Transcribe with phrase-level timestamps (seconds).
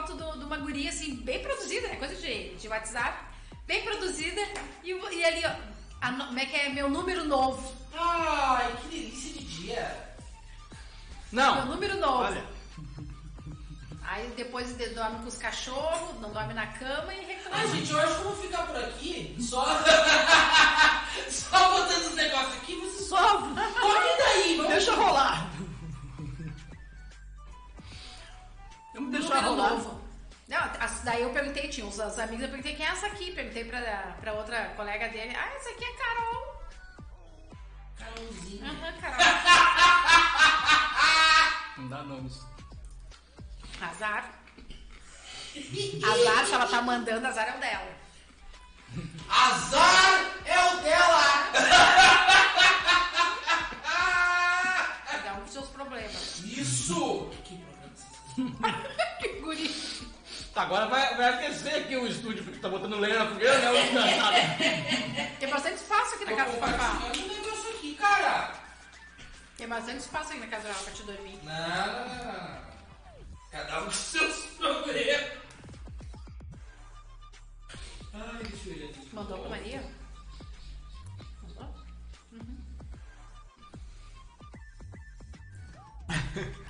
[0.00, 1.96] foto do- de uma guria, assim, bem produzida, né?
[1.96, 3.24] Coisa de, de WhatsApp.
[3.66, 4.40] Bem produzida.
[4.82, 5.52] E, e ali, ó,
[6.00, 6.68] a como é que é?
[6.70, 7.74] Meu número novo.
[7.94, 10.14] Ai, que delícia de dia.
[11.32, 11.66] Meu Não.
[11.66, 12.24] número novo.
[12.24, 12.44] Olha.
[14.02, 17.56] Aí depois de- dorme com os cachorros, não dorme na cama e reclama.
[17.58, 19.64] Ai, gente, eu acho que eu vou ficar por aqui só.
[21.30, 23.16] só botando os negócios aqui, você só.
[23.18, 23.40] Só
[23.80, 24.72] Corre daí, vamos.
[24.72, 25.48] Deixa rolar.
[28.94, 29.70] Vamos deixar rolar.
[29.70, 30.00] novo.
[30.48, 30.58] Não,
[31.04, 33.30] daí eu perguntei, tinha uns os amigos, eu perguntei quem é essa aqui.
[33.32, 33.80] Perguntei pra,
[34.20, 35.34] pra outra colega dele.
[35.36, 36.60] Ah, essa aqui é Carol.
[37.96, 38.70] Carolzinha.
[38.70, 39.16] Aham, Carol.
[41.78, 42.40] Não dá nomes.
[43.80, 44.28] Azar.
[46.04, 48.00] Azar, se ela tá mandando, azar é o dela.
[49.28, 51.22] Azar é o dela!
[55.06, 56.38] Cada um com seus problemas.
[56.40, 57.30] Isso!
[58.34, 59.68] Que que guri.
[60.54, 63.92] Tá, agora vai, vai aquecer aqui o estúdio, porque tá botando lenha na fogueira, né?
[63.92, 65.38] Danado.
[65.38, 66.90] Tem bastante espaço aqui na casa do papá.
[66.90, 68.52] compartilhando um negócio aqui, cara.
[69.56, 71.38] Tem bastante espaço aqui na casa dela pra te dormir.
[71.44, 72.60] Não, não, não.
[73.50, 75.32] Cada um com seus problemas.
[78.12, 79.08] Ai, olhar aqui.
[79.12, 79.82] Mandou pra Maria?
[81.42, 81.74] Mandou?
[86.08, 86.56] Vamos,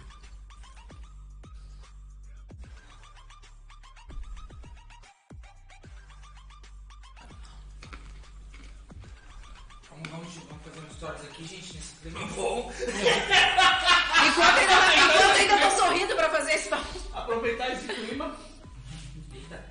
[11.00, 12.70] stories aqui, gente, nesse clima bom.
[14.20, 16.68] Enquanto ainda, enquanto ainda tô sorrindo pra fazer isso.
[17.14, 18.36] Aproveitar esse clima.
[19.32, 19.64] Eita.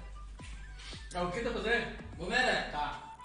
[1.14, 2.04] É o que tá fazendo?
[2.18, 2.70] Vamos, né?
[2.72, 3.16] Tá.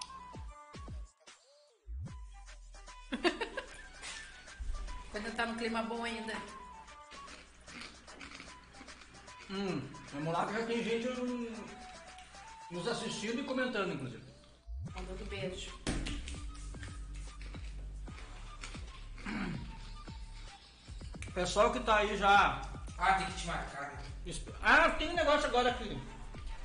[5.10, 6.34] Quando tá num clima bom ainda.
[9.50, 9.80] Hum,
[10.12, 11.08] vamos lá que já tem gente
[12.70, 14.22] nos assistindo e comentando, inclusive.
[14.94, 15.83] Mandando beijo.
[21.34, 22.62] Pessoal que tá aí já.
[22.98, 23.82] Ah, tem que te marcar.
[23.92, 24.02] né?
[24.62, 26.00] Ah, tem um negócio agora aqui.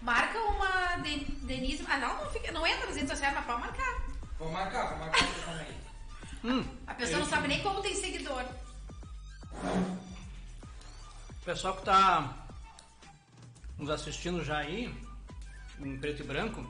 [0.01, 1.85] Marca uma de- Denise.
[1.89, 4.01] Ah, não, não, fica, não entra nas redes sociais, mas pode marcar.
[4.37, 5.79] Vou marcar, vou marcar você também.
[6.41, 8.45] Hum, A pessoa não sabe nem como tem seguidor.
[11.43, 12.33] pessoal que tá
[13.77, 14.87] nos assistindo já aí,
[15.79, 16.65] em preto e branco,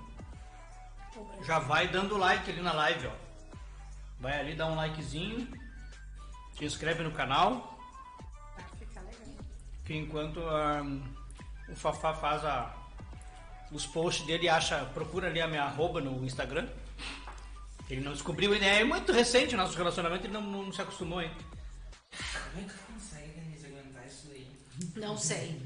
[1.46, 3.12] já vai dando like ali na live, ó.
[4.20, 5.48] Vai ali dar um likezinho,
[6.60, 7.80] se inscreve no canal,
[8.56, 9.46] Vai ficar legal.
[9.86, 10.84] que enquanto ah,
[11.70, 12.76] o Fafá faz a,
[13.72, 16.68] os posts dele, acha, procura ali a minha arroba no Instagram.
[17.90, 21.20] Ele não descobriu ainda, é muito recente o nosso relacionamento, ele não, não se acostumou
[21.20, 21.34] ainda.
[21.34, 24.48] Como é que consegue, Denise, aguentar isso daí?
[24.96, 25.62] Não sei.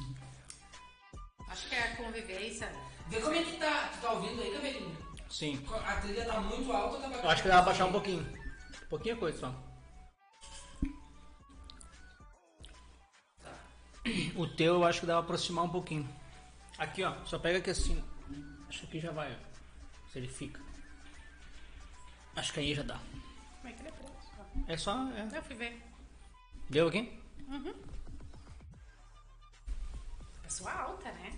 [1.48, 2.72] Acho que é a convivência.
[3.08, 3.90] Vê como é que tá.
[3.92, 4.96] Tu tá ouvindo aí, cabelinho?
[5.28, 5.62] Sim.
[5.84, 8.26] A trilha tá muito alta ou tá Eu acho que dá pra baixar um pouquinho.
[8.88, 9.69] Pouquinha coisa só.
[14.34, 16.08] O teu eu acho que dá pra aproximar um pouquinho.
[16.78, 17.14] Aqui, ó.
[17.24, 18.02] Só pega aqui assim.
[18.68, 20.10] Acho que aqui já vai, ó.
[20.10, 20.60] Se ele fica.
[22.36, 22.98] Acho que aí já dá.
[23.60, 23.88] Como é que ele
[24.68, 24.72] é?
[24.72, 24.92] É só.
[25.10, 25.28] é.
[25.36, 25.82] Eu fui ver.
[26.68, 27.20] Deu aqui?
[30.42, 31.32] Pessoa alta, né?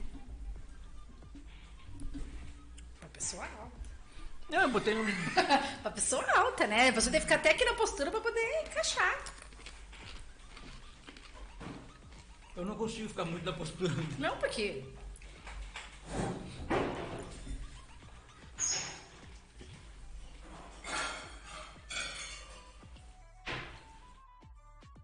[3.00, 3.82] Uma pessoa alta.
[4.50, 5.02] Não, eu botei um.
[5.80, 6.92] Uma pessoa alta, né?
[6.92, 9.24] Pessoa tem que ficar até aqui na postura pra poder encaixar.
[12.56, 13.92] Eu não consigo ficar muito na postura.
[14.18, 14.82] Não, porque.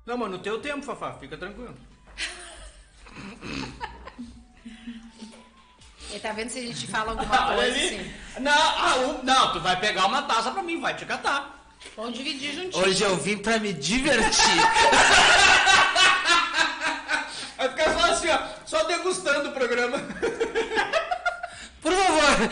[0.06, 1.77] Não, mas no teu tempo, Fafá, fica tranquilo.
[6.11, 7.87] Ele tá vendo se a gente fala alguma coisa ali.
[8.00, 8.15] assim.
[8.41, 11.56] Não, ah, um- não, tu vai pegar uma taça pra mim, vai te catar.
[11.95, 12.83] Vamos dividir juntinho.
[12.85, 14.33] Hoje eu vim pra me divertir.
[17.56, 19.97] Vai ficar só assim, ó, só degustando o programa.
[21.81, 22.50] Por favor,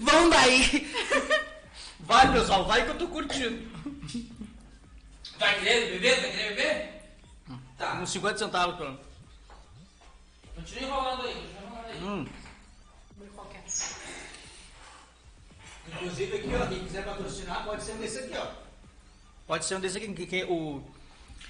[0.00, 0.90] vão daí.
[2.00, 3.70] Vai, pessoal, vai que eu tô curtindo.
[5.38, 6.20] Vai querer beber?
[6.20, 7.58] Vai querer beber?
[7.76, 7.94] Tá.
[7.94, 9.06] Uns 50 centavos, pelo menos.
[10.54, 12.02] Continua enrolando aí, continua enrolando aí.
[12.02, 12.26] Hum.
[13.34, 13.64] Qualquer.
[15.88, 18.46] Inclusive aqui, ó, quem quiser patrocinar, pode ser um desse aqui, ó.
[19.46, 20.82] Pode ser um desse aqui, que, que o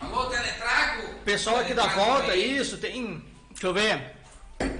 [0.00, 1.08] Alô, Teletrago?
[1.24, 2.56] pessoal aqui da volta, aí.
[2.56, 3.22] isso, tem.
[3.50, 4.16] Deixa eu ver.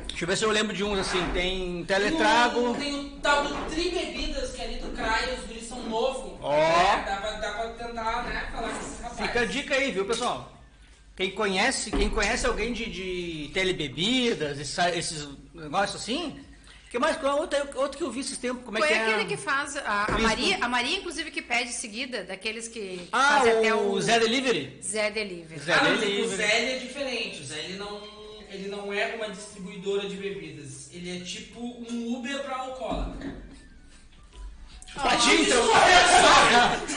[0.08, 1.24] Deixa eu ver se eu lembro de uns assim.
[1.32, 2.74] Tem teletrago.
[2.74, 6.38] Tem o tal do Tri Bebidas, que é ali do CRAI, os guris são novos.
[6.40, 6.52] Ó.
[6.52, 9.26] É, dá, pra, dá pra tentar, né, falar com esses rapazes.
[9.26, 10.52] Fica a dica aí, viu, pessoal?
[11.16, 16.40] Quem conhece, quem conhece alguém de, de telebebidas, esses negócios assim.
[16.90, 17.16] Que mais?
[17.18, 18.64] Qual é outro, outro que eu vi esses tempos?
[18.64, 19.02] Como é Foi que é?
[19.06, 19.76] aquele que faz.
[19.76, 20.18] A, a.
[20.18, 24.18] Maria, a Maria, inclusive, que pede seguida, daqueles que Ah, fazem até o, o Zé
[24.18, 24.80] Delivery?
[24.82, 25.60] Zé Delivery.
[25.60, 26.22] Zé Ah, Delivery.
[26.22, 27.42] o Zé é diferente.
[27.42, 28.02] O Zé ele não,
[28.50, 30.90] ele não é uma distribuidora de bebidas.
[30.92, 33.36] Ele é tipo um Uber pra alcoólatra.
[34.92, 35.62] Pra ti, então.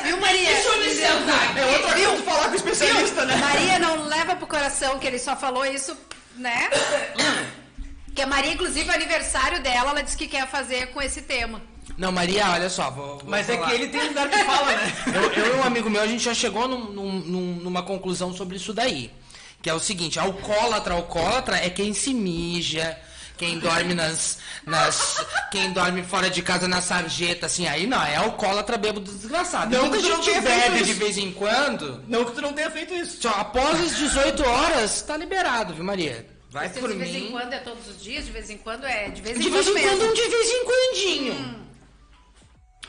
[0.03, 0.49] Viu, Maria?
[0.53, 1.55] Deixa eu me sentar.
[1.55, 3.35] É outra coisa de falar com o especialista, né?
[3.35, 5.95] Maria não leva pro coração que ele só falou isso,
[6.35, 6.71] né?
[8.15, 11.61] Que a Maria, inclusive, o aniversário dela, ela disse que quer fazer com esse tema.
[11.97, 13.67] Não, Maria, olha só, vou, vou Mas é falar.
[13.67, 14.93] que ele tem lugar que fala, né?
[15.13, 18.33] Eu, eu e um amigo meu, a gente já chegou num- num- num- numa conclusão
[18.33, 19.11] sobre isso daí.
[19.61, 22.97] Que é o seguinte, alcoólatra, alcoólatra é quem se mija,
[23.37, 25.25] quem dorme nas, nas.
[25.51, 29.71] Quem dorme fora de casa na sarjeta, assim, aí não, é alcoólatra bêbado desgraçado.
[29.75, 32.03] Não que tu não gente bebe de vez em quando.
[32.07, 33.21] Não que tu não tenha feito isso.
[33.21, 36.32] Só após as 18 horas, tá liberado, viu, Maria?
[36.53, 37.31] Vai por de vez em mim.
[37.31, 39.65] quando é todos os dias, de vez em quando é de vez em De vez
[39.65, 40.11] quando em quando, mesmo.
[40.11, 41.63] um de vez em quandinho.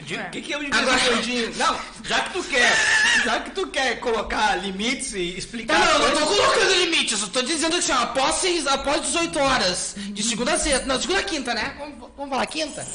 [0.00, 0.26] De- É.
[0.26, 1.56] O que, que é o de Agora- em quando?
[1.56, 2.76] Não, já que tu quer,
[3.24, 5.78] já que tu quer colocar limites e explicar.
[5.80, 8.34] Tá, não, eu não tô colocando limite, eu só tô dizendo que assim, ó, após,
[8.36, 11.74] seis, após 18 horas, de segunda a sexta, não, segunda a quinta, né?
[11.78, 12.86] Vamos, vamos falar quinta?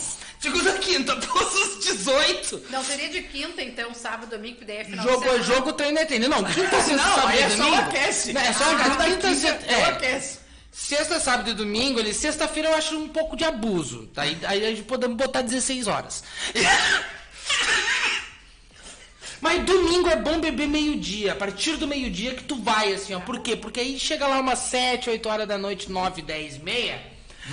[0.42, 2.64] Segunda a quinta, após os 18.
[2.70, 5.44] Não seria de quinta, então, sábado, domingo, que daí é final Jogo de é semana.
[5.56, 6.28] jogo, treino é treino.
[6.28, 7.76] Não, quinta, sexta, Não, sábado aí e é só domingo.
[7.82, 8.34] aquece.
[8.34, 9.86] Não, é só Ah, quinta, Quinta, quinta, é é.
[9.86, 10.38] aquece.
[10.72, 14.08] Sexta, sábado e domingo, ele, sexta-feira eu acho um pouco de abuso.
[14.14, 14.22] Tá?
[14.24, 16.24] Aí, aí a gente podemos botar 16 horas.
[19.42, 21.32] Mas domingo é bom beber meio-dia.
[21.32, 23.20] A partir do meio-dia que tu vai, assim, ó.
[23.22, 23.56] Por quê?
[23.56, 27.02] Porque aí chega lá umas 7, 8 horas da noite, 9, 10, meia.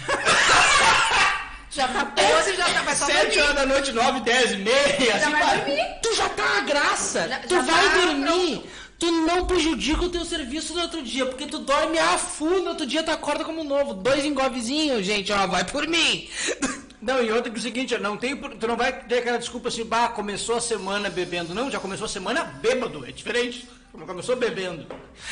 [1.71, 3.41] Já tá 12, já tá, vai só 7 dormir.
[3.43, 4.99] horas da noite, 9, 10 e meia.
[4.99, 5.85] Já assim vai dormir.
[6.03, 7.29] Tu já tá a graça.
[7.29, 8.65] Já- tu já vai tá dormir.
[8.99, 12.71] Tu não prejudica o teu serviço no outro dia, porque tu dorme a full, no
[12.71, 13.93] outro dia tu acorda como novo.
[13.93, 16.29] Dois engovezinhos, gente, ó, vai por mim.
[17.01, 19.69] Não, e outra que é o seguinte, não tem, tu não vai ter aquela desculpa
[19.69, 21.55] assim, bah, começou a semana bebendo.
[21.55, 23.69] Não, já começou a semana bêbado, é diferente.
[23.93, 24.87] Começou bebendo.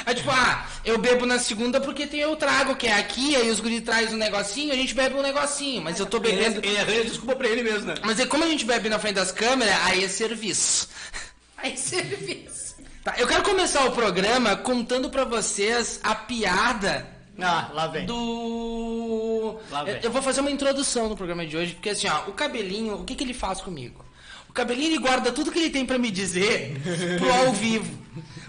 [0.06, 3.50] Aí tipo, ah, eu bebo na segunda porque tem eu trago, que é aqui, aí
[3.50, 6.61] os guri traz um negocinho, a gente bebe um negocinho, mas eu tô bebendo.
[6.61, 7.94] Ele, ele arranja desculpa pra ele mesmo, né?
[8.04, 10.88] Mas é como a gente bebe na frente das câmeras, aí é serviço.
[11.56, 12.63] Aí serviço.
[13.04, 17.06] Tá, eu quero começar o programa contando pra vocês a piada
[17.38, 18.06] Ah, lá vem.
[18.06, 19.58] do.
[19.70, 20.00] Lá Eu, vem.
[20.02, 23.04] eu vou fazer uma introdução no programa de hoje, porque assim, ó, o cabelinho, o
[23.04, 24.02] que, que ele faz comigo?
[24.49, 26.80] O cabelinho ele guarda tudo que ele tem pra me dizer
[27.18, 27.92] pro ao vivo.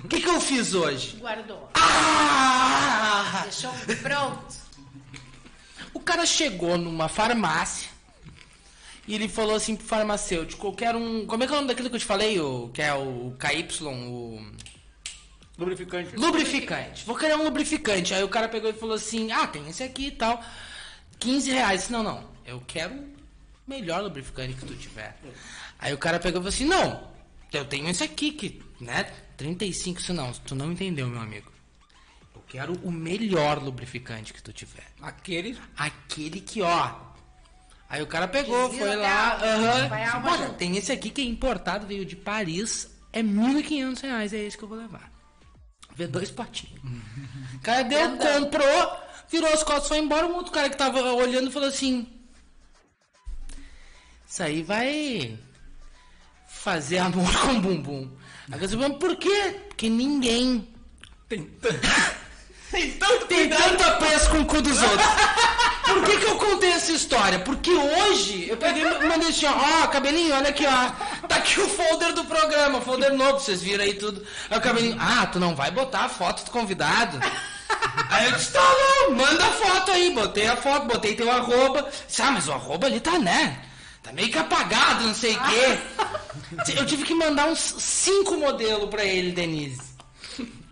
[0.04, 1.18] O que, que eu fiz hoje?
[1.20, 1.70] Guardou.
[1.74, 3.42] Ah!
[3.44, 3.72] Deixou
[4.02, 4.56] pronto.
[5.94, 7.90] O cara chegou numa farmácia
[9.08, 11.26] e ele falou assim pro farmacêutico, eu quero um.
[11.26, 12.40] Como é que é o nome daquilo que eu te falei?
[12.40, 14.52] O, que é o KY, o.
[15.58, 16.16] Lubrificante.
[16.16, 17.06] Lubrificante.
[17.06, 18.14] Vou querer um lubrificante.
[18.14, 20.44] Aí o cara pegou e falou assim: Ah, tem esse aqui e tal.
[21.20, 21.90] 15 reais.
[21.90, 22.28] Não, não.
[22.46, 23.08] Eu quero o
[23.68, 25.16] melhor lubrificante que tu tiver.
[25.80, 27.08] Aí o cara pegou e falou assim: Não,
[27.54, 29.04] eu tenho esse aqui que, né?
[29.38, 30.32] 35, isso não.
[30.32, 31.52] Tu não entendeu, meu amigo.
[32.34, 34.88] Eu quero o melhor lubrificante que tu tiver.
[35.02, 35.58] Aquele.
[35.78, 37.05] Aquele que, ó.
[37.90, 39.38] Aí o cara pegou, foi lá.
[40.14, 42.90] alma Olha, tem esse aqui que é importado, veio de Paris.
[43.14, 45.12] É 1.500 reais, é esse que eu vou levar.
[45.96, 46.82] Vê dois potinhos.
[47.54, 48.98] O cara deu, comprou,
[49.30, 50.28] virou as costas, foi embora.
[50.28, 52.08] Um outro cara que tava olhando falou assim:
[54.28, 55.40] Isso aí vai
[56.48, 58.12] fazer amor com bumbum.
[58.52, 59.62] Aí você fala, por quê?
[59.70, 60.68] Porque ninguém
[61.30, 61.80] Tem tanto.
[62.72, 65.08] tem tanto, tem tanto apreço com o cu dos outros.
[65.86, 67.40] Por que, que eu contei essa história?
[67.40, 71.28] Porque hoje eu peguei e mandei assim, ó, ó, cabelinho, olha aqui, ó.
[71.28, 74.26] Tá aqui o folder do programa, folder novo, vocês viram aí tudo.
[74.50, 77.20] Aí o cabelinho, ah, tu não vai botar a foto do convidado?
[78.10, 80.12] Aí eu disse, tá não, manda a foto aí.
[80.14, 81.90] Botei a foto, botei teu arroba.
[82.08, 83.60] Disse, ah, mas o arroba ali tá, né?
[84.02, 85.80] Tá meio que apagado, não sei o quê.
[86.76, 89.95] Eu tive que mandar uns cinco modelos pra ele, Denise.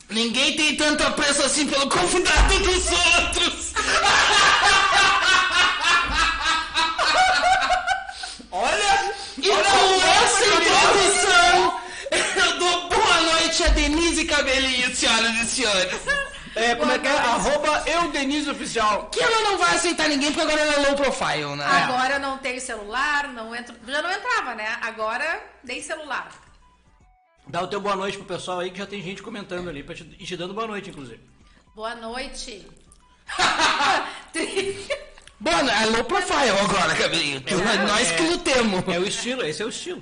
[0.10, 3.74] Ninguém tem tanto apreço assim pelo convidado dos outros.
[8.52, 9.14] Olha!
[9.38, 11.80] E com essa introdução,
[12.12, 16.02] eu dou boa noite a Denise Cabelinho, senhoras e senhores.
[16.56, 17.12] É, como é que é?
[17.12, 19.10] Arroba eu, Denise Oficial.
[19.12, 21.66] Que ela não vai aceitar ninguém porque agora ela é low profile, né?
[21.66, 23.76] Agora eu não tenho celular, não entro.
[23.88, 24.78] Já não entrava, né?
[24.82, 26.30] Agora dei celular.
[27.48, 29.94] Dá o teu boa noite pro pessoal aí que já tem gente comentando ali, pra
[29.96, 31.20] te, e te dando boa noite, inclusive.
[31.76, 32.66] Boa noite.
[35.40, 37.42] Bom, é low profile agora, Cabelinho.
[37.42, 38.16] Tu- É, nós é.
[38.16, 38.84] que lutemos.
[38.88, 40.02] É o estilo, esse é o estilo.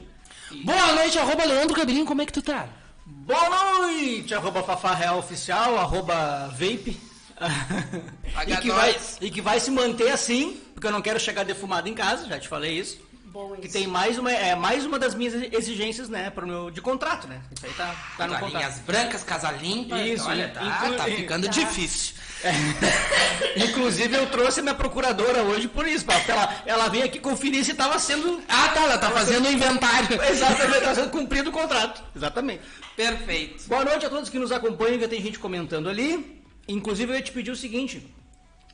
[0.63, 2.67] Boa noite, arroba Leandro Cabelinho, como é que tu tá?
[3.05, 4.33] Boa noite!
[4.33, 6.99] Arroba Fafá Real Oficial, arroba Vape.
[8.47, 11.89] E, que vai, e que vai se manter assim, porque eu não quero chegar defumado
[11.89, 12.99] em casa, já te falei isso.
[13.31, 16.81] Boa Que tem mais uma, é mais uma das minhas exigências, né, pro meu, de
[16.81, 17.41] contrato, né?
[17.55, 18.79] Isso aí tá, tá no contrato.
[18.85, 19.97] brancas, casa limpa.
[20.01, 21.51] Isso, olha, tá, Inclu- tá ficando Tá.
[21.51, 22.15] difícil.
[23.55, 27.63] Inclusive eu trouxe a minha procuradora hoje por isso, pra ela, ela veio aqui conferir
[27.63, 30.21] se estava sendo Ah, tá, ela tá fazendo o inventário.
[30.29, 32.03] exatamente, estava sendo cumprido o contrato.
[32.15, 32.61] Exatamente.
[32.97, 33.63] Perfeito.
[33.67, 36.41] Boa noite a todos que nos acompanham, já tem gente comentando ali.
[36.67, 38.05] Inclusive eu ia te pedir o seguinte,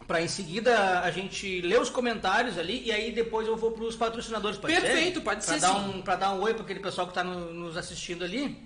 [0.08, 3.84] para em seguida a gente ler os comentários ali e aí depois eu vou para
[3.84, 4.82] os patrocinadores, pode ser?
[4.82, 5.90] Perfeito, pode Pra ser dar sim.
[5.96, 8.58] Um, para dar um oi para aquele pessoal que está nos assistindo ali.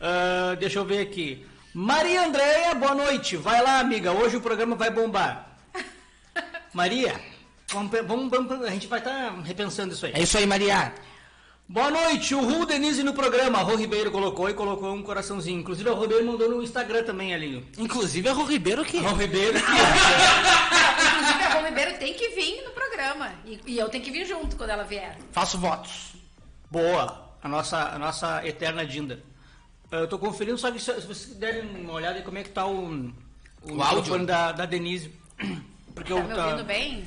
[0.00, 1.46] Ah, deixa eu ver aqui.
[1.72, 3.36] Maria Andréia, boa noite.
[3.36, 4.12] Vai lá, amiga.
[4.12, 5.56] Hoje o programa vai bombar.
[6.74, 7.18] Maria,
[7.68, 10.12] vamos, vamos- vamos- a gente vai estar repensando isso aí.
[10.14, 10.92] É isso aí, Maria.
[11.72, 13.58] Boa noite, o Ru Denise no programa.
[13.58, 15.60] A Rô Ribeiro colocou e colocou um coraçãozinho.
[15.60, 17.64] Inclusive a Rô Ribeiro mandou no Instagram também ali.
[17.78, 18.98] Inclusive é o Ribeiro que.
[18.98, 19.56] A Rô Ribeiro.
[19.62, 23.32] Inclusive, a Rô Ribeiro tem que vir no programa.
[23.46, 25.16] E, e eu tenho que vir junto quando ela vier.
[25.30, 26.14] Faço votos.
[26.68, 29.22] Boa, a nossa, a nossa eterna Dinda.
[29.92, 32.50] Eu tô conferindo, só que se, se vocês derem uma olhada em como é que
[32.50, 32.84] tá o,
[33.62, 34.24] o, O áudio?
[34.26, 35.12] da, da Denise.
[35.94, 37.04] Porque Tá eu, me tá- ouvindo bem?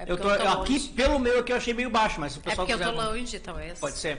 [0.00, 0.88] É eu tô, tô aqui, longe.
[0.88, 2.92] pelo meu aqui, eu achei meio baixo, mas se o É pessoal porque eu tô
[2.92, 3.78] quiser- longe, talvez.
[3.78, 4.18] Pode ser.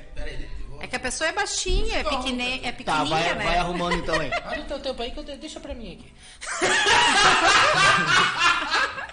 [0.79, 3.43] É que a pessoa é baixinha, é, pequene, é Tá, pequenininha, vai, né?
[3.45, 4.31] vai arrumando então aí.
[4.45, 6.13] Olha o teu tempo aí que eu de- deixa pra mim aqui.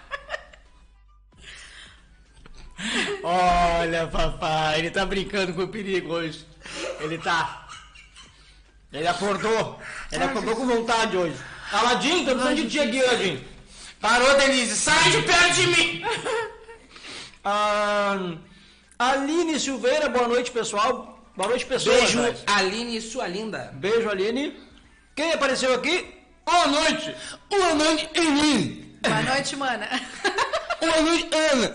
[3.22, 6.46] Olha, papai, ele tá brincando com o perigo hoje.
[7.00, 7.66] Ele tá.
[8.92, 9.80] Ele acordou.
[10.12, 11.36] Ele acordou com vontade hoje.
[11.72, 13.44] Aladinho, tô precisando de ti aqui, Aladinho.
[14.00, 16.02] Parou, Denise, sai de perto de mim!
[17.50, 18.18] Ah,
[18.98, 21.18] Aline Silveira, boa noite, pessoal.
[21.34, 21.96] Boa noite, pessoal.
[21.96, 23.70] Beijo, Aline, sua linda.
[23.74, 24.54] Beijo, Aline.
[25.16, 26.14] Quem apareceu aqui?
[26.44, 27.14] Boa noite.
[27.48, 28.98] Boa noite, Aline.
[29.00, 29.88] Boa noite, mana.
[30.80, 31.72] Boa noite, Ana.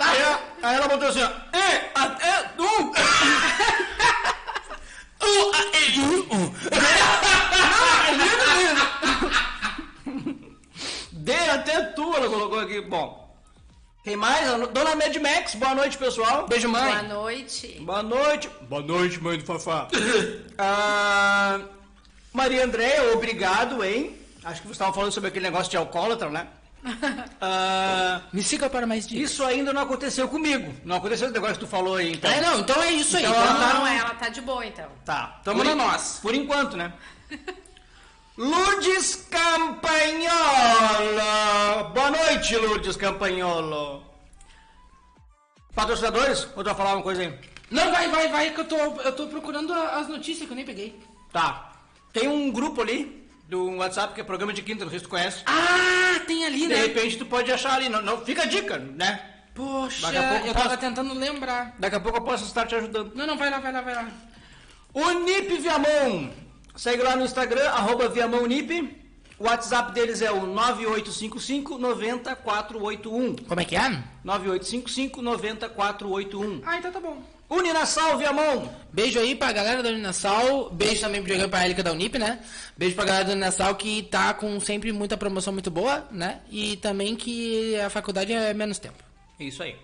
[0.00, 1.30] Aí, ela- aí ela botou assim, ó.
[1.56, 2.92] E até tu.
[5.22, 5.52] Uh.
[11.12, 12.80] D até tu, ela colocou aqui.
[12.82, 13.23] Bom.
[14.04, 14.46] Quem mais?
[14.68, 16.46] Dona Mad Max, boa noite, pessoal.
[16.46, 17.08] Beijo, Boa mãe.
[17.08, 17.78] noite.
[17.80, 18.50] Boa noite.
[18.68, 19.88] Boa noite, mãe do Fafá.
[20.58, 21.58] Ah,
[22.32, 24.16] Maria Andréia, obrigado, hein?
[24.44, 26.46] Acho que você estava falando sobre aquele negócio de alcoólatra, né?
[27.40, 29.30] Ah, Me siga para mais dicas.
[29.30, 30.72] isso ainda não aconteceu comigo.
[30.84, 32.30] Não aconteceu esse negócio que tu falou aí, então.
[32.30, 33.24] É, não, então é isso aí.
[33.24, 34.86] Então Então, ela Não, não é, ela tá de boa, então.
[35.04, 35.40] Tá.
[35.42, 36.18] Tamo Por na en- nós.
[36.22, 36.92] Por enquanto, né?
[38.36, 40.43] Lourdes Campagnolo.
[42.44, 44.02] Noite, Lourdes Campagnolo.
[45.74, 46.46] Patrocinadores?
[46.54, 47.38] Ou tu vai falar uma coisa aí?
[47.70, 50.64] Não, vai, vai, vai, que eu tô, eu tô procurando as notícias que eu nem
[50.64, 51.00] peguei.
[51.32, 51.72] Tá.
[52.12, 55.08] Tem um grupo ali do WhatsApp que é programa de quinta, não sei se tu
[55.08, 55.42] conhece.
[55.46, 56.74] Ah, tem ali, De né?
[56.74, 57.88] repente tu pode achar ali.
[57.88, 59.20] Não, não, fica a dica, né?
[59.54, 61.74] Poxa, Daqui a pouco eu eu tava posso- tentando lembrar.
[61.78, 63.14] Daqui a pouco eu posso estar te ajudando.
[63.14, 64.06] Não, não, vai lá, vai lá, vai lá.
[64.92, 66.30] O Nip Viamão.
[66.76, 69.02] Segue lá no Instagram, arroba ViamãoNip.
[69.38, 73.36] O WhatsApp deles é o 9855 90481.
[73.36, 74.02] Como é que é?
[74.22, 76.62] 9855 90481.
[76.64, 77.22] Ah, então tá bom.
[77.48, 78.70] Uninassal Viamão.
[78.92, 80.70] Beijo aí pra galera da Uninasal.
[80.70, 82.40] Beijo também pro e pra Erika da Unip, né?
[82.76, 86.40] Beijo pra galera da Uninasal que tá com sempre muita promoção muito boa, né?
[86.50, 89.02] E também que a faculdade é menos tempo.
[89.38, 89.76] Isso aí.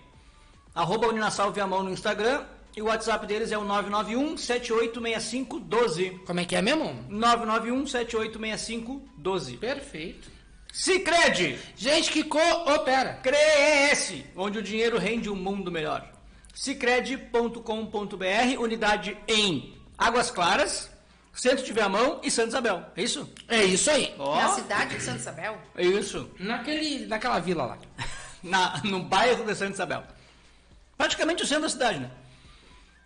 [0.73, 2.43] Arroba Uninasal Viamão no Instagram.
[2.75, 6.21] E o WhatsApp deles é o 991 786512.
[6.25, 7.05] Como é que é mesmo?
[7.09, 9.57] 991 786512.
[9.57, 10.29] Perfeito.
[10.71, 11.59] Cicred!
[11.75, 13.19] Gente que coopera.
[13.21, 16.09] Cresce, onde o dinheiro rende um mundo melhor.
[16.53, 20.89] Cicred.com.br, unidade em Águas Claras,
[21.33, 22.85] Centro de Viamão e Santa Isabel.
[22.95, 23.29] É isso?
[23.47, 24.13] É isso aí.
[24.17, 25.57] Ó, Na cidade de Santa Isabel.
[25.75, 26.29] é isso.
[26.39, 27.77] Naquele, naquela vila lá.
[28.43, 30.03] Na, no bairro de Santa Isabel.
[30.97, 32.09] Praticamente o centro da cidade, né?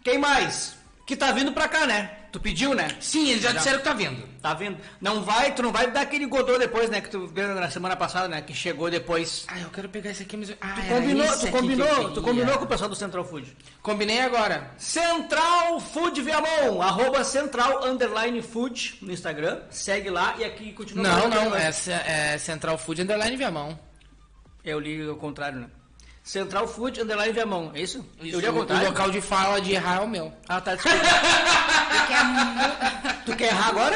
[0.06, 0.78] Quem mais?
[1.04, 2.12] Que tá vindo pra cá, né?
[2.32, 2.89] Tu pediu, né?
[3.00, 4.22] Sim, eles já disseram que tá vindo.
[4.39, 4.78] Tá vindo.
[5.02, 7.02] Não vai, tu não vai dar aquele godô depois, né?
[7.02, 8.39] Que tu viu na semana passada, né?
[8.39, 9.46] Que chegou depois.
[9.48, 10.52] Ah, eu quero pegar esse aqui, mas...
[10.62, 13.58] Ah, Tu combinou, tu combinou, tu combinou com o pessoal do Central Food.
[13.82, 14.70] Combinei agora.
[14.78, 19.62] Central Food Viamão, arroba Central Underline Food no Instagram.
[19.72, 21.04] Segue lá e aqui continua.
[21.04, 21.72] Não, não, é,
[22.06, 23.80] é Central Food Underline Viamão.
[24.63, 25.68] Eu li ao contrário, né?
[26.26, 28.04] Central Food Underline Viamão, é isso?
[28.20, 30.34] Eu li ao o, local de fala de errar é o meu.
[30.50, 30.98] Ah, tá, desculpa.
[32.26, 33.96] Mu- tu quer errar agora?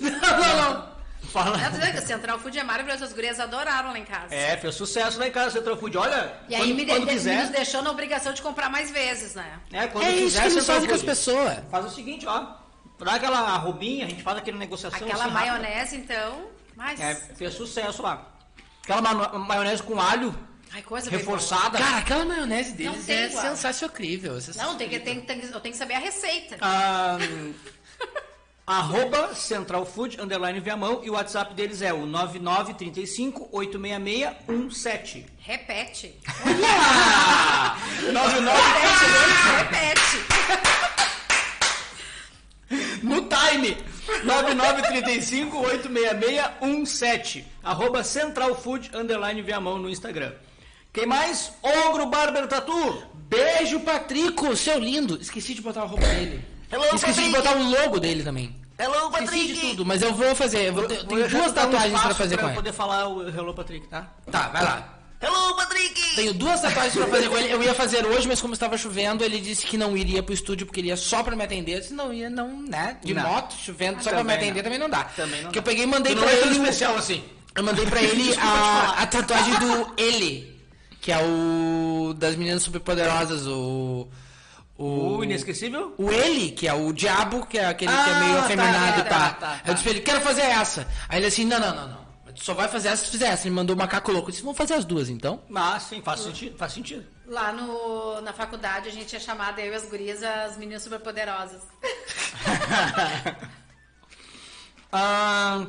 [0.00, 0.88] Não, não, não.
[1.30, 1.58] Fala.
[1.58, 3.04] Não, vê que o Central Food é maravilhoso.
[3.04, 4.32] As gurias adoraram lá em casa.
[4.34, 5.98] É, fez sucesso lá em casa, Central Food.
[5.98, 8.90] Olha, E aí quando, me quando de- quiser, nos deixou na obrigação de comprar mais
[8.92, 9.58] vezes, né?
[9.72, 11.58] é, quando É isso quiser, que eles Central fazem com as pessoas.
[11.70, 12.46] Faz o seguinte, ó.
[13.00, 14.98] Dá aquela arrobinha, a gente faz aquela negociação.
[15.06, 16.46] Aquela assim, maionese, então.
[16.76, 16.98] Mas.
[17.00, 18.26] É, fez sucesso lá.
[18.84, 20.34] Aquela ma- maionese com alho
[20.72, 21.78] Ai, coisa bem reforçada.
[21.78, 23.42] Cara, aquela maionese deles é igual.
[23.42, 23.90] sensacional.
[23.90, 24.66] boa.
[24.66, 26.56] Não, tem que, tem, tem, eu tenho que saber a receita.
[26.60, 27.18] Ah,
[28.66, 35.26] arroba Central Food, underline Viamão, e o WhatsApp deles é o 9935 86617.
[35.38, 36.14] Repete.
[38.12, 38.58] 99
[39.58, 40.18] Repete.
[43.02, 43.76] no time!
[44.24, 47.46] 9935 86617.
[47.62, 50.32] Arroba Central Food, underline Viamão no Instagram.
[50.98, 51.52] Quem mais?
[51.62, 53.04] Ogro Barber Tatu.
[53.14, 55.16] Beijo, Patrico, seu lindo.
[55.20, 56.44] Esqueci de botar a roupa dele.
[56.72, 57.36] Hello, Esqueci de Patrick.
[57.36, 58.56] botar o logo dele também.
[58.76, 60.66] Hello, Esqueci de tudo, mas eu vou fazer.
[60.68, 62.56] Eu vou ter, tenho duas dar um tatuagens pra fazer pra com eu ele.
[62.56, 64.10] poder falar o Hello, Patrick, tá?
[64.28, 64.94] Tá, vai lá.
[65.20, 66.14] Hello, Patrick!
[66.16, 67.52] Tenho duas tatuagens pra fazer com ele.
[67.52, 70.66] Eu ia fazer hoje, mas como estava chovendo, ele disse que não iria pro estúdio
[70.66, 71.76] porque ele ia só pra me atender.
[71.76, 72.96] Eu disse, não ia, não, né?
[73.04, 73.22] De Não.
[73.22, 74.62] moto, chovendo, só pra me atender não.
[74.64, 75.04] também não dá.
[75.04, 76.58] Também não Porque eu peguei e mandei Tu pra não é tão ele.
[76.60, 77.22] especial assim.
[77.54, 80.57] Eu mandei pra ele a, a tatuagem do ele,
[81.00, 84.08] que é o das meninas superpoderosas, o
[84.76, 85.92] o O inesquecível?
[85.98, 89.02] o ele, que é o diabo, que é aquele que é Ah, meio tá, afeminado,
[89.02, 89.60] tá, tá, tá, tá.
[89.66, 90.86] Eu disse pra ele, quero fazer essa.
[91.08, 92.08] Aí ele assim, não, não, não, não.
[92.32, 93.48] Tu só vai fazer essa se fizer essa.
[93.48, 94.28] Ele mandou o macaco louco.
[94.28, 95.42] Eu disse, vamos fazer as duas então.
[95.48, 96.56] Mas sim, faz sentido.
[96.56, 97.04] Faz sentido.
[97.26, 101.62] Lá no, na faculdade a gente é chamada, eu e as gurias, as meninas superpoderosas.
[104.90, 105.66] Ah,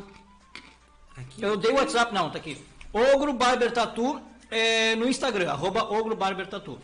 [1.37, 2.63] eu dei o WhatsApp, não, tá aqui.
[2.93, 6.79] Ogro Barber Tatu é, no Instagram, arroba Ogro Barber Tatu.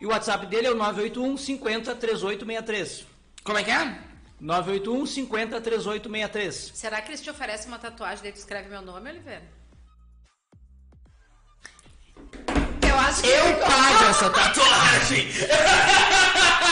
[0.00, 3.06] E o WhatsApp dele é o 981 50 3863.
[3.42, 3.98] Como é que é?
[4.40, 6.72] 981 50 3863.
[6.74, 9.42] Será que eles te oferecem uma tatuagem daí tu escreve meu nome, Oliveira?
[12.86, 13.28] Eu acho que.
[13.28, 15.26] Eu pago essa tatuagem.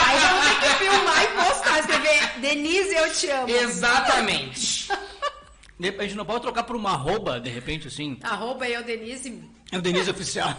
[0.05, 3.49] Aí vamos ter que filmar e postar, escrever Denise, eu te amo.
[3.49, 4.89] Exatamente.
[5.79, 8.19] De- A gente não pode trocar por uma arroba, de repente, assim.
[8.23, 9.43] Arroba eu, Denise.
[9.71, 10.49] É o Denise Oficial.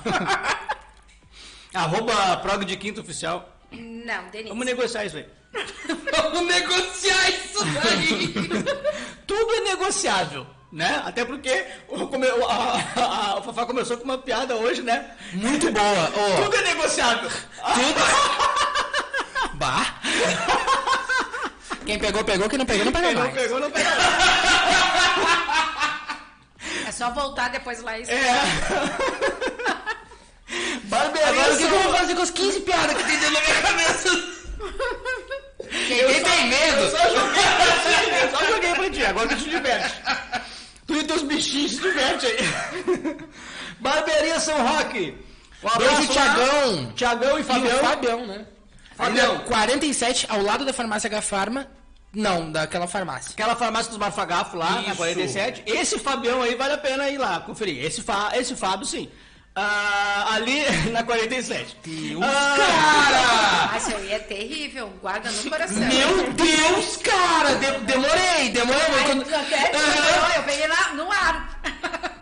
[1.73, 3.49] arroba Prog de Quinto Oficial.
[3.73, 4.49] Não, Denise.
[4.51, 5.27] Vamos negociar isso aí.
[6.17, 8.35] Vamos negociar isso daí.
[9.27, 11.01] Tudo é negociável, né?
[11.05, 15.15] Até porque o, come- o- a, a- o Fafá começou com uma piada hoje, né?
[15.33, 16.11] Muito boa.
[16.11, 17.31] Ô, Tudo é negociável.
[17.31, 19.55] tudo.
[19.55, 19.95] Bah.
[21.87, 22.49] Quem pegou, pegou.
[22.49, 23.35] Quem não pegou, não pega Quem não mais.
[23.35, 23.93] pegou, não pegou.
[23.93, 23.97] É
[26.95, 28.35] só voltar depois lá e É.
[30.85, 33.35] Barbearia Agora o que, que eu vou fazer com as 15 piadas que tem dentro
[33.35, 34.09] da minha cabeça?
[35.89, 36.81] Quem Eu tem só- medo?
[36.81, 39.95] Eu só joguei pra ti, eu só joguei pra ti, agora tu te diverte.
[40.87, 42.37] Tu e teus bichinhos se diverte aí.
[43.81, 45.17] Barbearia São Roque.
[45.63, 46.35] Um Beijo, abraço lá.
[46.35, 46.93] Tiagão.
[46.95, 47.77] Tiagão e E Fabião.
[47.77, 48.47] o Fabião, né?
[48.97, 49.31] Fabião.
[49.33, 51.67] Ali, ó, 47, ao lado da farmácia H-Farma.
[52.15, 53.33] Não, daquela farmácia.
[53.33, 54.97] Aquela farmácia dos Barfagafos lá, na Isso.
[54.97, 55.63] 47.
[55.67, 57.85] Esse Fabião aí vale a pena ir lá conferir.
[57.85, 59.09] Esse, fa, esse Fábio, sim.
[59.57, 61.77] Ah, ali na 47.
[62.23, 63.77] Ah, Cara!
[63.79, 64.89] Isso aí é terrível.
[65.01, 65.79] Guarda no coração.
[65.79, 67.55] Meu Deus, cara!
[67.57, 68.81] De- demorei, demorei.
[68.83, 70.33] Ai, quando- até Aham.
[70.37, 71.61] eu peguei na- no ar.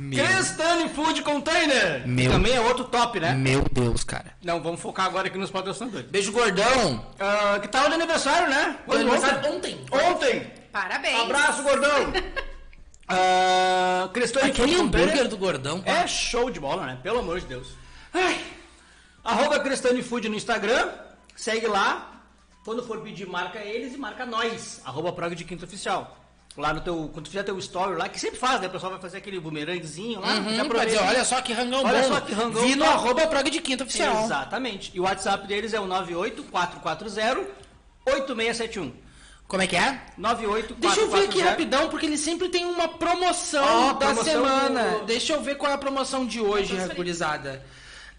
[0.00, 2.08] Meu, Crestani Food Container.
[2.08, 2.32] Meu.
[2.32, 3.34] Também é outro top, né?
[3.34, 4.32] meu Deus, cara.
[4.42, 6.06] Não, vamos focar agora aqui nos patrocinadores.
[6.08, 7.04] Beijo, gordão.
[7.18, 8.78] Ah, que tava de aniversário, né?
[8.86, 9.78] Foi aniversário ontem.
[9.92, 10.50] Ontem.
[10.72, 11.20] Parabéns.
[11.20, 12.12] Abraço, gordão.
[13.12, 15.82] Ah, Crestani Aquele Food Container hambúrguer do gordão.
[15.84, 16.96] É show de bola, né?
[17.02, 17.70] Pelo amor de Deus.
[18.14, 18.40] Ai,
[19.24, 20.88] Arroba Crestani Food no Instagram.
[21.34, 22.22] Segue lá.
[22.64, 24.80] Quando for pedir, marca eles e marca nós.
[24.84, 26.19] Arroba Prog de Quinta Oficial.
[26.56, 27.08] Lá no teu.
[27.12, 28.66] Quando tu fizer teu story lá, que sempre faz, né?
[28.66, 30.34] O pessoal vai fazer aquele bumeranguezinho lá.
[30.34, 32.08] Uhum, pra dizer, olha só que rangão Olha bom.
[32.08, 32.96] só que rangão Vi no top.
[32.96, 34.24] arroba prog de quinta oficial.
[34.24, 34.90] Exatamente.
[34.92, 35.86] E o WhatsApp deles é o
[38.06, 38.92] 98440-8671.
[39.46, 40.00] Como é que é?
[40.16, 44.24] 98 Deixa eu ver aqui rapidão, porque ele sempre tem uma promoção Ó, da promoção
[44.24, 44.90] semana.
[45.00, 47.64] do- Deixa eu ver qual é a promoção de hoje, Promoção gurizada.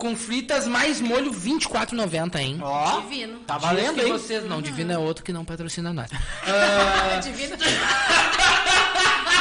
[0.01, 2.57] com fritas mais molho R$ 24,90, hein?
[2.59, 3.39] Ó, Divino.
[3.41, 4.11] Tá Diz valendo, que hein?
[4.11, 4.43] vocês...
[4.45, 6.09] Não, Divino é outro que não patrocina nós.
[7.23, 7.55] Divino.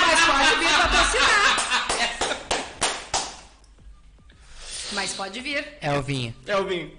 [0.07, 1.57] Mas pode vir patrocinar.
[4.93, 5.67] Mas pode vir.
[5.81, 6.35] É o vinho.
[6.47, 6.93] É o vinho.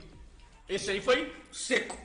[0.68, 1.96] Esse aí foi seco.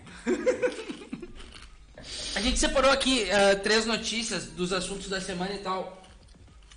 [2.34, 6.02] A gente separou aqui ah, três notícias dos assuntos da semana e tal.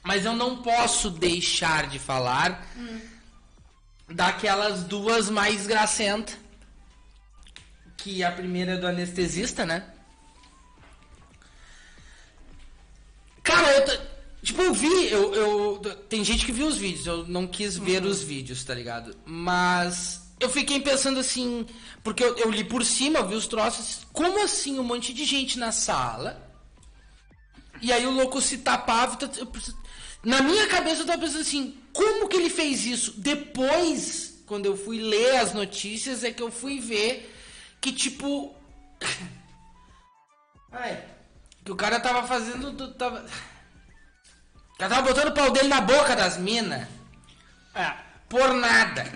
[0.04, 2.66] Mas eu não posso deixar de falar
[4.10, 6.38] daquelas duas mais gracentas.
[7.98, 9.84] Que a primeira é do anestesista, né?
[13.44, 14.02] Cara, eu,
[14.44, 18.04] tipo, eu vi, eu, eu- tem gente que viu os vídeos, eu não quis ver
[18.06, 19.16] os vídeos, tá ligado?
[19.26, 21.66] Mas eu fiquei pensando assim,
[22.04, 25.26] porque eu, eu li por cima, eu vi os troços, como assim um monte de
[25.26, 26.46] gente na sala?
[27.82, 29.30] E aí o louco se tapava, tá-
[30.24, 33.14] na minha cabeça eu tava pensando assim, como que ele fez isso?
[33.20, 37.36] Depois, quando eu fui ler as notícias, é que eu fui ver
[37.82, 38.56] que tipo
[40.72, 41.04] Ai,
[41.64, 42.72] que o cara tava fazendo.
[42.72, 43.26] do- Tava...
[44.74, 46.88] O cara tava botando o pau dele na boca das minas.
[47.76, 47.92] É.
[48.30, 49.12] Por nada.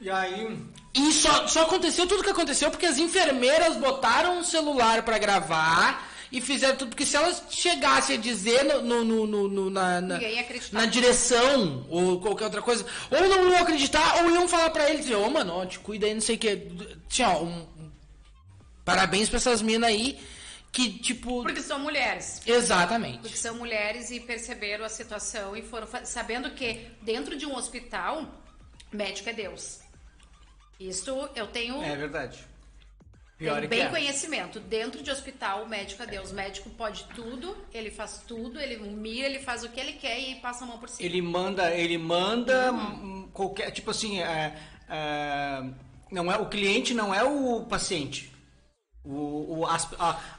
[0.00, 0.58] E aí.
[0.94, 6.06] E só, só aconteceu tudo que aconteceu porque as enfermeiras botaram um celular pra gravar
[6.36, 6.88] e fizeram tudo.
[6.90, 10.18] Porque se elas chegassem a dizer no, no- no- no- no- na, na,
[10.72, 15.08] na direção ou qualquer outra coisa, ou não iam acreditar, ou iam falar pra eles:
[15.10, 16.48] Ô, mano, ó, te cuida aí, não sei o que.
[17.10, 17.46] Assim, ó, um-
[17.78, 17.90] um-
[18.84, 20.18] parabéns pra essas minas aí
[20.72, 21.42] que, tipo.
[21.42, 22.40] Porque são mulheres.
[22.46, 23.18] Exatamente.
[23.20, 28.26] Porque são mulheres e perceberam a situação e foram sabendo que dentro de um hospital,
[28.92, 29.80] médico é Deus.
[30.80, 32.44] Isso eu tenho, É verdade.
[33.44, 33.88] Pior tenho é bem é.
[33.88, 34.60] conhecimento.
[34.60, 36.30] Dentro de hospital, o médico é Deus.
[36.30, 40.18] O médico pode tudo, ele faz tudo, ele mira, ele faz o que ele quer
[40.18, 41.06] e passa a mão por cima.
[41.08, 44.54] Ele manda, ele manda hum, qualquer, tipo assim, é,
[44.88, 45.62] é,
[46.10, 48.32] não é o cliente não é o paciente.
[49.06, 49.76] O, o a,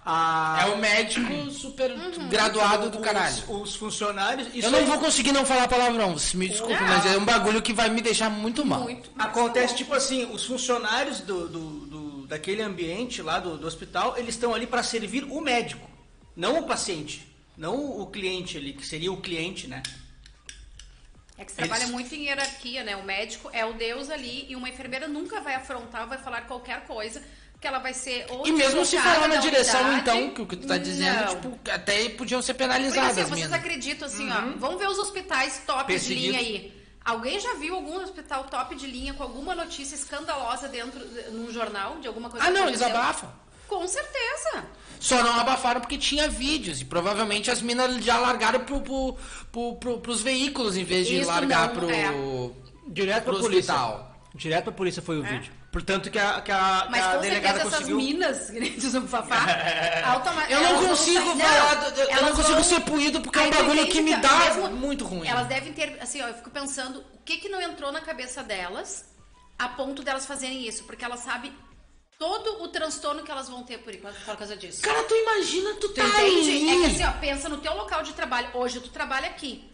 [0.04, 1.94] a- É o médico super
[2.32, 3.36] graduado do os- caralho.
[3.62, 4.48] Os, funcionários.
[4.56, 6.88] Isso Eu não aí vou conseguir não falar palavrão, me desculpe, Não.
[6.88, 8.82] mas é um bagulho que vai me deixar muito mal.
[8.82, 9.12] Muito.
[9.14, 9.78] mas Acontece bom.
[9.78, 14.54] tipo assim, os funcionários do, do- do- daquele ambiente lá do, do hospital, eles estão
[14.54, 15.90] ali para servir o médico,
[16.36, 17.26] não o paciente,
[17.58, 19.82] não o cliente ali, que seria o cliente, né?
[21.38, 22.96] É que se trabalha Eles- muito em hierarquia, né?
[22.96, 26.86] O médico é o Deus ali e uma enfermeira nunca vai afrontar, vai falar qualquer
[26.86, 27.22] coisa,
[27.60, 30.46] que ela vai ser ou E mesmo se falar na direção, unidade- então, que o
[30.46, 31.36] que tu tá dizendo, Não.
[31.36, 33.56] tipo, até podiam ser Porque penalizadas assim, vocês mesmo.
[33.56, 36.85] acreditam assim, ó, vamos ver os hospitais top de linha aí.
[37.06, 41.00] Alguém já viu algum hospital top de linha com alguma notícia escandalosa dentro
[41.32, 43.30] num jornal de alguma coisa Ah, não, eles abafam.
[43.68, 44.66] Com certeza.
[45.00, 46.82] Só não abafaram porque tinha vídeos.
[46.82, 49.16] E provavelmente as minas já largaram pro, pro,
[49.52, 51.90] pro, pro- pros veículos em vez de Isso largar não, pro.
[51.90, 52.12] é.
[52.88, 53.74] Direto Pro pra polícia.
[54.36, 55.52] Direto pra polícia foi o vídeo.
[55.72, 57.98] Portanto que a, que a, que Mas a com delegada certeza essas conseguiu...
[57.98, 59.46] minas, que nem diz o Fafá,
[60.06, 63.22] automa- Eu não vão consigo sair- falar, Não, do- eu não consigo vão- ser puído
[63.22, 65.28] porque é um bagulho que me dá mesmo- muito ruim.
[65.28, 68.44] Elas devem ter, assim, ó, eu fico pensando o que que não entrou na cabeça
[68.44, 69.06] delas
[69.58, 71.54] a ponto delas fazerem isso, porque elas sabem
[72.20, 74.82] todo o transtorno que elas vão ter por, por causa disso.
[74.82, 76.70] Cara, tu imagina, tu tá entende?
[76.70, 78.50] É que assim, ó, pensa no teu local de trabalho.
[78.54, 79.70] Hoje tu trabalha aqui.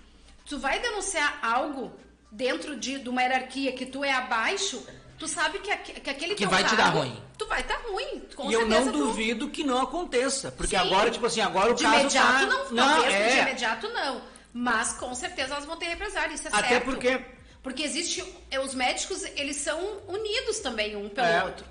[0.45, 1.91] Tu vai denunciar algo
[2.31, 4.85] dentro de, de uma hierarquia que tu é abaixo,
[5.19, 7.21] tu sabe que, que aquele Que vai te dar ruim.
[7.37, 8.21] Tu vai estar ruim.
[8.35, 10.51] Com E eu não tu- duvido que não aconteça.
[10.51, 10.81] Porque Sim.
[10.83, 12.45] agora, tipo assim, agora o de caso imediato tá...
[12.45, 13.41] não, não talvez de é.
[13.41, 14.21] imediato não.
[14.53, 16.85] Mas com certeza elas vão ter represália, isso é Até certo.
[16.85, 17.21] porque-
[17.63, 18.23] Porque existe.
[18.49, 21.43] é, Os médicos, eles são unidos também, um pelo É.
[21.43, 21.65] outro.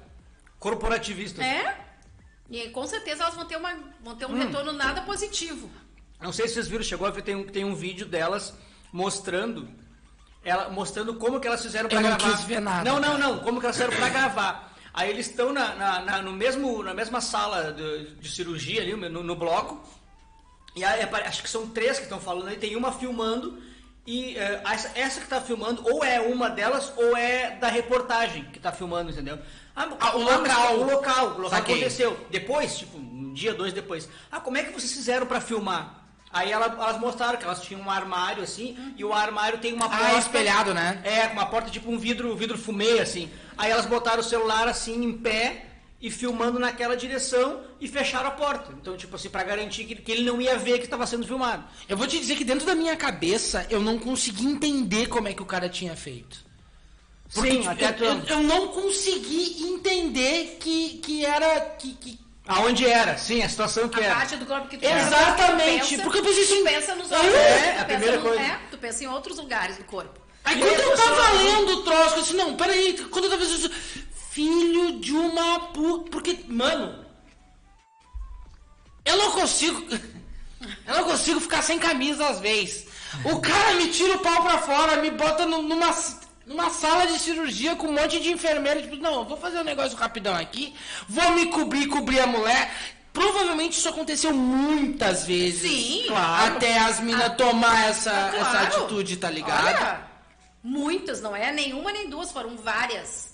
[0.58, 1.44] Corporativistas.
[1.44, 1.76] É?
[2.50, 5.70] E com certeza elas vão ter, uma, vão ter um retorno nada positivo.
[6.20, 8.52] Não sei se vocês viram, chegou a ver, tem um, tem um vídeo delas
[8.92, 9.68] mostrando
[10.44, 12.32] ela, mostrando como que elas fizeram pra Eu não gravar.
[12.36, 14.72] quis ver nada, Não, não, não, como que elas fizeram pra gravar.
[14.92, 18.94] Aí eles estão na, na, na- no mesmo, na mesma sala de, de cirurgia ali,
[18.96, 19.80] no, no bloco.
[20.74, 23.62] E aí, acho que são três que estão falando aí, tem uma filmando.
[24.06, 28.44] E eh, essa, essa que tá filmando, ou é uma delas, ou é da reportagem
[28.46, 29.38] que tá filmando, entendeu?
[29.76, 30.76] Ah, Ah, o mas local.
[30.78, 31.74] O local, o local Saquei.
[31.76, 32.26] aconteceu.
[32.30, 34.08] Depois, tipo, um dia, dois depois.
[34.32, 35.99] Ah, como é que vocês fizeram pra filmar?
[36.32, 39.86] Aí ela- elas mostraram que elas tinham um armário assim, e o armário tem uma
[39.86, 40.18] Ah, porta.
[40.18, 41.00] espelhado, né?
[41.02, 43.28] É, com uma porta tipo um vidro, vidro fumê, assim.
[43.58, 45.66] Aí elas botaram o celular assim em pé
[46.00, 48.72] e filmando naquela direção e fecharam a porta.
[48.80, 51.64] Então, tipo assim, pra garantir que, que ele não ia ver que estava sendo filmado.
[51.88, 55.34] Eu vou te dizer que dentro da minha cabeça eu não consegui entender como é
[55.34, 56.48] que o cara tinha feito.
[57.34, 61.60] Porque, Sim, tipo, até eu, eu, eu não consegui entender que, que era.
[61.78, 62.18] Que, que...
[62.50, 63.16] Aonde era?
[63.16, 64.14] Sim, a situação que A era.
[64.16, 67.16] parte do corpo que tu Exatamente, pensa, porque eu pensei assim, tu pensa nos é,
[67.16, 67.34] outros.
[67.34, 68.42] é, a primeira no- coisa.
[68.42, 70.20] É, tu pensa em outros lugares do corpo.
[70.44, 71.34] Aí E quando eu tava pessoal?
[71.44, 73.70] lendo o troço, eu disse, não, peraí, quando eu tava isso,
[74.30, 76.10] filho de uma puta.
[76.10, 77.04] Porque, mano,
[79.04, 79.80] eu não consigo.
[80.86, 82.86] Eu não consigo ficar sem camisa às vezes.
[83.24, 85.90] O cara me tira o pau pra fora, me bota nu- numa,
[86.50, 88.82] numa sala de cirurgia com um monte de enfermeira.
[88.82, 90.74] Tipo, não, eu vou fazer um negócio rapidão aqui,
[91.08, 92.70] vou me cobrir, cobrir a mulher.
[93.12, 95.70] Provavelmente isso aconteceu muitas vezes.
[95.70, 96.56] Sim, claro.
[96.56, 98.56] Até as minas tomar essa, Ah, claro.
[98.56, 99.66] essa atitude, tá ligado?
[99.66, 100.00] Olha,
[100.62, 103.30] muitas, não é nenhuma nem duas, foram várias.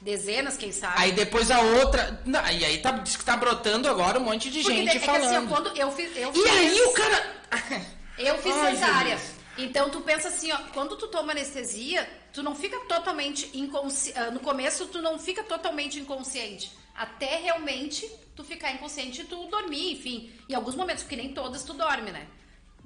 [0.00, 0.94] Dezenas, quem sabe.
[0.96, 2.20] Aí depois a outra.
[2.26, 4.96] E aí tá, diz que tá brotando agora um monte de Porque gente é que
[4.98, 5.48] assim, falando.
[5.48, 6.10] quando eu fiz.
[6.16, 7.36] Eu E fiz, aí o cara.
[8.18, 9.16] Eu fiz Ai, cesárea.
[9.16, 9.41] Jesus.
[9.58, 14.18] Então tu pensa assim, ó, quando tu toma anestesia, tu não fica totalmente inconsciente.
[14.30, 16.72] No começo tu não fica totalmente inconsciente.
[16.94, 20.32] Até realmente tu ficar inconsciente e tu dormir, enfim.
[20.48, 22.26] Em alguns momentos, porque nem todas tu dorme, né?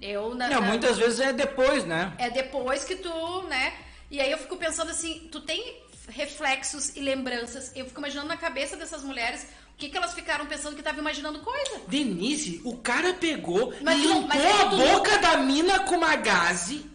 [0.01, 2.13] Eu na, Não, na- muitas vezes é depois, né?
[2.19, 3.73] é depois que tu, né?
[4.11, 7.73] E aí eu fico pensando assim, tu tem reflexos e lembranças.
[7.75, 11.41] Eu fico imaginando na cabeça dessas mulheres que, que elas ficaram pensando que estavam imaginando
[11.41, 11.81] coisa.
[11.87, 16.17] Denise, o cara pegou, Mas não- limpou mas é a boca da mina com uma
[16.17, 16.87] gaze,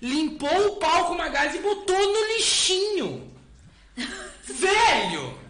[0.00, 3.30] limpou o pau com uma gaze e botou no lixinho.
[4.44, 5.40] Velho!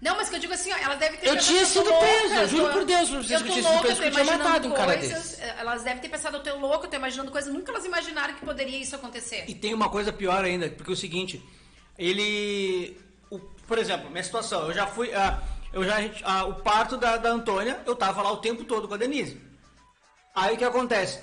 [0.00, 1.90] Não, mas que eu digo assim, ó, elas devem ter Eu tinha "Eu tô sido
[1.90, 4.68] eu juro por Deus pra vocês eu que eu tinha sido presa, eu tinha matado
[4.68, 7.70] um cara coisas, Elas devem ter pensado, eu tô louca, eu tô imaginando coisas, nunca
[7.70, 9.44] elas imaginaram que poderia isso acontecer.
[9.46, 11.42] E tem uma coisa pior ainda, porque é o seguinte,
[11.98, 12.96] ele.
[13.28, 15.12] o- por exemplo, minha situação, eu já fui.
[15.14, 15.38] ah,
[15.72, 18.94] eu já, ah, o parto da, da Antônia, eu tava lá o tempo todo com
[18.94, 19.40] a Denise.
[20.34, 21.20] Aí o que acontece?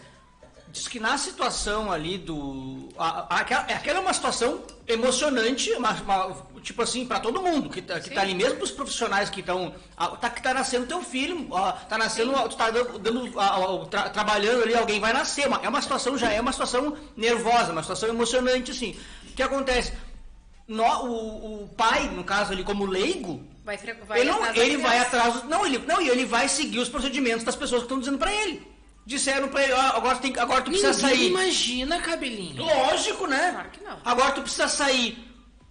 [0.70, 2.90] Diz que na situação ali do.
[2.98, 7.70] a- a- aquela, aquela é uma situação emocionante, uma, uma- tipo assim, pra todo mundo
[7.70, 9.74] que tá, que tá ali, mesmo pros profissionais que estão.
[10.20, 13.86] Tá, que tá nascendo teu filho, ó, tá nascendo, tu tá dando, dando- a- a-
[13.86, 15.48] tra- trabalhando ali, alguém vai nascer.
[15.48, 18.98] Uma- é uma situação, já é uma situação nervosa, uma situação emocionante, assim.
[19.30, 19.94] O que acontece?
[20.68, 23.76] No- o, o pai, no caso ali, como leigo, Vai,
[24.08, 25.44] vai ele, não, ele vai atrás.
[25.44, 28.34] Não, ele, não, e ele vai seguir os procedimentos das pessoas que estão dizendo pra
[28.34, 28.66] ele.
[29.06, 31.28] Disseram pra ele, ó, agora, tu tem, agora tu precisa Ninguém sair.
[31.28, 32.64] imagina, cabelinho.
[32.64, 33.52] Lógico, né?
[33.52, 33.98] Claro que não.
[34.06, 35.18] Agora tu precisa sair.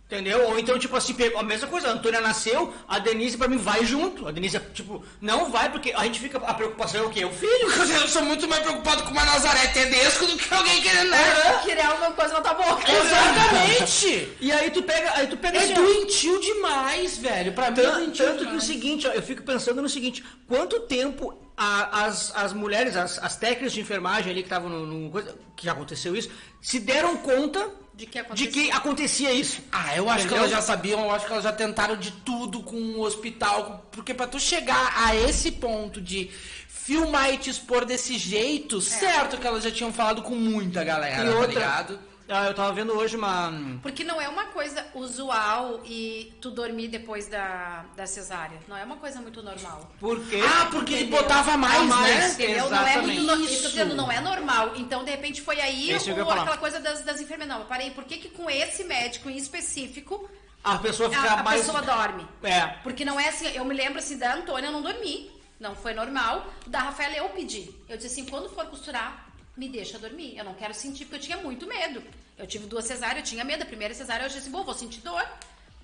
[0.06, 0.50] Entendeu?
[0.50, 3.56] Ou então, tipo assim, pegou a mesma coisa, a Antônia nasceu, a Denise pra mim
[3.56, 4.28] vai junto.
[4.28, 6.38] A Denise, tipo, não vai, porque a gente fica.
[6.38, 7.24] A preocupação é o quê?
[7.24, 7.50] O filho.
[8.00, 11.10] Eu sou muito mais preocupado com uma Nazaré Tedesco do que alguém querendo.
[11.10, 11.60] né?
[11.64, 12.84] Criar alguma coisa na tua boca.
[12.88, 14.28] Exatamente!
[14.40, 15.12] E aí tu pega.
[15.14, 17.52] Aí tu pega É assim, ó, doentio demais, velho.
[17.52, 20.24] Pra mim é Tanto, doentio tanto que o seguinte, ó, eu fico pensando no seguinte,
[20.46, 24.86] quanto tempo a- as, as mulheres, as, as técnicas de enfermagem ali que estavam no,
[24.86, 28.50] no coisa, que já aconteceu isso, se deram conta De que de acontecia.
[28.52, 29.60] que acontecia isso.
[29.72, 30.28] Ah, eu acho Entendeu?
[30.28, 33.88] que elas já sabiam, eu acho que elas já tentaram de tudo com o hospital.
[33.90, 36.30] Porque pra tu chegar a esse ponto de
[36.68, 41.24] filmar e te expor desse jeito, certo que elas já tinham falado com muita galera,
[41.24, 41.98] E tá outra, ligado?
[42.28, 43.52] Ah, eu tava vendo hoje uma.
[43.82, 48.58] Porque não é uma coisa usual e tu dormir depois da, da cesárea.
[48.66, 49.90] Não é uma coisa muito normal.
[50.00, 50.40] Por quê?
[50.44, 51.22] Ah, porque ele Entendeu?
[51.22, 52.16] botava mais, A mais.
[52.16, 52.44] né?
[52.44, 52.70] Entendeu?
[52.70, 53.22] Não é muito no...
[53.24, 53.52] Exatamente.
[53.52, 54.72] Isso, tô dizendo, não é normal.
[54.76, 57.48] Então, de repente, foi aí É o- aquela coisa das, das enfermeiras.
[57.48, 60.28] Não, mas parei, por que, que com esse médico em específico
[60.64, 61.60] A pessoa fica a, a mais.
[61.60, 62.26] pessoa dorme?
[62.42, 62.66] É.
[62.82, 65.30] Porque não é assim, eu me lembro assim, da Antônia eu não dormi.
[65.58, 66.46] Não foi normal.
[66.66, 67.70] Da Rafaela eu pedi.
[67.88, 69.25] Eu disse assim, quando for costurar,
[69.56, 70.36] me deixa dormir.
[70.36, 72.02] Eu não quero sentir, porque eu tinha muito medo.
[72.36, 73.62] Eu tive duas cesáreas, eu tinha medo.
[73.62, 75.26] A primeira cesárea eu disse assim, bom, vou sentir dor.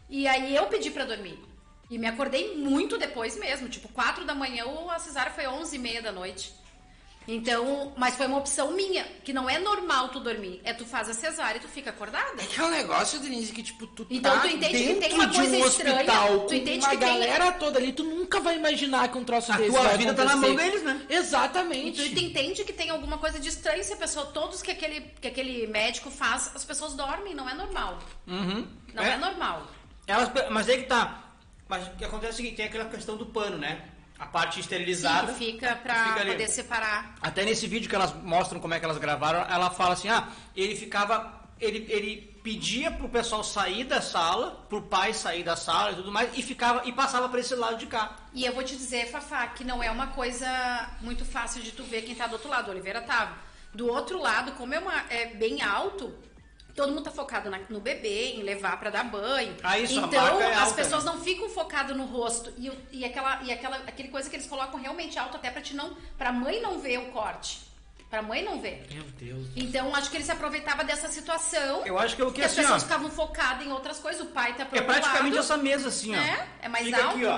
[0.08, 1.38] E aí eu pedi pra dormir.
[1.90, 3.68] E me acordei muito depois mesmo.
[3.68, 6.52] Tipo, quatro da manhã, ou a cesárea foi onze e meia da noite.
[7.28, 10.60] Então, mas foi uma opção minha, que não é normal tu dormir.
[10.64, 12.42] É tu faz a cesárea e tu fica acordada.
[12.42, 14.98] É que é um negócio, Denise, que tipo, tu Então, tá tu entende que tem
[15.00, 17.78] dentro uma de coisa um estranha, hospital tu com entende uma que tem- galera toda
[17.78, 20.32] ali, tu nunca vai imaginar que um troço A desse tua vai vida tá na
[20.32, 20.54] acontecer.
[20.54, 21.06] mão deles, né?
[21.08, 22.02] Exatamente.
[22.02, 25.00] E tu entende que tem alguma coisa de estranho se a pessoa, todos que aquele,
[25.20, 27.98] que aquele médico faz, as pessoas dormem, não é normal.
[28.26, 28.66] Uhum.
[28.94, 29.66] Não é, normal.
[30.06, 31.22] Elas, mas aí que tá.
[31.68, 33.88] Mas o que acontece é o seguinte, tem aquela questão do pano, né?
[34.22, 35.32] A parte Sim, esterilizada.
[35.32, 36.30] que fica ali.
[36.30, 37.14] poder separar.
[37.20, 40.28] Até nesse vídeo que elas mostram como é que elas gravaram, ela fala assim, ah,
[40.54, 41.42] ele ficava.
[41.60, 46.10] Ele, ele pedia pro pessoal sair da sala, pro pai sair da sala e tudo
[46.10, 48.16] mais, e ficava e passava para esse lado de cá.
[48.32, 51.82] E eu vou te dizer, Fafá, que não é uma coisa muito fácil de tu
[51.84, 52.68] ver quem tá do outro lado.
[52.68, 53.36] O Oliveira tava.
[53.74, 56.12] Do outro lado, como é, uma, é bem alto,
[56.74, 59.54] todo mundo tá focado na- no bebê, em levar pra dar banho.
[59.62, 61.12] Ah, isso, a então, é as alta, pessoas né?
[61.12, 62.52] não ficam focadas no rosto.
[62.58, 65.74] E, e, aquela, e aquela aquele coisa que eles colocam realmente alto até pra, te
[65.74, 67.60] não, pra mãe não ver o corte.
[68.10, 68.86] Pra mãe não ver.
[68.92, 69.48] Meu Deus.
[69.56, 71.86] Então, acho que ele se aproveitava dessa situação.
[71.86, 73.98] Eu acho que é o que que as assim, ó, pessoas ficavam focadas em outras
[73.98, 74.20] coisas.
[74.20, 75.44] O pai tá pro É praticamente lado.
[75.44, 76.18] essa mesa assim, ó.
[76.20, 77.16] É, é mais Fica alto.
[77.16, 77.36] aqui, ó, a,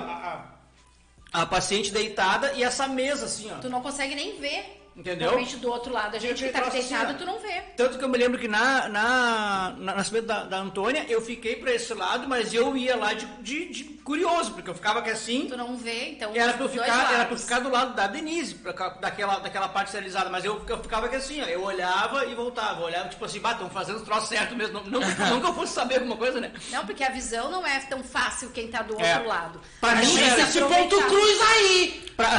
[1.33, 3.59] a- a paciente deitada e essa mesa assim, ó.
[3.59, 4.84] Tu não consegue nem ver.
[4.95, 5.29] Entendeu?
[5.29, 6.15] Realmente do outro lado.
[6.15, 7.13] A gente que tá troço assim, ó.
[7.13, 7.61] tu não vê.
[7.75, 11.57] Tanto que eu me lembro que na, na, na nascimento da, da Antônia, eu fiquei
[11.57, 15.09] pra esse lado, mas eu ia lá de, de, de curioso, porque eu ficava aqui
[15.09, 16.31] assim, Tu não vê, então.
[16.33, 19.67] era pra eu ficar, era pra eu ficar do lado da Denise, pra daquela, daquela
[19.67, 23.09] parte esterilizada, mas eu, eu ficava aqui assim, ó, eu olhava e voltava, eu olhava
[23.09, 25.73] tipo assim, bah, estão fazendo os troços certo mesmo, não, não, não que eu fosse
[25.73, 26.51] saber alguma coisa, né?
[26.71, 29.15] Não, porque a visão não é tão fácil quem tá do É.
[29.15, 29.59] outro lado.
[29.81, 32.05] Pra mim, é Esse ponto cruz aí.
[32.15, 32.29] Pra...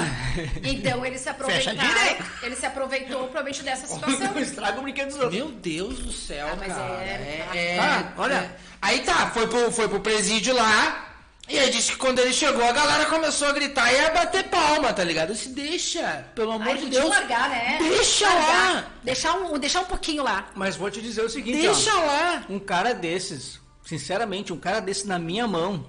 [0.62, 2.24] Então ele se direito.
[2.46, 4.32] Ele se aproveitou provavelmente dessa situação.
[4.32, 5.34] não estraga o brinquedo dos outros.
[5.34, 7.02] Meu Deus do céu, Ah, mas cara.
[7.02, 8.34] é- É, Ah, olha.
[8.34, 8.56] é.
[8.80, 11.02] Aí tá, foi pro, foi pro presídio lá.
[11.48, 14.44] E aí disse que quando ele chegou, a galera começou a gritar e a bater
[14.48, 15.28] palma, tá ligado?
[15.30, 17.10] Eu disse, deixa, pelo amor Aí de podia Deus.
[17.14, 17.78] largar, né?
[17.80, 18.74] Deixa Largar.
[18.74, 18.90] lá.
[19.04, 20.48] Deixar um, deixar um pouquinho lá.
[20.56, 22.04] Mas vou te dizer o seguinte, Deixa ó.
[22.04, 22.44] lá.
[22.50, 25.86] Um cara desses, sinceramente, um cara desse na minha mão,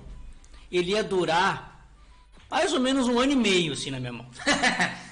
[0.72, 1.88] ele ia durar
[2.52, 4.28] mais ou menos um ano e meio, assim, na minha mão.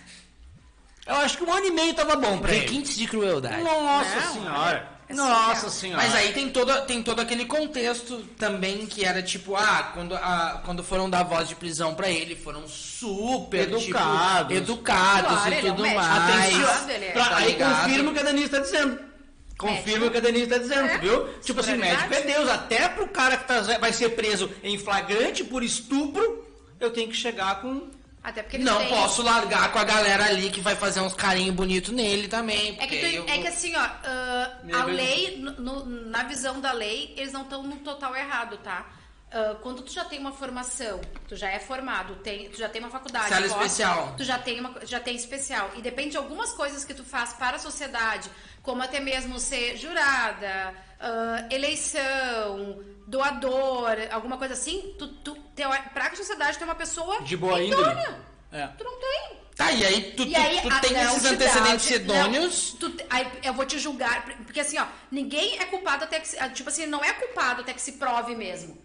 [1.06, 2.62] Eu acho que um ano e meio tava bom pra ele.
[2.62, 3.62] Requintes de crueldade.
[3.62, 4.90] Nossa Não, senhora.
[5.08, 5.70] é Nossa surreal.
[5.72, 6.04] senhora.
[6.04, 10.62] Mas aí tem todo, tem todo aquele contexto também que era tipo, ah, quando, a,
[10.66, 13.84] quando foram dar voz de prisão pra ele, foram super Educados.
[14.48, 16.02] tipo, educados Claro, e ele é um tudo médico.
[16.02, 16.30] mais.
[16.46, 17.12] Atencioso, ele é.
[17.12, 17.82] Pra- tá aí ligado?
[17.84, 19.00] confirma o que a Denise tá dizendo.
[19.58, 20.98] Confirma o que a Denise tá dizendo, É.
[20.98, 21.28] viu?
[21.42, 22.10] Tipo assim, Superioridade.
[22.10, 22.50] médico é Deus.
[22.50, 26.44] Até pro cara que tá, vai ser preso em flagrante por estupro,
[26.80, 27.90] eu tenho que chegar com.
[28.26, 31.54] Até porque Não têm- posso largar com a galera ali que vai fazer uns carinho
[31.54, 32.76] bonito nele também.
[32.80, 33.88] É que, tu- é que assim, ó,
[34.64, 38.58] Meu a lei, no- no- na visão da lei, eles não estão no total errado,
[38.58, 38.86] tá?
[39.32, 42.82] Ah, quando tu já tem uma formação, tu já é formado, tem, tu já tem
[42.82, 43.30] uma faculdade.
[43.30, 44.14] Sala especial.
[44.18, 45.70] Tu já tem, uma, já tem especial.
[45.76, 48.30] E depende de algumas coisas que tu faz para a sociedade,
[48.64, 56.08] como até mesmo ser jurada, ah, eleição, doador, alguma coisa assim, tu, tu, teu, pra
[56.08, 57.92] a sociedade ter uma pessoa De boa idônea.
[57.92, 58.16] índole.
[58.52, 58.68] É.
[58.68, 59.46] Tu não tem.
[59.56, 62.76] Tá, e aí tu, E tu- aí, tu a- tem esses antecedentes te- idôneos.
[62.82, 66.28] não, tu aí eu vou te julgar, porque assim, ó, ninguém é culpado até que
[66.28, 68.78] se, tipo assim, não é culpado até que se prove mesmo.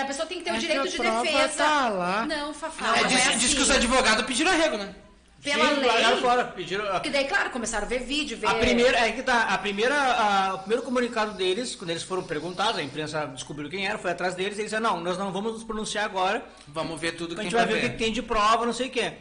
[0.00, 1.64] A pessoa tem que ter o É direito que de defesa.
[1.64, 2.24] tá lá.
[2.26, 3.38] Não, Fafá, É, não diz, é assim.
[3.38, 4.94] diz que os advogados pediram arrego, né?
[5.42, 6.16] Pela Sim, lei.
[6.20, 6.86] fora, pediram.
[6.92, 8.46] Porque daí, claro, começaram a ver vídeo, ver...
[8.46, 12.22] A primeira, é que tá, a primeira, a- o primeiro comunicado deles, quando eles foram
[12.22, 15.54] perguntados, a imprensa descobriu quem era, foi atrás deles, eles disseram, não, nós não vamos
[15.54, 17.90] nos pronunciar agora, Vamos ver tudo que a tem gente vai pra ver o que
[17.96, 19.14] que tem de prova, não sei o quê.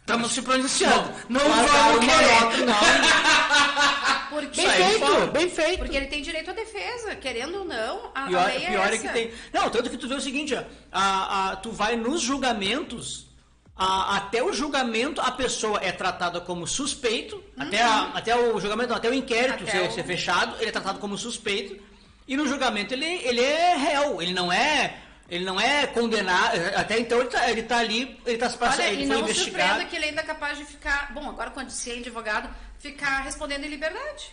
[0.00, 1.12] Estamos se pronunciando.
[1.28, 2.66] Não, Largaram vamos querer.
[2.66, 2.74] não.
[4.30, 5.78] Porque, Bem feito, bem feito.
[5.78, 8.86] porque ele tem direito à defesa, querendo ou não, a, a Pior, lei é pior
[8.86, 8.98] é, essa.
[9.06, 9.30] que tem.
[9.52, 10.62] Não, tanto que tu vê o seguinte, ó,
[10.92, 13.26] a, a- tu vai nos julgamentos,
[13.78, 18.90] a- até o julgamento a pessoa é tratada como suspeito, até, a- até o julgamento,
[18.90, 21.80] não, até o inquérito Até ser, o- ser fechado, ele é tratado como suspeito,
[22.26, 24.98] e no julgamento ele, ele é réu, ele não é.
[25.30, 28.92] Ele não é condenado, até então ele tá, ele tá ali, ele tá passando, Olha,
[28.92, 29.62] ele e foi não investigado.
[29.68, 31.12] surpreenda que ele ainda é capaz de ficar...
[31.12, 32.48] Bom, agora quando se é advogado,
[32.78, 34.32] ficar respondendo em liberdade.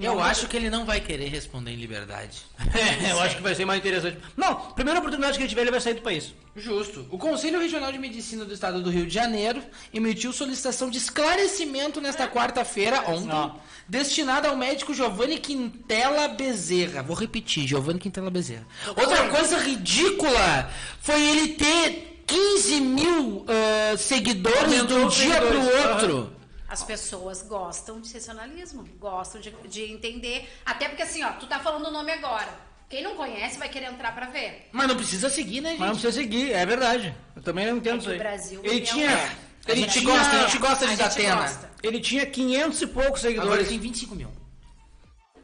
[0.00, 2.42] Eu acho que ele não vai querer responder em liberdade.
[2.74, 4.18] É, eu acho que vai ser mais interessante.
[4.36, 6.34] Não, primeira oportunidade que ele tiver, ele vai sair do país.
[6.54, 7.06] Justo.
[7.10, 12.00] O Conselho Regional de Medicina do Estado do Rio de Janeiro emitiu solicitação de esclarecimento
[12.00, 13.50] nesta quarta-feira, ontem, Ó.
[13.88, 17.02] destinada ao médico Giovanni Quintela Bezerra.
[17.02, 18.66] Vou repetir, Giovanni Quintela Bezerra.
[18.88, 20.70] Outra coisa ridícula
[21.00, 25.92] foi ele ter 15 mil ah, seguidores de um dia pro seguidores.
[25.92, 26.35] outro.
[26.68, 30.48] As pessoas gostam de sensacionalismo, gostam de, de entender.
[30.64, 32.48] Até porque assim, ó, tu tá falando o nome agora.
[32.88, 34.68] Quem não conhece vai querer entrar pra ver.
[34.72, 35.78] Mas não precisa seguir, né, gente?
[35.80, 37.14] Mas não precisa seguir, é verdade.
[37.34, 38.14] Eu também não entendo É isso aí.
[38.16, 41.22] o Brasil ele é tinha, A Ele gente tinha- gosta, a gente gosta A de
[41.26, 41.70] gosta.
[41.82, 43.60] Ele tinha 500 e poucos Agora seguidores.
[43.60, 44.30] ele tem 25 mil.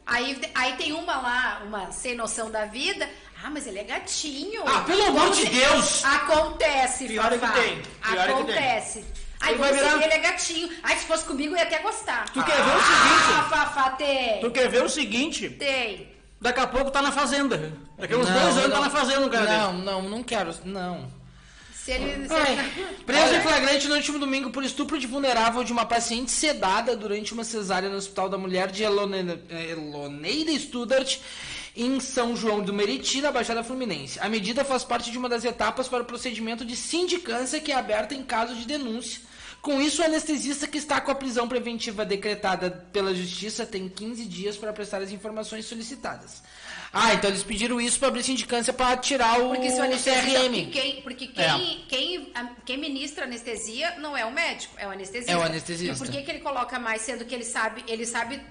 [0.05, 3.09] Aí, aí tem uma lá, uma sem noção da vida.
[3.43, 4.63] Ah, mas ele é gatinho.
[4.65, 6.03] Ah, pelo amor de Deus!
[6.05, 9.05] Acontece, Pior é que tem, pior é que Acontece.
[9.43, 10.69] Aí vai virar- ele é gatinho.
[10.81, 12.25] Ai, se fosse comigo, eu ia até gostar.
[12.33, 13.49] Tu quer ver o Ah, seguinte?
[13.49, 14.39] Fafá, tem.
[14.41, 15.49] Tu quer ver o seguinte?
[15.49, 16.11] Tem.
[16.41, 17.73] Daqui a pouco tá na fazenda.
[17.97, 18.75] Daqui a uns Não, dois anos não.
[18.75, 19.85] tá na fazenda o cara Não, dele.
[19.85, 20.53] não, não quero.
[20.65, 21.09] Não.
[21.73, 22.27] Se ele...
[22.29, 22.95] Se Ai, ele...
[23.05, 27.33] preso em flagrante no último domingo por estupro de vulnerável de uma paciente sedada durante
[27.33, 31.17] uma cesárea no Hospital da Mulher de Elone- Eloneira Studart,
[31.75, 34.17] em São João do Meriti, na Baixada Fluminense.
[34.21, 37.75] A medida faz parte de uma das etapas para o procedimento de sindicância que é
[37.75, 39.19] aberta em caso de denúncia.
[39.63, 44.25] Com isso, o anestesista que está com a prisão preventiva decretada pela Justiça tem 15
[44.25, 46.43] dias para prestar as informações solicitadas.
[46.91, 50.29] Ah, então eles pediram isso para abrir sindicância para tirar o Porque se o anestesista,
[50.39, 50.51] CRM.
[50.65, 51.77] porque quem, porque quem, É.
[51.87, 55.31] quem, a- quem ministra anestesia não é o médico, é o anestesista.
[55.31, 55.95] É o anestesista.
[55.95, 58.41] E por que, que ele coloca mais, sendo que ele sabe, ele sabe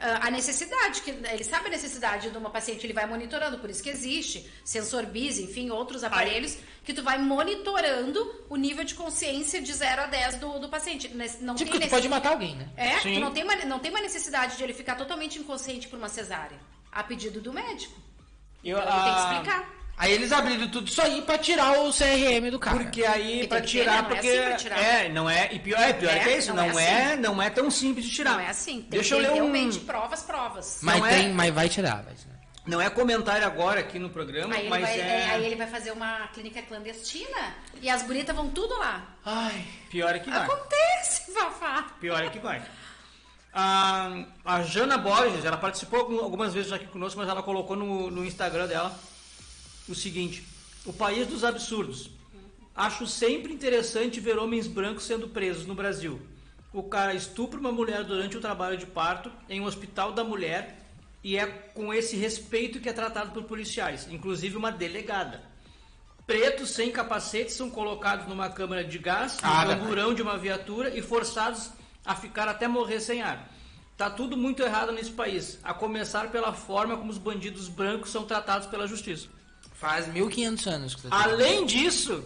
[0.00, 3.82] a necessidade, que ele sabe a necessidade de uma paciente, ele vai monitorando, por isso
[3.82, 9.60] que existe sensor bis, enfim, outros aparelhos que tu vai monitorando o nível de consciência
[9.60, 11.08] de 0 a 10 do, do paciente.
[11.40, 12.68] Não Tipo, tem tu pode matar alguém, né?
[12.76, 13.14] É, Sim.
[13.14, 16.08] tu não tem, uma, não tem uma necessidade de ele ficar totalmente inconsciente por uma
[16.08, 16.58] cesárea,
[16.90, 18.00] a pedido do médico.
[18.64, 19.79] Eu, Então, ele tem que ah, explicar.
[20.02, 22.78] Aí eles abriram tudo isso aí pra tirar o CRM do cara.
[22.78, 24.02] Porque aí, Porque pra tirar?
[24.02, 24.28] Não é porque.
[24.30, 24.78] assim pra tirar.
[24.82, 25.52] É, não é.
[25.52, 27.16] E pior é, pior É, que é isso, não não, é é, assim.
[27.20, 28.32] não é tão simples de tirar.
[28.32, 28.80] Não é assim.
[28.80, 29.34] Tem Deixa eu ler um.
[29.34, 30.78] realmente provas, provas.
[30.82, 32.30] mas, não é- tem, mas vai tirar, vai tirar.
[32.66, 35.02] Não é comentário agora aqui no programa, Aí ele, mas vai, é.
[35.02, 39.06] é, aí ele vai fazer uma clínica clandestina e as bonitas vão tudo lá.
[39.24, 39.64] Ai.
[39.90, 40.44] Pior é que vai.
[40.44, 41.86] Acontece, Fafá.
[42.00, 42.62] Pior é que vai.
[43.52, 48.10] A, a Jana Borges, ela participou algum- algumas vezes aqui conosco, mas ela colocou no,
[48.10, 48.94] no Instagram dela
[49.92, 50.44] o seguinte:
[50.84, 52.10] O país dos absurdos.
[52.74, 56.20] Acho sempre interessante ver homens brancos sendo presos no Brasil.
[56.72, 60.78] O cara estupra uma mulher durante o trabalho de parto em um hospital da mulher
[61.22, 65.42] e é com esse respeito que é tratado por policiais, inclusive uma delegada.
[66.26, 70.96] Pretos sem capacete são colocados numa câmara de gás, no Ah, camburão de uma viatura
[70.96, 71.70] e forçados
[72.06, 73.52] a ficar até morrer sem ar.
[73.96, 78.24] Tá tudo muito errado nesse país, a começar pela forma como os bandidos brancos são
[78.24, 79.28] tratados pela justiça.
[79.80, 82.22] Faz 1500 anos que tá Além disso,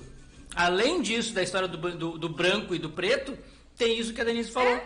[0.57, 3.39] além disso da história do, do- do branco e do preto,
[3.79, 4.81] tem isso que a Denise falou.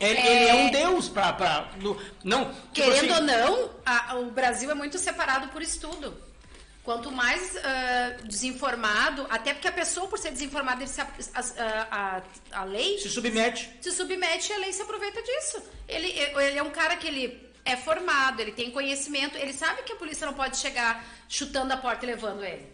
[0.00, 0.26] Ele É.
[0.42, 1.32] ele é um deus pra.
[1.32, 1.70] pra
[2.24, 6.14] não, tipo Querendo assim, ou não, a- o Brasil é muito separado por estudo.
[6.84, 12.22] Quanto mais ah, desinformado, até porque a pessoa, por ser desinformada, se, ap- as- a,
[12.52, 13.68] a, a lei se submete.
[13.80, 15.62] se submete e a lei se aproveita disso.
[15.86, 19.92] Ele, ele é um cara que ele é formado, ele tem conhecimento, ele sabe que
[19.92, 22.66] a polícia não pode chegar chutando a porta e levando ele.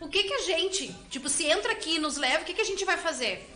[0.00, 2.60] O que que a gente, tipo, se entra aqui e nos leva, o que que
[2.60, 3.48] a gente vai fazer?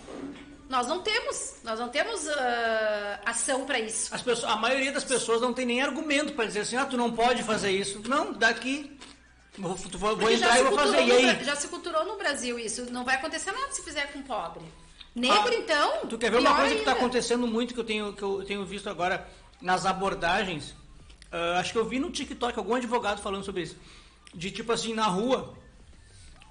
[0.68, 4.14] Nós não temos, nós não temos ah, ação para isso.
[4.14, 6.96] As pessoas, a maioria das pessoas não tem nem argumento para dizer assim, ah, tu
[6.96, 8.00] não pode fazer isso.
[8.08, 8.96] Não, daqui.
[9.58, 11.02] Vou, vou, entrar e vou fazer.
[11.04, 11.44] E aí?
[11.44, 12.92] Já se culturou no Brasil isso.
[12.92, 14.62] Não vai acontecer nada se fizer com pobre.
[15.14, 16.06] Negro, Ah, então.
[16.08, 17.04] Tu quer ver uma coisa que está ainda.
[17.04, 19.26] acontecendo muito que eu tenho, que eu tenho visto agora
[19.60, 20.74] nas abordagens?
[21.30, 23.76] Ah, acho que eu vi no TikTok algum advogado falando sobre isso.
[24.34, 25.54] De tipo assim, na rua,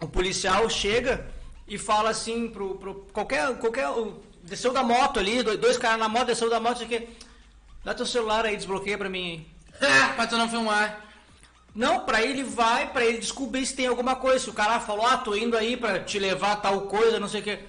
[0.02, 1.26] o policial chega
[1.68, 3.58] e fala assim pro, pro qualquer.
[3.58, 3.88] qualquer
[4.44, 7.08] desceu da moto ali, dois, caras na moto, desceu da moto, isso aqui.
[7.84, 9.48] Dá teu celular aí, desbloqueia pra mim
[9.80, 9.96] aí.
[10.16, 11.04] Pra tu não filmar.
[11.76, 14.40] Não, pra ele vai, pra ele descobrir se tem alguma coisa.
[14.40, 17.42] Se o cara falou, ah, tô indo aí pra te levar tal coisa, não sei
[17.42, 17.60] o quê.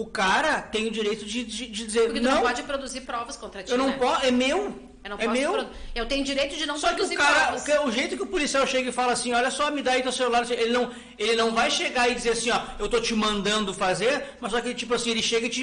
[0.00, 3.02] O cara tem o direito de, de, de dizer, Porque tu não, não, pode produzir
[3.02, 3.70] provas contra ti.
[3.70, 3.98] eu não né?
[3.98, 4.58] posso, é meu,
[5.04, 5.52] Eu é meu.
[5.52, 7.62] produ- Eu tenho direito de não Só que produzir o cara, provas.
[7.62, 9.92] o, que- o jeito que o policial chega e fala assim, olha só, me dá
[9.92, 12.98] aí teu celular, ele não, ele não vai chegar e dizer assim, ó, eu tô
[12.98, 15.62] te mandando fazer, mas só que tipo assim, ele chega e te,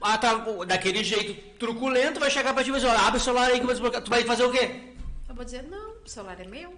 [0.00, 3.20] ah, tá, daquele jeito truculento, vai chegar pra ti e vai dizer, olha, abre o
[3.22, 4.02] celular aí que eu vou desbloquear.
[4.04, 4.64] tu vai fazer o quê?
[5.28, 6.72] Eu vou dizer, não, o celular é meu.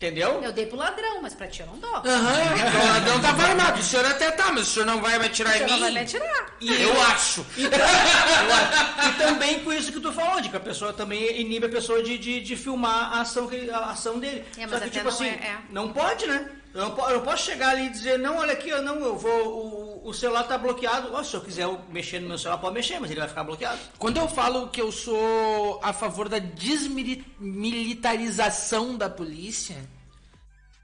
[0.00, 0.40] Entendeu?
[0.42, 1.94] Eu dei pro ladrão, mas pra ti eu não dou.
[1.94, 3.80] Aham, então o ladrão tava armado.
[3.80, 5.78] O senhor até tá, mas o senhor não vai me atirar o em senhor não
[5.78, 5.94] vai mim?
[5.96, 6.46] me atirar.
[6.62, 7.46] Eu acho.
[7.58, 11.38] E, eu acho- e também com isso que tu falou, de que a pessoa também
[11.42, 14.42] inibe a pessoa de, de, de filmar a ação, a ação dele.
[14.56, 15.58] É, mas Só que, tipo não assim, é- é.
[15.68, 16.48] não pode, né?
[16.72, 20.08] Eu eu posso chegar ali e dizer, não, olha aqui, eu não, eu vou, o,
[20.08, 21.12] o celular tá bloqueado.
[21.12, 23.80] Ó, se eu quiser mexer no meu celular, pode mexer, mas ele vai ficar bloqueado.
[23.98, 29.76] Quando eu falo que eu sou a favor da desmilitarização da polícia,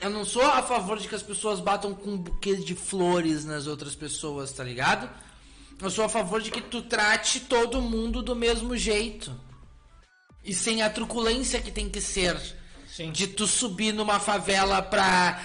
[0.00, 3.68] eu não sou a favor de que as pessoas batam com buquês de flores nas
[3.68, 5.08] outras pessoas, tá ligado?
[5.80, 9.32] Eu sou a favor de que tu trate todo mundo do mesmo jeito.
[10.44, 12.36] E sem a truculência que tem que ser.
[12.96, 13.12] Sim.
[13.12, 15.42] De tu subir numa favela pra,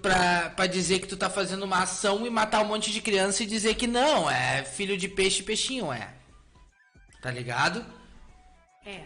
[0.00, 3.42] pra, pra dizer que tu tá fazendo uma ação e matar um monte de criança
[3.42, 6.14] e dizer que não, é filho de peixe peixinho, é.
[7.20, 7.84] Tá ligado?
[8.86, 9.02] É.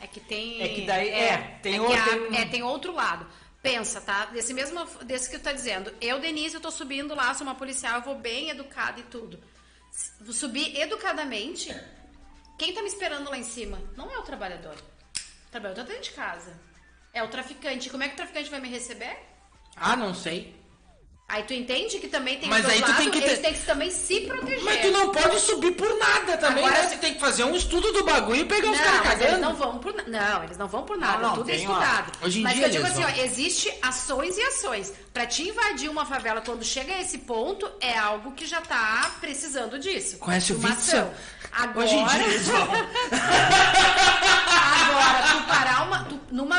[0.00, 0.62] É que tem.
[0.62, 3.26] É que daí- é, tem que outro- tem- é, tem outro lado.
[3.60, 4.26] Pensa, tá?
[4.26, 4.84] Desse mesmo.
[5.04, 5.92] Desse que tu tá dizendo.
[6.00, 9.38] Eu, Denise, eu tô subindo lá, sou uma policial, eu vou bem educada e tudo.
[10.32, 11.74] Subir educadamente.
[12.56, 13.78] Quem tá me esperando lá em cima?
[13.96, 14.76] Não é o trabalhador.
[14.76, 16.69] O trabalhador tá dentro de casa.
[17.12, 17.90] É o traficante.
[17.90, 19.16] Como é que o traficante vai me receber?
[19.76, 20.58] Ah, não sei.
[21.32, 23.38] Aí tu entende que também tem Mas os aí tu tem lados, que ter- eles
[23.38, 24.64] têm que também se proteger.
[24.64, 26.88] Mas tu não pode subir por nada também, Agora né?
[26.88, 29.24] Você tem que fazer um estudo do bagulho e pegar os Não, caras mas eles
[29.34, 29.40] cagando.
[29.42, 31.18] não vão por Não, eles não vão por nada.
[31.18, 32.12] Não, não, tudo é tem uma- estudado.
[32.26, 34.92] Hoje em mas dia eu digo assim, ó, existe ações e ações.
[35.12, 39.12] Pra te invadir uma favela quando chega a esse ponto, é algo que já tá
[39.20, 40.18] precisando disso.
[40.18, 41.14] Conhece o ação.
[41.52, 42.66] Agora, Hoje em dia eles vão.
[44.90, 46.08] agora, tu parar uma,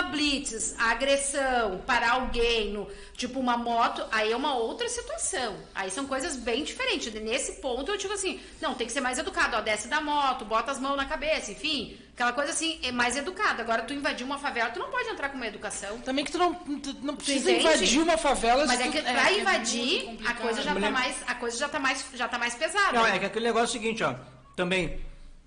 [0.04, 5.56] tu- blitz, a agressão, parar alguém, no, tipo uma moto, aí é uma outra situação.
[5.76, 7.14] Aí são coisas bem diferentes.
[7.14, 9.56] Nesse ponto eu digo assim, não, tem que ser mais educado.
[9.58, 11.98] Ó, desce da moto, bota as mãos na cabeça, enfim.
[12.14, 13.62] Aquela coisa assim, é mais educado.
[13.62, 16.00] Agora, tu invadir uma favela, tu não pode entrar com uma educação.
[16.02, 17.66] Também que tu não, tu não precisa entende?
[17.66, 18.66] invadir uma favela.
[18.68, 20.38] Mas se é tu- que pra é invadir, a complicado.
[20.42, 22.94] coisa já tá mais, a coisa já tá mais, já tá mais pesada.
[22.94, 23.16] Não, né?
[23.16, 24.14] é que aquele negócio é o seguinte, ó.
[24.56, 25.00] Também,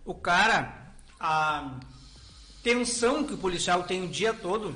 [0.05, 1.71] o cara, a
[2.65, 4.75] tensão que o policial tem o dia todo,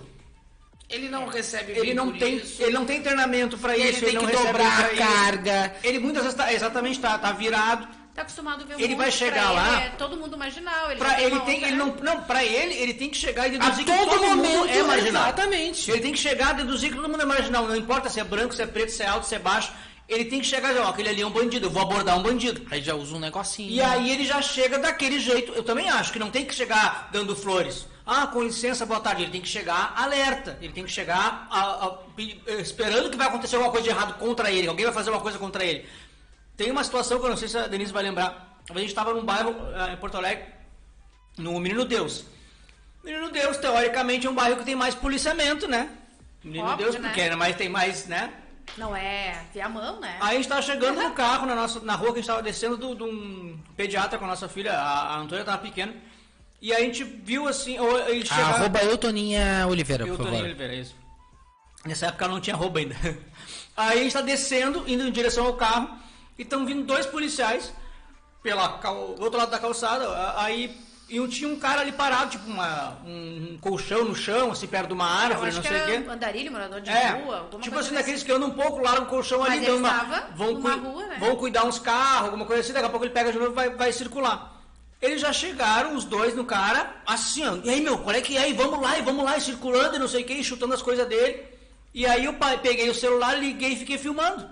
[0.90, 2.62] Ele não recebe ele não tem, isso.
[2.62, 5.74] ele não tem treinamento pra Ele isso, tem ele não dobrar a carga.
[5.82, 7.88] Ele muitas vezes tá, exatamente tá, tá virado.
[8.14, 10.90] Tá acostumado a ver o Ele vai chegar ele lá- É todo mundo marginal.
[10.90, 13.54] Ele, Pra já ele tem, ele não, não, para ele, ele tem que chegar e
[13.56, 15.22] A deduzir que todo todo momento, mundo é marginal.
[15.24, 15.90] exatamente.
[15.90, 18.24] Ele tem que chegar a deduzir que todo mundo é marginal, não importa se é
[18.24, 19.72] branco, se é preto, se é alto, se é baixo.
[20.08, 22.18] Ele tem que chegar e dizer, ó, aquele ali é um bandido, eu vou abordar
[22.18, 22.66] um bandido.
[22.70, 23.70] Aí já usa um negocinho.
[23.70, 25.52] E aí ele já chega daquele jeito.
[25.52, 27.86] Eu também acho que não tem que chegar dando flores.
[28.06, 29.24] Ah, com licença, boa tarde.
[29.24, 30.56] Ele tem que chegar alerta.
[30.62, 34.14] Ele tem que chegar a- a- pe- esperando que vai acontecer alguma coisa de errado
[34.18, 34.66] contra ele.
[34.66, 35.86] Alguém vai fazer uma coisa contra ele.
[36.56, 38.58] Tem uma situação que eu não sei se a Denise vai lembrar.
[38.70, 40.46] A gente estava num bairro ah, em Porto Alegre,
[41.36, 42.24] no Menino Deus.
[43.04, 45.90] Menino Deus, teoricamente, é um bairro que tem mais policiamento, né?
[46.42, 47.08] Menino Óbvio, Deus, né?
[47.08, 48.32] porque é mais, tem mais, né?
[48.76, 50.16] Não é Viamão, né?
[50.20, 52.42] Aí a gente tava chegando no carro, na, nossa, na rua que a gente tava
[52.42, 55.94] descendo do- de um pediatra com a nossa filha, a, a Antônia tava pequena.
[56.60, 58.56] E a gente viu assim, ou ele chegava...
[58.56, 60.44] Arroba eu, Toninha Oliveira, Eu, por Toninho favor.
[60.46, 60.94] Oliveira, isso.
[61.84, 62.96] Nessa época não tinha roupa ainda.
[63.76, 65.88] Aí a gente tá descendo, indo em direção ao carro,
[66.36, 67.72] e estão vindo dois policiais
[68.42, 70.06] pela cal- do outro lado da calçada.
[70.40, 70.76] Aí
[71.08, 74.88] e um- tinha um cara ali parado, tipo uma, um colchão no chão, assim, perto
[74.88, 75.92] de uma árvore, não sei o quê.
[75.92, 79.06] era andarilho, morador de É, rua, tipo assim, daqueles que andam um pouco, largam o
[79.06, 81.16] colchão Mas ali, ele dão uma, vão, cui- rua, né?
[81.18, 83.54] vão cuidar uns carros, alguma coisa assim, daqui a pouco ele pega de novo e
[83.54, 84.54] vai, vai circular.
[85.00, 88.36] Eles já chegaram, os dois no cara, assim, ó, e aí, meu, qual é que
[88.36, 88.50] é?
[88.50, 90.74] E vamos lá, e vamos lá, e circulando, e não sei o que, e chutando
[90.74, 91.42] as coisas dele.
[91.94, 94.48] E aí eu peguei o celular, liguei e fiquei filmando.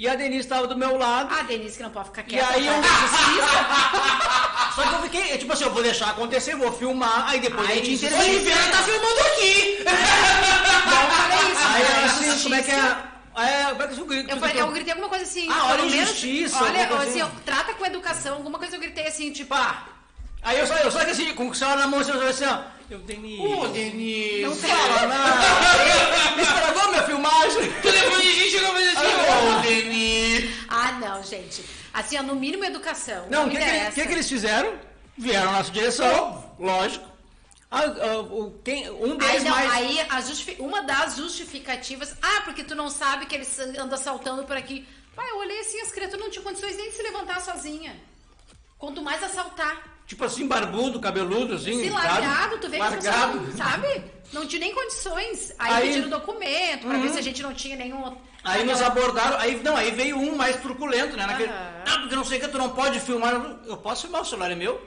[0.00, 2.54] E a Denise estava do meu lado, Ah, Denise, que não pode ficar e quieta.
[2.54, 2.72] aí eu...
[2.82, 3.10] faz
[4.74, 7.68] Só que eu fiquei, é tipo assim, eu vou deixar acontecer, vou filmar, aí depois
[7.68, 8.30] a gente interage.
[8.30, 9.84] Oliveira tá filmando aqui!
[9.84, 11.66] Não falei isso.
[11.66, 11.88] Aí né?
[11.90, 12.42] ela assim, Justiça.
[12.44, 13.10] como é que é?
[13.44, 14.30] É, como é que eu grito?
[14.30, 15.46] Eu, falei, eu gritei alguma coisa assim.
[15.50, 17.22] Ah, olha a menos- injustiça, Olha, assim, assim.
[17.22, 18.36] ó, trata com educação.
[18.36, 19.84] Alguma coisa eu gritei assim, tipo, ah,
[20.42, 22.44] Aí eu só, eu só que assim, com o celular na mão, assim, eu assim,
[22.44, 22.62] ó.
[22.90, 23.42] Eu Denise.
[23.46, 24.42] Ô, Denise!
[24.42, 26.42] Não Fala, não.
[26.42, 27.68] Estragou minha filmagem.
[27.68, 30.54] O telefone de gente chegou a fazer assim, ô, Denise!
[30.68, 31.64] ah, não, gente.
[31.92, 33.26] Assim, ó, no mínimo educação.
[33.30, 34.78] Não, o que, que, que, que eles fizeram?
[35.16, 37.04] Vieram na nossa direção, lógico.
[37.70, 39.72] Ah, ah, o, quem, um Aí, deles não, mais...
[39.72, 42.16] aí a justifi- uma das justificativas.
[42.20, 44.88] Ah, porque tu não sabe que eles andam assaltando por aqui.
[45.14, 47.96] Pai, eu olhei assim, as criaturas não tinham condições nem de se levantar sozinha.
[48.76, 49.89] Quanto mais assaltar.
[50.10, 51.84] Tipo assim, barbudo, cabeludo, assim.
[51.84, 52.04] Se sabe?
[52.04, 53.40] largado, tu vê que Largado.
[53.42, 54.04] não sabe?
[54.32, 55.54] Não tinha nem condições.
[55.56, 57.02] Aí, Aí- pediram documento pra Uhum.
[57.02, 58.16] ver se a gente não tinha nenhum.
[58.42, 61.26] Aí nos abordaram, aí não, aí veio um mais truculento, né?
[61.26, 61.84] Naquele, Aham.
[61.86, 63.34] ah, porque não sei o que, tu não pode filmar.
[63.66, 64.84] Eu posso filmar, o celular é meu.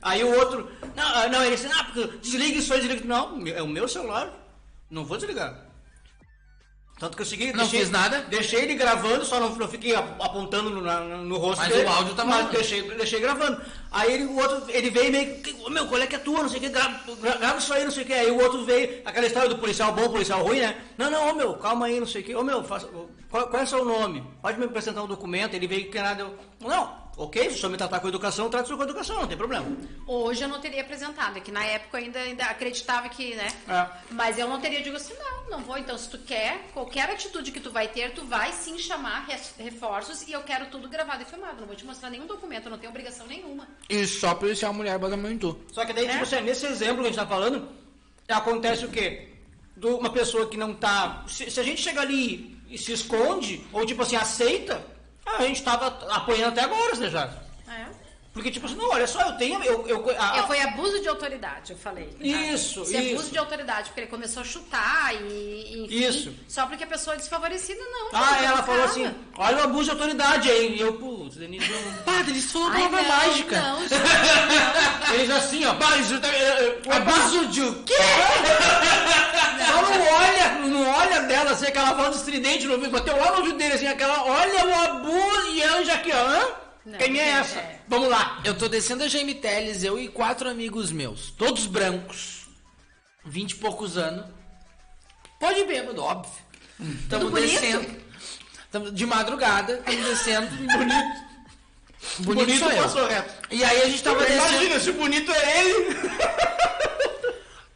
[0.00, 3.04] Aí o outro, não, ah, não, ele disse, ah, porque desliga isso aí, desliga.
[3.04, 4.32] Não, é o meu celular.
[4.88, 5.66] Não vou desligar.
[6.98, 8.22] Tanto que eu segui, Não fiz nada?
[8.22, 11.84] Deixei ele gravando, só não, não fiquei ap- apontando no, na- no rosto Mas dele.
[11.84, 13.60] o áudio tá mas deixei, deixei gravando.
[13.90, 16.40] Aí ele, o outro, ele veio meio que, "Ô, meu, qual é que é tua,
[16.42, 18.14] não sei o que, grava, gra- grava isso aí, não sei o que.
[18.14, 20.74] Aí o outro veio, aquela história do policial bom, policial ruim, né?
[20.96, 22.34] Não, não, ô meu, calma aí, não sei o que.
[22.34, 22.88] Ô meu, faça,
[23.30, 24.24] qual, qual é o seu nome?
[24.40, 27.70] Pode me apresentar um documento, ele veio que nada, eu, não, ok, se o senhor
[27.70, 29.66] me tratar com educação, trate o senhor com educação, não tem problema.
[30.06, 33.48] Hoje eu não teria apresentado, é que na época eu ainda, ainda acreditava que, né?
[33.68, 33.86] É.
[34.10, 35.78] Mas eu não teria, digo assim, não, não vou.
[35.78, 39.26] Então, se tu quer, qualquer atitude que tu vai ter, tu vai sim chamar
[39.58, 41.60] reforços e eu quero tudo gravado e filmado.
[41.60, 43.66] Não vou te mostrar nenhum documento, eu não tenho obrigação nenhuma.
[43.88, 45.58] E só policial mulher muito.
[45.72, 46.22] Só que daí, tipo É?
[46.22, 47.68] assim, nesse exemplo que a gente tá falando,
[48.28, 49.28] acontece o quê?
[49.76, 51.24] Do- Uma pessoa que não tá.
[51.28, 54.84] Se, se a gente chega ali e se esconde, ou tipo assim, aceita,
[55.26, 57.30] a gente tava apoiando até agora, né, já.
[57.68, 57.95] É.
[58.36, 59.62] Porque, tipo assim, não, olha só, eu tenho.
[59.64, 62.14] Eu, eu, a- É, foi abuso de autoridade, eu falei.
[62.20, 66.34] Isso, Isso é abuso de autoridade, porque ele começou a chutar e, enfim, Isso.
[66.46, 68.10] só porque a pessoa é desfavorecida, não.
[68.12, 70.76] Ah, ela falou assim, olha o abuso de autoridade aí.
[70.76, 71.78] E eu, putz, Denise, eu...
[72.04, 73.58] Padre, isso falou palavra não, mágica.
[73.58, 73.94] Não, gente,
[75.08, 75.14] não.
[75.14, 77.94] Eles assim, ó, pá, isso tá- eh, eh, Abuso de o quê?
[79.66, 83.38] Só não olha, não olha dela, assim, aquela voz estridente no ouvido, bateu lá no
[83.38, 86.65] ouvido dele, assim, aquela, olha o abuso, e ela já ó, hã?
[86.86, 87.58] Não, Quem é essa?
[87.58, 87.80] é.
[87.88, 88.40] Vamos lá.
[88.44, 92.46] Eu tô descendo a GM Teles, eu e quatro amigos meus, todos brancos,
[93.24, 94.24] vinte e poucos anos.
[95.40, 96.32] Pode bêbado, óbvio.
[96.78, 97.32] Bonito?
[97.32, 98.06] descendo.
[98.70, 100.48] Tamo de madrugada, estamos descendo.
[100.56, 101.26] bonito.
[102.20, 103.34] Bonito, Bonito passou reto.
[103.50, 104.52] E aí a gente tava descendo.
[104.52, 105.96] Imagina, se bonito é ele.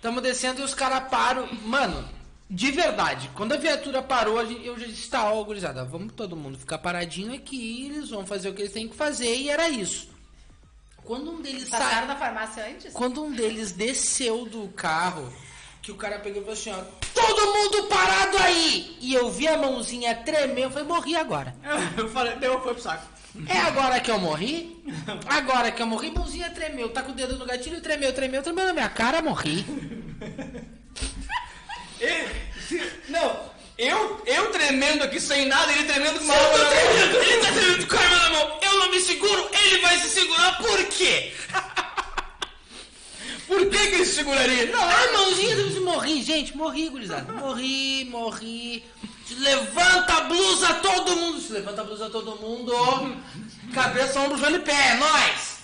[0.00, 1.48] Tamo descendo e os caras param.
[1.64, 2.08] Mano,
[2.51, 6.12] de verdade, quando a viatura parou, a gente- eu já disse, tá, ó, gurizada, vamos
[6.14, 9.48] todo mundo ficar paradinho aqui, eles vão fazer o que eles têm que fazer, e
[9.48, 10.09] era isso.
[11.05, 12.07] Quando um deles Passaram saiu.
[12.09, 12.92] na farmácia antes?
[12.92, 15.32] Quando um deles desceu do carro,
[15.82, 16.82] que o cara pegou e falou assim, ó,
[17.14, 18.96] todo mundo parado aí!
[19.01, 21.55] E eu vi a mãozinha tremer, eu falei, morri agora.
[21.96, 23.07] Eu falei, deu, foi pro saco.
[23.48, 24.82] É agora que eu morri?
[25.26, 28.66] Agora que eu morri, mãozinha tremeu, tá com o dedo no gatilho, tremeu, tremeu, tremeu
[28.66, 29.64] na minha cara, morri.
[32.01, 32.28] Ele,
[32.66, 36.66] se- não, eu, eu tremendo aqui sem nada, ele tremendo com uma Eu tô mão.
[36.70, 39.98] tremendo, ele tá tremendo com a arma na mão, eu não me seguro, ele vai
[39.98, 41.32] se segurar, por quê?
[43.46, 44.66] Por que que ele seguraria?
[44.66, 47.32] Não, A mãozinha disse, morri, gente, morri, gurizada.
[47.32, 48.84] Morri, morri.
[49.38, 51.40] Levanta a blusa todo mundo.
[51.40, 52.72] Se levanta a blusa todo mundo.
[53.74, 55.59] Cabeça, ombro, joelho e pé, nós.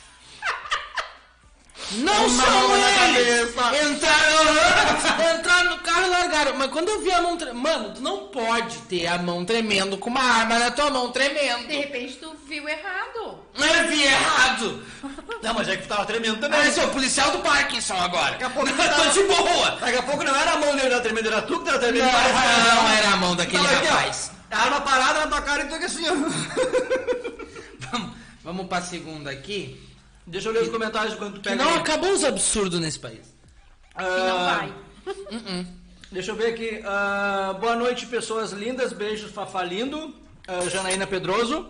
[1.93, 3.55] Não são eles!
[3.55, 3.85] cabeça.
[3.85, 6.55] Entraram, entraram no carro e largaram.
[6.57, 7.61] Mas quando eu vi a mão tremendo.
[7.63, 11.67] Mano, tu não pode ter a mão tremendo com uma arma na tua mão tremendo.
[11.69, 13.39] De repente tu viu errado.
[13.55, 14.83] Eu vi errado.
[15.43, 16.59] não, mas é que tava tremendo também.
[16.61, 18.33] Ah, eu sou o policial do Parkinson agora.
[18.33, 19.71] Daqui a pouco eu tô de boa.
[19.81, 21.79] Daqui a pouco não era a mão dele que tava tremendo, era tu que tava
[21.79, 22.05] tremendo.
[22.05, 24.31] Não, Parece- não era a mão daquele Tava aqui, ó, rapaz.
[24.51, 26.15] a arma parada na tua cara e tu aqui assim, ó.
[27.93, 28.11] Vamos,
[28.43, 29.86] vamos pra segunda aqui.
[30.27, 31.79] Deixa eu ler os comentários enquanto tu Que pega não aí.
[31.79, 33.35] acabou os absurdos nesse país.
[33.97, 34.75] Que não Ah, vai.
[36.11, 36.83] Deixa eu ver aqui.
[36.85, 38.93] ah, boa noite, pessoas lindas.
[38.93, 40.15] Beijos, Fafalindo.
[40.49, 41.69] Uh, Janaína Pedroso.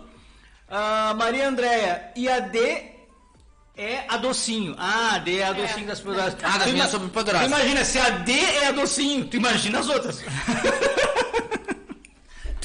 [0.69, 2.11] Ah, Maria Andréia.
[2.15, 2.91] E a D
[3.75, 4.75] é a docinho.
[4.77, 6.35] Ah, a D é a docinho das poderosas.
[6.43, 7.47] Ah, das minhas superpoderosas.
[7.47, 10.23] tu Imagina, se a D é a docinho, tu imagina as outras.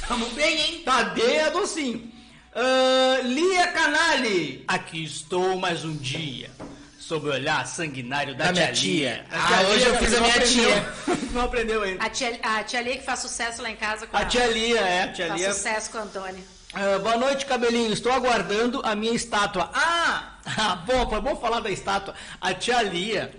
[0.08, 0.82] Tamo bem, hein?
[0.84, 2.10] Tá, D é a docinho.
[2.54, 4.64] Ah, Lia Canali.
[4.68, 6.50] Aqui estou mais um dia.
[6.98, 9.24] Sob o olhar sanguinário da, Da minha tia.
[9.24, 9.26] tia.
[9.30, 11.28] A Ah, tia hoje eu fiz a minha aprendeu.
[11.32, 12.04] Não aprendeu ainda.
[12.04, 14.80] A tia, a tia Lia que faz sucesso lá em casa com A tia Lia,
[14.80, 15.52] é, a tia Faz Lia.
[15.54, 16.42] sucesso com a Antônia.
[16.74, 17.92] Ah, boa noite, cabelinho.
[17.92, 19.70] Estou aguardando a minha estátua.
[19.74, 22.14] Ah, ah, bom, foi bom falar da estátua.
[22.40, 23.34] A tia Lia,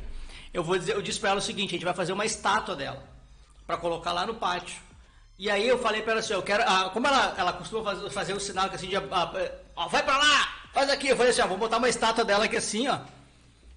[0.53, 2.75] eu vou dizer, eu disse para ela o seguinte: a gente vai fazer uma estátua
[2.75, 3.03] dela
[3.65, 4.75] para colocar lá no pátio.
[5.43, 8.09] E aí eu falei para ela assim, eu quero, ah, como ela, ela costuma fazer,
[8.09, 9.31] fazer o sinal que assim de, ah,
[9.75, 11.09] ó, vai para lá, faz aqui.
[11.09, 12.99] Eu falei assim, ó, vou botar uma estátua dela aqui assim, ó,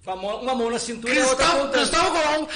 [0.05, 1.81] com mão- uma mão na cintura e a outra.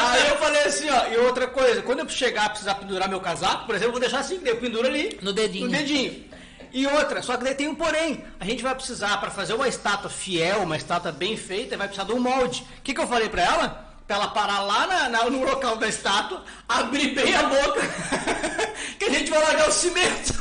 [0.00, 3.20] Aí eu falei assim, ó, e outra coisa, quando eu chegar a precisar pendurar meu
[3.20, 5.18] casaco, por exemplo, eu vou deixar assim, eu penduro ali.
[5.20, 5.66] No dedinho.
[5.66, 6.24] No dedinho.
[6.72, 8.24] E outra, só que daí tem um porém.
[8.40, 12.06] A gente vai precisar, para fazer uma estátua fiel, uma estátua bem feita, vai precisar
[12.06, 12.66] de um molde.
[12.78, 13.83] O que, que eu falei pra ela?
[14.06, 17.80] Pra ela parar lá na, na- no local da estátua, abrir bem a boca,
[18.98, 20.34] que a gente vai largar o cimento.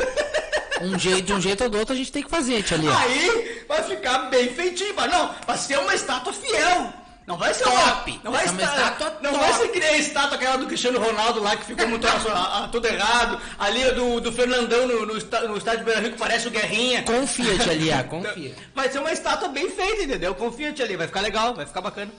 [0.82, 2.92] Um jeito, de um jeito ou do outro a gente tem que fazer, tia Lia.
[2.98, 4.94] Aí vai ficar bem feitinho.
[5.10, 6.92] Não, vai ser uma estátua fiel.
[7.26, 8.12] Não vai ser Top.
[8.12, 9.44] uma, não vai, Vai ser uma estar- estátua Não top.
[9.46, 12.66] vai ser que nem a estátua aquela do Cristiano Ronaldo lá que ficou muito a-
[12.66, 13.40] a- tudo errado.
[13.58, 17.04] Ali a do, do Fernandão no, no, no estádio Beira Rio que parece o Guerrinha.
[17.04, 18.54] Confia, tia Lia, confia.
[18.76, 20.36] Vai ser uma estátua bem feita, entendeu?
[20.36, 22.12] Confia-te ali, vai ficar legal, vai ficar bacana.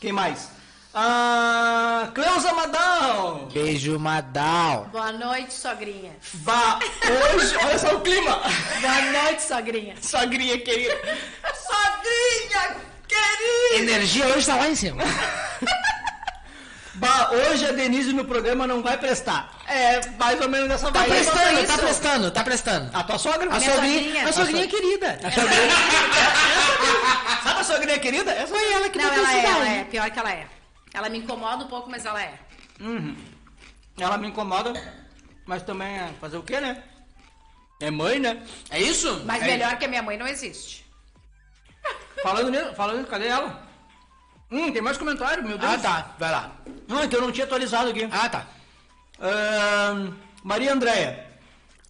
[0.00, 0.48] Quem mais?
[0.94, 3.48] Ah, Cleusa Madal.
[3.52, 4.86] Beijo, Madal.
[4.90, 6.16] Boa noite, sogrinha.
[6.34, 6.78] Vá
[7.34, 8.40] hoje, olha só o clima.
[8.80, 9.94] Boa noite, sogrinha.
[10.00, 10.98] Sogrinha querida.
[11.54, 12.76] Sogrinha
[13.06, 13.76] querida.
[13.76, 15.02] Energia hoje tá lá em cima.
[17.00, 19.50] Bah, hoje a Denise no programa não vai prestar.
[19.66, 21.10] É, mais ou menos dessa Tá vibe.
[21.12, 21.78] prestando, tá isso.
[21.78, 22.90] prestando, tá prestando.
[22.96, 23.48] A tua sogra?
[23.50, 24.28] A sogrinha, sogrinha.
[24.28, 25.18] a sogrinha querida.
[27.42, 28.30] Sabe a sogrinha querida?
[28.32, 29.84] Essa Foi ela que Não, ela é, ela é.
[29.84, 30.46] Pior que ela é.
[30.92, 32.34] Ela me incomoda um pouco, mas ela é.
[33.98, 34.74] Ela me incomoda,
[35.46, 36.82] mas também é fazer o quê, né?
[37.80, 38.42] É mãe, né?
[38.70, 39.22] É isso?
[39.24, 39.46] Mas É.
[39.46, 40.84] melhor que a minha mãe não existe.
[42.22, 43.69] Falando nisso, falando nisso, cadê ela?
[44.50, 45.72] Hum, tem mais comentário, meu Deus.
[45.72, 46.14] Ah, tá.
[46.18, 46.52] Vai lá.
[46.88, 48.08] Não, então eu não tinha atualizado aqui.
[48.10, 48.46] Ah, tá.
[49.20, 51.26] Ahn, Maria Andréia.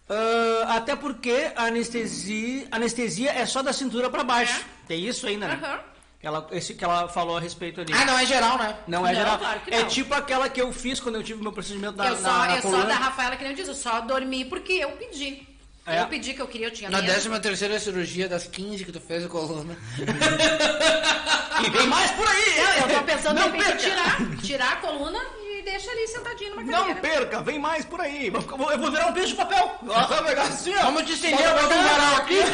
[0.09, 4.61] Ah, até porque a anestesia, anestesia é só da cintura pra baixo.
[4.61, 4.87] É.
[4.87, 5.59] Tem isso ainda, né?
[5.63, 5.79] Aham.
[6.23, 7.91] Ela, esse que ela falou a respeito ali.
[7.93, 8.75] Ah, não é geral, né?
[8.87, 9.39] Não é Não, geral.
[9.39, 9.87] claro É não.
[9.87, 12.55] tipo aquela que eu fiz quando eu tive meu procedimento da, eu só, na, na
[12.57, 12.85] eu só coluna.
[12.85, 15.47] da Rafaela, que nem eu disse, eu só dormi porque eu pedi.
[15.87, 15.99] É.
[16.01, 17.11] Eu pedi que eu queria, eu tinha Na medo.
[17.11, 19.75] 13 terceira cirurgia das 15 que tu fez a coluna.
[21.63, 22.55] E vem mais por aí!
[22.57, 23.75] Não, eu tô pensando Não perca.
[23.77, 27.01] tirar, tirar a coluna e deixa ali sentadinho numa Não cadeira.
[27.01, 28.31] perca, vem mais por aí.
[28.33, 29.77] Eu vou- eu vou virar um peixe de papel.
[29.83, 30.81] Vai pegar assim, ó.
[30.85, 31.81] Vamos te estender Bota cá.
[31.83, 32.39] varal aqui.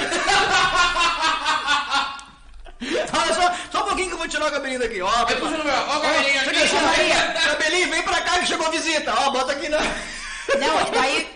[3.17, 5.01] Olha só, só um pouquinho que eu vou tirar o cabelinho daqui.
[5.01, 5.73] Ó, Vai puxando meu.
[5.73, 7.43] Ó, o cabelinho Chega aqui.
[7.47, 9.13] Cabelinho, vem pra cá que chegou visita.
[9.19, 9.79] Ó, bota aqui na...
[9.79, 11.26] Não, daí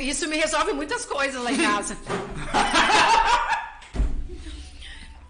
[0.00, 1.96] isso me resolve muitas coisas lá em casa.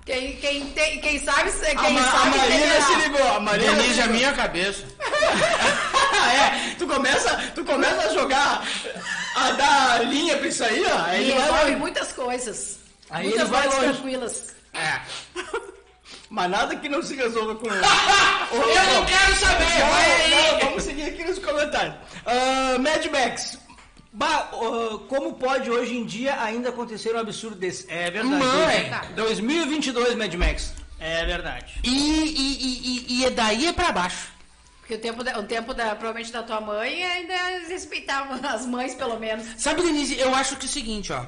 [0.04, 3.28] Quem, quem, tem, quem sabe, quem A, Ma- a sabe Marina se ligou.
[3.36, 4.14] A Marina Denise se ligou.
[4.14, 4.84] minha cabeça.
[6.32, 8.66] é, tu começa, tu começa a jogar,
[9.34, 11.02] a dar linha pra isso aí, ó.
[11.04, 11.76] Aí Me ele vai resolve longe.
[11.76, 12.78] muitas coisas.
[13.10, 14.46] Aí muitas ele vai coisas tranquilas.
[14.72, 15.00] É.
[16.30, 17.66] Mas nada que não se resolva com...
[17.66, 19.64] Eu não quero saber.
[19.90, 20.30] Vai aí.
[20.52, 21.94] Não, vamos seguir aqui nos comentários.
[22.24, 23.58] Ah, Mad Max.
[24.18, 27.86] Bah, ah, como pode hoje em dia ainda acontecer um absurdo desse?
[27.88, 28.34] É verdade.
[28.44, 28.90] Mãe.
[29.14, 30.72] 2022, Mad Max.
[30.98, 31.78] É verdade.
[31.84, 34.32] E, e, e, e, e daí é pra baixo.
[34.80, 37.34] Porque o tempo, da, o tempo da, provavelmente da tua mãe ainda
[37.68, 39.46] respeitavam as mães, pelo menos.
[39.56, 41.24] Sabe, Denise, eu acho que é o seguinte, ó.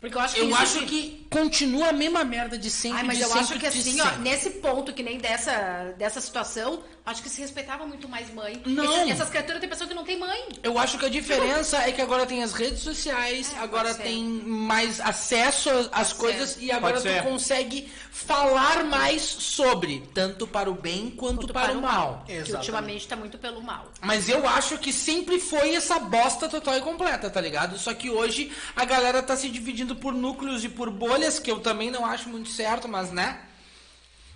[0.00, 3.00] Porque eu acho que Eu acho que- que continua a mesma merda de sempre.
[3.00, 4.20] Ai, mas de eu sempre, acho que de assim, ó, sempre.
[4.22, 8.62] nesse ponto que nem dessa, dessa situação, acho que se respeitava muito mais mãe.
[8.64, 8.84] Não.
[8.84, 10.48] Essas, essas criaturas tem pessoa que não tem mãe.
[10.62, 14.22] Eu acho que a diferença é que agora tem as redes sociais, É, agora tem
[14.24, 16.64] mais acesso às Pode coisas ser.
[16.64, 21.82] e agora tu consegue falar mais sobre, tanto para o bem quanto, Quanto para, o
[21.82, 22.22] mal.
[22.24, 22.56] Que Exatamente.
[22.56, 23.90] ultimamente tá muito pelo mal.
[24.00, 27.78] Mas eu acho que sempre foi essa bosta total e completa, tá ligado?
[27.78, 31.58] Só que hoje a galera tá se dividindo por núcleos e por bolhas, que eu
[31.60, 33.40] também não acho muito certo, mas né?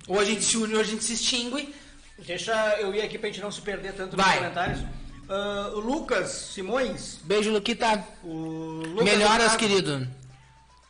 [0.08, 1.72] Ou a gente se une ou a gente se extingue.
[2.18, 4.36] Deixa eu ir aqui pra gente não se perder tanto nos Vai.
[4.38, 4.80] comentários.
[5.28, 7.18] Ah, o Lucas Simões.
[7.24, 8.04] Beijo, Luquita.
[8.22, 9.58] O Lucas Melhoras, Otávio.
[9.58, 10.08] querido.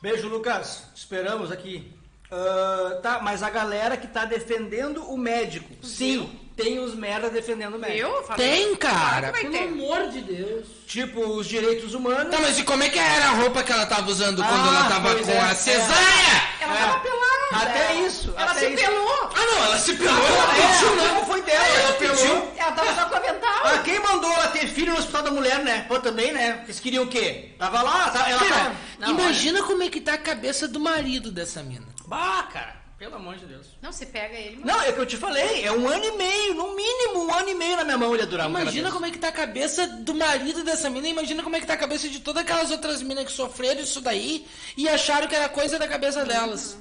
[0.00, 0.84] Beijo, Lucas.
[0.94, 1.92] Esperamos aqui.
[2.30, 5.84] Ah, tá, mas a galera que tá defendendo o médico.
[5.84, 7.98] Sim, tem os merda defendendo o médico.
[8.08, 8.22] Eu?
[8.24, 9.30] Falei, Tem, cara.
[9.32, 9.64] Pelo ter.
[9.64, 10.66] amor de Deus.
[10.86, 12.30] Tipo, os direitos humanos.
[12.34, 14.78] Tá, mas e como é que era a roupa que ela tava usando quando Ah,
[14.78, 15.54] ela tava com é, a é.
[15.54, 16.42] cesanha?
[16.60, 16.78] Ela É.
[16.78, 17.26] tava pelada.
[17.52, 18.84] Até isso, Ela até se isso.
[18.84, 19.30] pelou.
[19.34, 20.14] Ah, não, ela se pelou.
[20.16, 22.52] Ela Ela pediu, não foi dela, ela pediu.
[22.56, 23.60] Ela tava só com o avental.
[23.66, 25.84] Ah, quem mandou ela ter filho no hospital da mulher, né?
[25.86, 26.60] Pô, também, né?
[26.64, 27.50] Eles queriam o quê?
[27.58, 28.74] Tava lá, tá- ela Cara, tava...
[28.98, 31.86] Não, imagina como é que tá a cabeça do marido dessa mina.
[31.86, 32.08] olha.
[32.08, 33.66] Bah, cara, pelo amor de Deus.
[33.82, 34.64] Não, você pega ele, mas...
[34.64, 37.34] Não, é o que eu te falei, é um ano e meio, no mínimo um
[37.34, 39.28] ano e meio na minha mão ele ia durar um Imagina como é que tá
[39.28, 42.42] a cabeça do marido dessa mina, imagina como é que tá a cabeça de todas
[42.42, 46.78] aquelas outras minas que sofreram isso daí e acharam que era coisa da cabeça delas.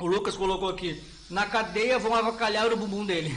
[0.00, 1.00] O Lucas colocou aqui,
[1.30, 3.32] na cadeia vão avacalhar o bumbum dele.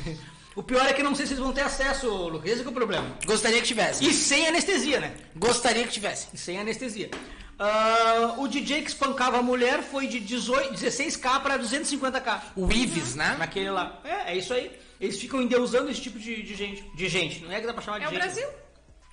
[0.55, 2.67] O pior é que eu não sei se eles vão ter acesso, Lucas, esse que
[2.67, 3.05] é o problema.
[3.25, 4.07] Gostaria que tivesse.
[4.07, 5.13] E sem anestesia, né?
[5.35, 6.29] Gostaria que tivesse.
[6.33, 7.11] E sem anestesia.
[7.57, 12.41] Ah, o DJ que espancava a mulher foi de 18, 16k para 250k.
[12.55, 13.35] O Ives, né?
[13.39, 13.99] Naquele lá.
[14.03, 14.71] É, é isso aí.
[14.99, 16.81] Eles ficam endeusando esse tipo de, de gente.
[16.95, 17.43] De gente.
[17.43, 18.19] Não é que dá pra chamar de É o gente.
[18.21, 18.47] Brasil.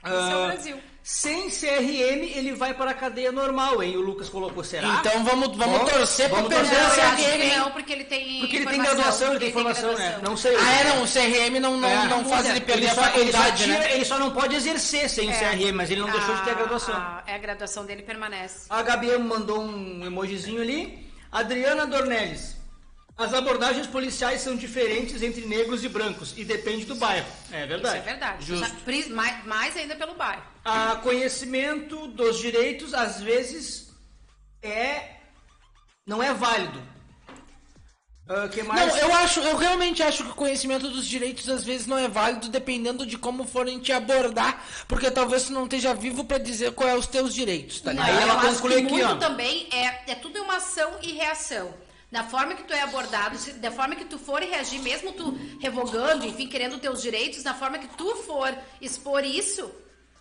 [0.02, 0.80] Ah, Esse é o Brasil.
[1.04, 3.96] Sem CRM, ele vai para a cadeia normal, hein?
[3.96, 4.86] O Lucas colocou, será?
[5.00, 8.56] Então vamos, vamos Vamos- torcer vamos perder torcer o CRM, não, porque ele tem Porque
[8.58, 10.20] ele tem graduação, ele tem informação, né?
[10.22, 10.54] Não sei.
[10.54, 12.06] Ah, é, não, o CRM não, não, É.
[12.06, 13.94] não faz ele perder só, a ele, só faculdade, tira- né?
[13.96, 15.38] ele só não pode exercer sem o É.
[15.38, 16.94] CRM, mas ele não deixou de ter a graduação.
[16.94, 18.66] A, é, a graduação dele permanece.
[18.70, 21.10] A Gabi mandou um emojizinho ali.
[21.32, 22.56] Adriana Dornelles.
[23.16, 27.26] As abordagens policiais são diferentes entre negros e brancos e depende do bairro.
[27.50, 27.98] É verdade.
[27.98, 28.46] Isso é verdade.
[28.46, 29.14] Justo.
[29.14, 30.42] Mais, mais ainda pelo bairro.
[30.64, 33.92] A conhecimento dos direitos às vezes
[34.62, 35.16] é
[36.06, 36.82] não é válido.
[38.28, 38.86] Ah, que mais?
[38.86, 42.08] Não, eu acho, eu realmente acho que o conhecimento dos direitos às vezes não é
[42.08, 46.72] válido dependendo de como forem te abordar, porque talvez tu não esteja vivo pra dizer
[46.72, 48.08] qual é os teus direitos, tá ligado?
[48.08, 49.16] Aí ela eu acho conclui que aqui, muito ó.
[49.16, 51.74] também é, é tudo uma ação e reação.
[52.12, 56.26] Da forma que tu é abordado, da forma que tu for reagir, mesmo tu revogando,
[56.26, 59.72] enfim, querendo teus direitos, da forma que tu for expor isso,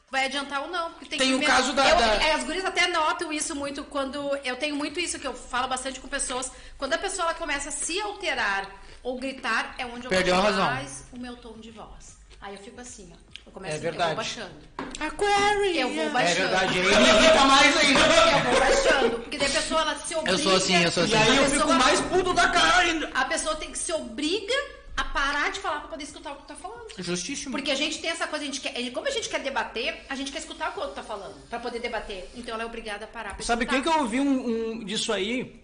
[0.09, 0.91] vai adiantar ou não.
[0.93, 3.53] Porque tem Tem o me- caso da- Eu- da- é, As gurias até notam isso
[3.53, 4.17] muito quando.
[4.37, 6.49] Eu tenho muito isso que eu falo bastante com pessoas.
[6.77, 8.69] Quando a pessoa ela começa a se alterar
[9.03, 10.65] ou gritar, é onde eu Perdeu razão.
[10.65, 12.15] mais o meu tom de voz.
[12.39, 13.30] Aí eu fico assim, ó.
[13.52, 14.08] Eu começo É eu verdade.
[14.08, 14.52] vou baixando.
[14.99, 15.76] Aquarius!
[15.78, 16.39] Eu vou É baixando.
[16.39, 17.99] verdade, aí ele irrita mais ainda.
[17.99, 19.20] Eu vou baixando.
[19.20, 20.32] Porque daí a pessoa ela se obriga.
[20.32, 21.14] Eu sou assim, eu sou assim.
[21.14, 23.12] E aí eu fico mais puto da cara ainda.
[23.14, 24.54] A pessoa tem que se obriga
[24.95, 26.88] a parar de falar pra poder escutar o que tu tá falando.
[26.97, 27.52] Justíssimo.
[27.52, 30.16] Porque a gente tem essa coisa, a gente quer, como a gente quer debater, a
[30.16, 32.30] gente quer escutar o que o outro tá falando, pra poder debater.
[32.36, 33.82] Então ela é obrigada a parar pra Sabe escutar.
[33.84, 35.60] quem que eu ouvi um, um disso aí?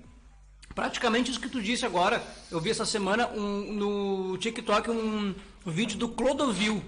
[0.76, 2.22] Praticamente isso que tu disse agora.
[2.52, 5.34] Eu vi essa semana um, no TikTok um,
[5.66, 6.84] vídeo do Clodovil.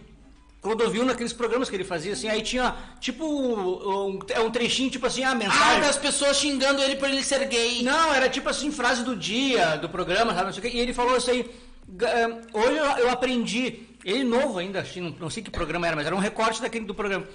[0.61, 5.05] Clodovil naqueles programas que ele fazia, assim, aí tinha tipo um, é um trechinho, tipo
[5.05, 5.81] assim, a Ah, mensagem.
[5.81, 7.81] das pessoas xingando ele por ele ser gay.
[7.81, 10.45] Não, era tipo assim, frase do dia, do programa, sabe?
[10.47, 10.77] Não sei o quê.
[10.77, 11.49] E ele falou isso aí.
[11.87, 15.95] "Ga- eh, Hoje eu, aprendi, ele novo ainda, que não, não sei que programa era,
[15.95, 17.25] mas era um recorte daquele do programa.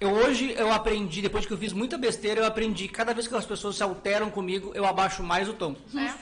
[0.00, 3.34] Eu hoje eu aprendi, depois que eu fiz muita besteira, eu aprendi, cada vez que
[3.34, 5.76] as pessoas se alteram comigo, eu abaixo mais o tom.
[5.94, 6.14] É.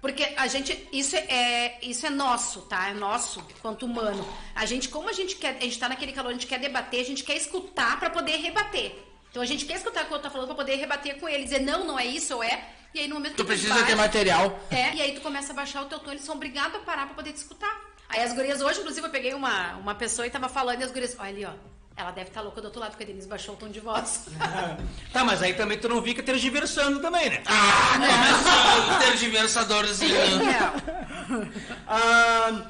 [0.00, 2.88] Porque a gente, isso é, isso é nosso, tá?
[2.88, 4.26] É nosso, quanto humano.
[4.54, 7.00] A gente, como a gente quer, a gente tá naquele calor, a gente quer debater,
[7.00, 8.96] a gente quer escutar pra poder rebater.
[9.30, 11.28] Então a gente quer escutar o que o outro tá falando pra poder rebater com
[11.28, 12.64] ele, dizer não, não é isso ou é.
[12.94, 14.58] E aí no momento Tu que precisa baixa- ter material.
[14.70, 17.06] É, e aí tu começa a baixar o teu tom, eles são obrigados a parar
[17.06, 17.78] pra poder te escutar.
[18.08, 20.90] Aí as gurias hoje, inclusive, eu peguei uma, uma pessoa e tava falando e as
[20.90, 21.52] gurias, olha ali, ó.
[22.00, 24.26] Ela deve estar louca do outro lado, porque a Denise baixou o tom de voz.
[25.12, 27.42] Tá, mas aí também tu não fica tergiversando também, né?
[27.44, 30.16] Ah, começou o tergiversadorzinho.
[30.16, 31.50] É.
[31.86, 32.62] Ah,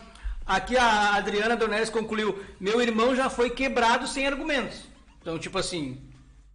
[0.47, 4.81] aqui a Adriana Dornelles concluiu: meu irmão já foi quebrado sem argumentos.
[5.21, 6.01] Então, tipo assim,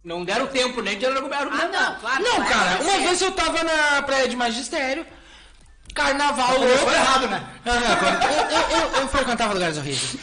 [0.04, 1.42] não deram tempo nem de argumentar.
[1.50, 2.22] Ah, não, claro.
[2.22, 2.98] Não, claro, cara, uma ser.
[3.00, 5.06] vez eu tava na praia de magistério,
[5.94, 6.90] carnaval louco.
[6.90, 7.46] errado, né?
[7.64, 10.16] Ah, não, eu, eu, eu, eu frequentava lugares horríveis.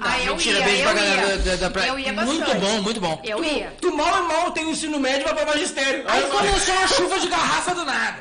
[0.00, 1.36] Ah, eu Mentira, ia, beijo eu pra galera ia.
[1.38, 1.88] da, da, da praia.
[1.88, 2.60] Eu ia Muito bastante.
[2.60, 3.20] bom, muito bom.
[3.24, 3.74] Eu ia.
[3.80, 6.04] Tu mal e mal tem o ensino médio vai pra magistério.
[6.06, 8.18] Aí Olha começou uma chuva de garrafa do nada.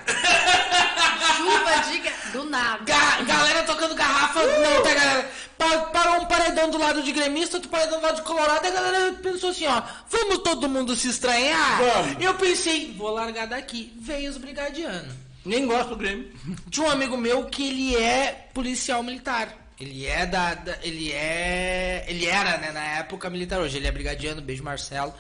[1.37, 1.97] Chuva de...
[1.99, 2.83] ga- Do nada.
[2.83, 4.39] Ga- galera tocando garrafa.
[4.43, 5.29] Não, tá, galera.
[5.57, 8.63] Pa- parou um paredão do lado de gremista, outro paredão do lado de colorado.
[8.65, 11.79] E a galera pensou assim: ó, vamos todo mundo se estranhar?
[11.79, 12.23] Vamos.
[12.23, 13.93] Eu pensei, vou largar daqui.
[13.99, 15.13] Veio os brigadianos.
[15.45, 16.31] Nem gosto do Grêmio.
[16.69, 19.49] Tinha um amigo meu que ele é policial militar.
[19.79, 23.59] Ele é da, da- ele é, ele era, né, na época militar.
[23.59, 25.13] Hoje ele é brigadiano, beijo Marcelo.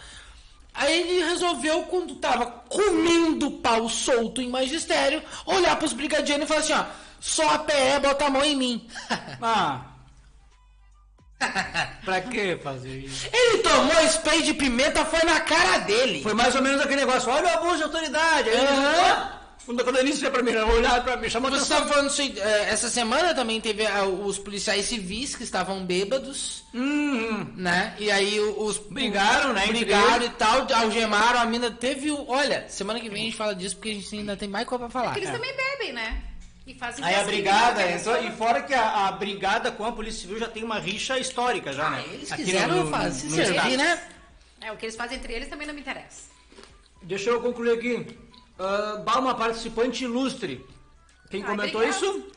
[0.73, 6.59] Aí ele resolveu quando tava comendo pau solto em magistério, olhar pros brigadianos e falar
[6.59, 6.85] assim, ó,
[7.19, 8.87] só a PE bota a mão em mim.
[11.39, 11.93] Ah.
[12.03, 13.27] pra que fazer isso?
[13.31, 16.23] ele tomou spray de pimenta, foi na cara dele.
[16.23, 18.49] Foi mais ou menos aquele negócio, olha o abuso de autoridade.
[18.49, 19.31] Aí, Aham.
[19.31, 19.37] Quando
[19.75, 21.77] quando a Denise veio pra mim, olhar pra mim, chamou Você atenção.
[21.77, 25.85] estava falando isso aí, eh, essa semana também teve ah, os policiais civis que estavam
[25.85, 26.63] bêbados.
[26.73, 27.95] Hum, né?
[27.99, 32.27] E aí os Brigaram, né, Brigaram e tal, algemaram, a mina teve o.
[32.29, 34.85] Olha, semana que vem a gente fala disso porque a gente ainda tem mais coisa
[34.85, 35.07] pra falar.
[35.13, 36.23] Porque eles também bebem, né?
[36.65, 37.95] E fazem Aí a brigada né?
[37.95, 41.17] entrou, e fora que a, a brigada com a Polícia Civil já tem uma rixa
[41.17, 42.03] histórica já, né?
[42.05, 44.01] Ah, eles Aqui quiseram no- fazer, no se servir, né?
[44.61, 46.23] É, o que eles fazem entre eles também não me interessa.
[47.01, 48.17] Deixa eu concluir aqui.
[48.59, 50.65] Uh, Balma, participante ilustre.
[51.29, 52.05] Quem Ai, comentou obrigada.
[52.05, 52.27] isso?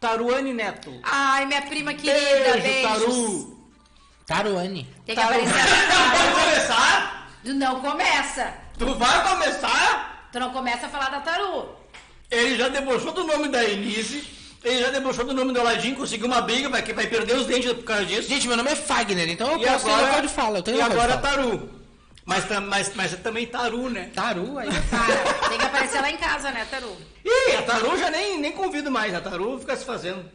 [0.00, 0.92] Taruane Neto.
[1.02, 2.82] Ai, minha prima querida, Beijo, beijos.
[3.00, 3.58] Taru.
[4.26, 4.88] Taruane.
[5.04, 5.34] Tem que Taru.
[5.34, 5.54] aparecer.
[6.14, 7.28] Vai começar?
[7.44, 8.54] Não começa.
[8.78, 10.28] Tu vai começar?
[10.30, 11.68] Tu não começa a falar da Taru.
[12.30, 14.22] Ele já debochou do nome da Elise.
[14.62, 17.72] Ele já debochou do nome do Aladim, conseguiu uma briga, vai, vai perder os dentes
[17.72, 18.28] por causa disso.
[18.28, 20.58] Gente, meu nome é Fagner, então eu E posso ter agora, local de fala.
[20.58, 21.22] Eu tenho e agora fala.
[21.22, 21.70] Taru.
[22.28, 24.10] Mas, mas, mas é também Taru, né?
[24.14, 24.68] Taru, aí.
[24.90, 25.48] Para.
[25.48, 26.94] Tem que aparecer lá em casa, né, Taru?
[27.24, 29.14] Ih, a Taru já nem, nem convido mais.
[29.14, 30.30] A Taru fica se fazendo.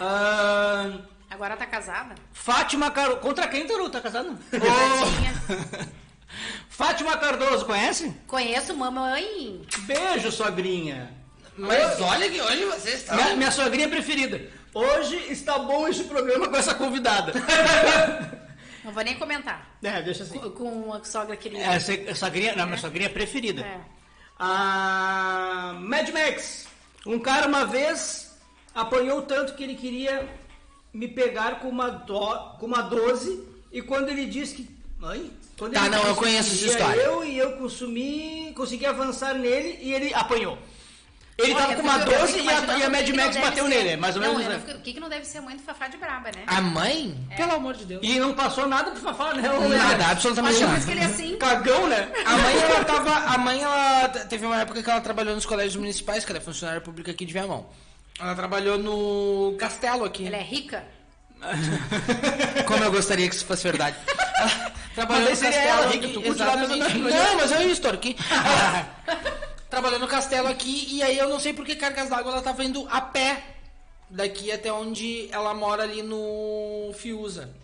[0.00, 0.98] Ah,
[1.30, 2.16] Agora tá casada?
[2.32, 3.20] Fátima Cardoso.
[3.20, 3.88] Contra quem, Taru?
[3.88, 4.36] Tá casado?
[4.50, 5.88] Tadinha.
[6.68, 8.12] Fátima Cardoso, conhece?
[8.26, 9.62] Conheço mamãe.
[9.82, 11.08] Beijo, sogrinha.
[11.56, 13.14] Mas olha que hoje vocês estão.
[13.14, 14.42] Minha, minha sogrinha preferida.
[14.74, 17.32] Hoje está bom esse programa com essa convidada.
[18.88, 19.78] Não vou nem comentar.
[19.82, 20.38] é, deixa assim.
[20.38, 21.62] Com, com a sogra querida.
[21.62, 23.60] Essa é a sogrinha, não, minha sogrinha preferida.
[23.60, 23.80] É.
[24.38, 26.66] A Mad Max.
[27.04, 28.34] Um cara uma vez
[28.74, 30.26] apanhou tanto que ele queria
[30.90, 34.78] me pegar com uma, do, com uma 12 e quando ele disse que.
[34.98, 35.30] Mãe?
[35.58, 36.98] Quando Tá, ele não, eu conheço essa história.
[37.02, 40.56] Eu e eu consumi, consegui avançar nele e ele apanhou.
[41.38, 42.90] Ele Olha, tava com uma eu fico- eu 12 fico e a, e a o
[42.90, 43.88] Mad Max não bateu ser- nele.
[43.90, 44.48] é Mais ou não, menos.
[44.52, 44.60] né?
[44.66, 46.42] fico- O que, que não deve ser a mãe do Fafá de Braba, né?
[46.48, 47.16] A mãe?
[47.36, 48.00] Pelo amor de Deus.
[48.02, 49.42] E não passou nada pro Fafá, né?
[49.42, 50.72] Nada, absolutamente Mas nada.
[50.80, 51.36] depois que ele é assim.
[51.38, 52.08] Cagão, né?
[52.26, 53.10] A mãe, ela tava.
[53.34, 54.08] A mãe, ela.
[54.28, 57.24] Teve uma época que ela trabalhou nos colégios municipais, que ela é funcionária pública aqui
[57.24, 57.68] de Viamão.
[58.18, 60.26] Ela trabalhou no castelo aqui.
[60.26, 60.84] Ela é rica?
[62.66, 63.96] Como eu gostaria que isso fosse verdade.
[64.98, 66.98] Ela trabalhou Mas no castelo ela, aqui.
[66.98, 68.16] Não, mas eu estou aqui.
[69.70, 72.64] Trabalhou no castelo aqui e aí eu não sei por que cargas d'água ela tava
[72.64, 73.42] indo a pé
[74.10, 77.54] daqui até onde ela mora ali no Fiuza.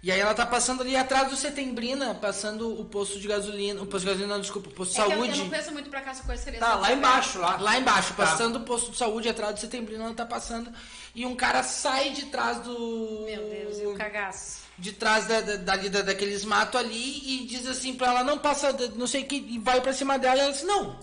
[0.00, 3.82] E aí ela tá passando ali atrás do Setembrina, passando o posto de gasolina.
[3.82, 5.38] O posto de gasolina, não, desculpa, o posto de É que eu, eu saúde.
[5.40, 7.56] não conheço muito pra cá, essa coisa seria Tá, lá embaixo, lá.
[7.56, 8.24] Lá embaixo, Tá.
[8.24, 10.72] passando o posto de saúde atrás do Setembrina, ela tá passando.
[11.16, 13.24] E um cara sai de trás do.
[13.26, 14.67] Meu Deus, e o cagaço.
[14.78, 18.38] De trás da, da, dali, da- daqueles matos ali e diz assim pra ela, não
[18.38, 20.98] passa, não sei o que, e vai pra cima dela e ela diz, não,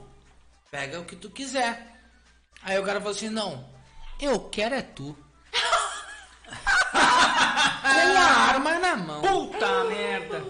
[0.71, 1.91] pega o que tu quiser.
[2.63, 3.69] Aí o cara falou assim, não,
[4.19, 5.15] eu quero é tu.
[6.91, 9.21] Com a arma na mão.
[9.21, 10.43] Puta merda.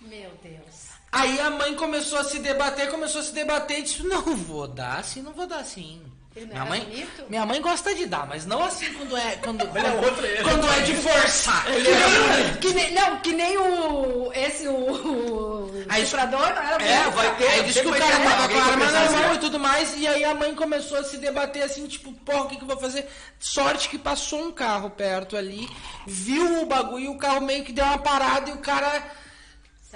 [0.00, 0.84] Meu Deus.
[1.12, 4.66] Aí a mãe começou a se debater, começou a se debater e disse, não vou
[4.66, 6.02] dar assim, não vou dar assim.
[6.36, 7.24] Minha mãe, bonito?
[7.28, 10.42] minha mãe gosta de dar, mas não assim quando é quando, é quando, outro, ele.
[10.42, 11.64] quando é de forçar.
[11.64, 14.32] Que nem, que nem- não, que nem o.
[14.34, 14.74] Esse, o.
[14.74, 17.46] o Aí- estuprador, não era É, vai ter.
[17.46, 19.60] Aí disse que o cara vai ter tava com a arma na mão e tudo
[19.60, 22.62] mais, e aí a mãe começou a se debater assim, tipo, porra, o que, que
[22.64, 23.08] eu vou fazer?
[23.38, 25.68] Sorte que passou um carro perto ali,
[26.04, 29.04] viu o bagulho, o carro meio que deu uma parada e o cara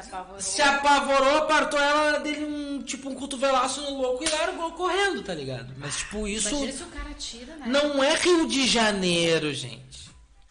[0.02, 0.40] Se apavorou.
[0.40, 5.34] se apavorou, apartou ela dele um, tipo, um cotovelaço no louco e largou correndo, tá
[5.34, 5.72] ligado?
[5.76, 7.64] Mas, tipo, isso Imagina se o cara tira, né?
[7.66, 9.88] não é Rio de Janeiro, gente.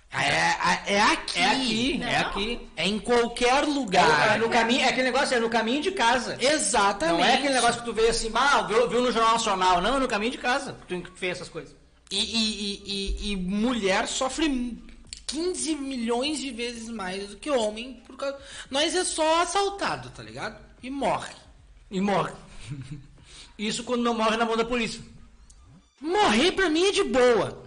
[0.10, 1.40] É, é aqui.
[1.40, 2.30] É aqui, é Não.
[2.30, 2.70] aqui.
[2.76, 4.40] É em qualquer É, lugar.
[4.40, 6.38] no caminho, é aquele negócio, é no caminho de casa.
[6.40, 7.18] Exatamente.
[7.20, 9.82] Não é aquele negócio que tu vê assim, ah, viu, viu no Jornal Nacional.
[9.82, 11.76] Não, é no caminho de casa que tu fez essas coisas.
[12.10, 12.84] E, e, e,
[13.30, 14.48] e- e mulher sofre
[15.28, 18.02] 15 milhões de vezes mais do que homem.
[18.08, 18.38] Por causa...
[18.72, 20.58] Nós é só assaltado, tá ligado?
[20.82, 21.34] E morre.
[21.92, 22.34] E morre.
[23.58, 25.02] Isso quando não morre na mão da polícia.
[26.00, 27.64] Morrer pra mim é de boa.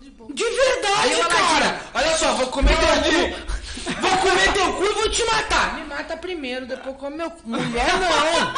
[0.00, 0.32] De boa.
[0.32, 1.90] De verdade, Aí cara.
[1.94, 4.00] Olha só, vou comer teu cu.
[4.00, 5.74] Vou comer teu cu e vou te matar.
[5.76, 7.48] Me mata primeiro, depois come meu cu.
[7.48, 8.54] Mulher não.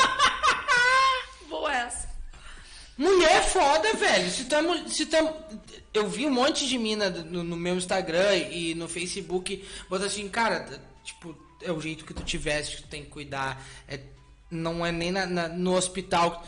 [1.48, 2.08] Boa essa.
[2.96, 4.30] Mulher é foda, velho.
[4.30, 5.34] Se tu é se tu é-
[5.96, 10.28] Eu vi um monte de mina no, no meu Instagram e no Facebook botando assim,
[10.28, 13.62] cara, tipo, é o jeito que tu tivesse, que tu tem que cuidar.
[13.88, 14.00] É,
[14.50, 16.44] não é nem na- na- no hospital.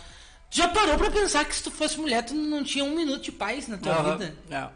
[0.50, 3.32] Já parou pra pensar que se tu fosse mulher, tu não tinha um minuto de
[3.32, 4.16] paz na tua Aham.
[4.18, 4.36] vida?
[4.50, 4.68] É.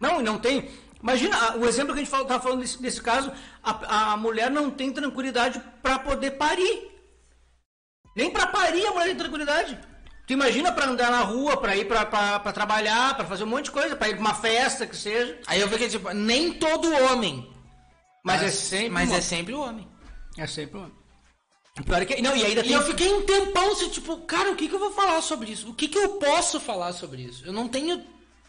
[0.00, 0.68] Não, não tem.
[1.02, 3.30] Imagina, o exemplo que a gente estava falando desse, desse caso,
[3.62, 6.90] a, a mulher não tem tranquilidade para poder parir.
[8.16, 9.78] Nem para parir a mulher tem tranquilidade.
[10.26, 13.70] Tu imagina para andar na rua, para ir para trabalhar, para fazer um monte de
[13.72, 15.38] coisa, para ir pra uma festa que seja.
[15.46, 17.50] Aí eu vi que, tipo, nem todo homem.
[18.24, 19.86] Mas, é sempre Mas uma- é sempre o homem.
[20.38, 20.90] é sempre um.
[21.78, 24.16] O pior é que não, e ainda E tem eu fiquei um tempão assim, tipo,
[24.22, 25.68] cara, o que, que eu vou falar sobre isso?
[25.68, 27.44] O que, que eu posso falar sobre isso?
[27.44, 28.02] Eu não tenho.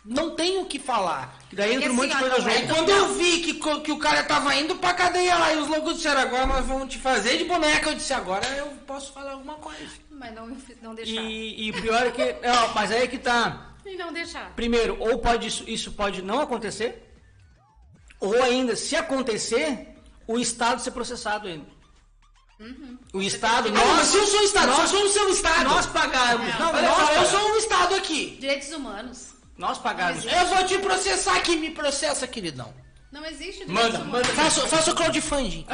[0.07, 1.35] Não tenho o que falar.
[1.49, 2.49] que daí entra um monte de assim, coisa é junto.
[2.55, 5.67] Aí quando eu vi que, que o cara tava indo pra cadeia lá e os
[5.67, 9.31] loucos disseram, agora nós vamos te fazer de boneca, eu disse, agora eu posso falar
[9.31, 9.89] alguma coisa.
[10.17, 11.21] Mas não, não deixar.
[11.21, 13.75] E, E, e o pior é que, não, mas aí é que tá.
[13.97, 14.51] não deixar.
[14.55, 17.03] Primeiro, ou pode isso, isso pode não acontecer,
[18.19, 19.95] ou ainda, se acontecer,
[20.27, 21.75] o Estado ser processado ainda.
[23.13, 25.29] O Estado, Ah, mas nós, se eu sou o Estado, nós, eu sou o seu
[25.29, 25.63] Estado.
[25.65, 28.37] nós pagarmos, Não, não, nós, eu pagamos, sou um Estado aqui.
[28.39, 29.33] Direitos humanos.
[29.57, 30.23] nós pagarmos.
[30.25, 32.73] Eu vou te processar aqui, me processa, queridão.
[33.15, 34.11] Não existe direitos Manda, humanos.
[34.11, 34.25] manda.
[34.33, 35.65] Faço, faço crowdfunding.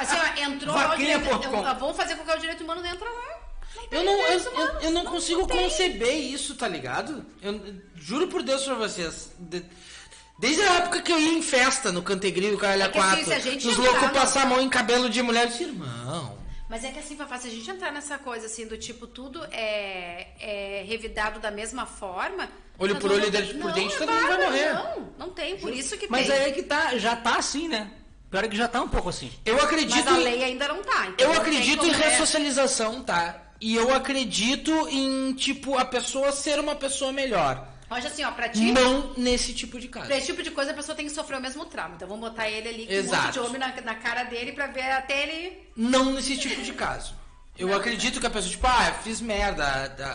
[0.00, 1.26] Assim, ó, entrou lá o direito...
[1.28, 3.38] eu- Vamos fazer com que o direito humano não entra lá.
[3.90, 5.62] Eu não, eu, eu, eu não consigo tem.
[5.64, 7.24] conceber isso, tá ligado?
[7.42, 9.30] Eu, eu juro por Deus pra vocês.
[9.38, 9.62] de-
[10.38, 13.08] desde a época que eu ia em festa no Cantegrilho, o Caralho É que assim,
[13.08, 15.64] 4, se a gente os loucos passam a mão em cabelo de mulher, eu disse,
[15.64, 16.37] irmão.
[16.68, 19.42] Mas é que assim, Fafá, se a gente entrar nessa coisa assim, do tipo, tudo
[19.50, 22.48] é, é revidado da mesma forma...
[22.78, 24.72] Olho nós por olho, dente por dente, é todo mundo vai morrer.
[24.72, 26.36] Não, não tem, por isso que Mas tem.
[26.36, 27.90] aí é que tá, já tá assim, né?
[28.30, 29.32] Pior é que já tá um pouco assim.
[29.44, 31.06] Eu acredito, Mas a lei ainda não tá.
[31.08, 33.42] então eu não acredito em é- ressocialização, tá?
[33.60, 37.66] E eu acredito em, tipo, a pessoa ser uma pessoa melhor.
[37.90, 38.70] Hoje assim, ó, pra ti...
[38.72, 40.06] Não nesse tipo de caso.
[40.06, 41.94] Pra esse tipo de coisa, a pessoa tem que sofrer o mesmo trauma.
[41.96, 43.32] Então vamos botar ele ali com um monte Exato.
[43.32, 45.58] de homem na, na cara dele pra ver até ele.
[45.74, 47.14] Não nesse tipo de caso.
[47.58, 49.64] Eu acredito que a pessoa, tipo, ah, fiz merda,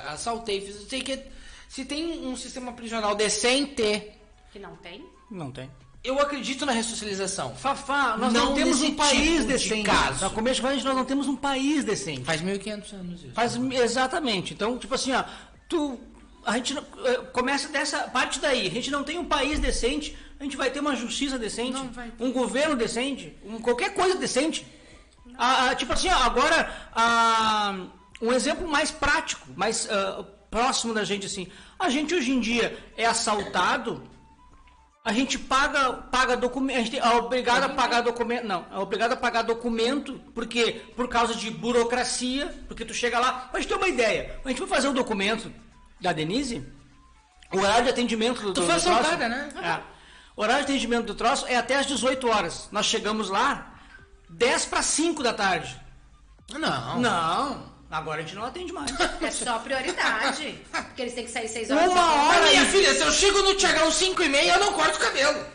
[0.07, 1.19] assaltei, fiz não sei o que.
[1.67, 4.11] Se tem um sistema prisional decente,
[4.51, 5.03] Que não tem.
[5.31, 5.69] Não tem.
[6.03, 7.55] eu acredito na ressocialização.
[7.55, 9.83] Fafá, nós Não não, temos um país tipo de decente.
[9.83, 10.23] caso.
[10.23, 12.23] No começo de nós não temos um país decente.
[12.23, 13.33] Faz 1.500 anos isso.
[13.33, 14.53] Faz exatamente.
[14.53, 15.23] Então, tipo assim, ó,
[15.67, 15.99] tu
[16.45, 18.67] a gente não- eh, começa dessa parte daí.
[18.67, 22.11] A gente não tem um país decente, a gente vai ter uma justiça decente, vai
[22.19, 24.65] um governo decente, um, qualquer coisa decente.
[25.77, 26.69] Tipo assim, agora
[28.21, 31.47] um exemplo mais prático, mais ah, próximo da gente assim.
[31.79, 34.07] A gente hoje em dia é assaltado
[35.05, 39.11] a gente paga, paga documento, a gente é obrigado a pagar documento, não, é obrigado
[39.11, 43.89] a pagar documento, porque por causa de burocracia, porque tu chega lá, gente ter uma
[43.89, 45.51] ideia, a gente foi fazer o documento
[45.99, 46.65] da Denise,
[47.51, 49.49] o horário de atendimento do Tu do- foi do troço- assaltada, né?
[49.61, 49.79] É.
[50.35, 52.67] O horário de atendimento do troço é até às 18 horas.
[52.71, 53.73] Nós chegamos lá
[54.29, 55.79] 10 para 5 da tarde.
[56.51, 56.99] Não.
[56.99, 58.91] Não, agora a gente não atende mais.
[59.21, 60.59] É só prioridade.
[60.71, 61.85] Porque eles têm que sair seis horas.
[61.91, 64.73] Uma da hora minha filha, se eu chego no Tiagão 5 e meia, eu não
[64.73, 65.45] corto o cabelo.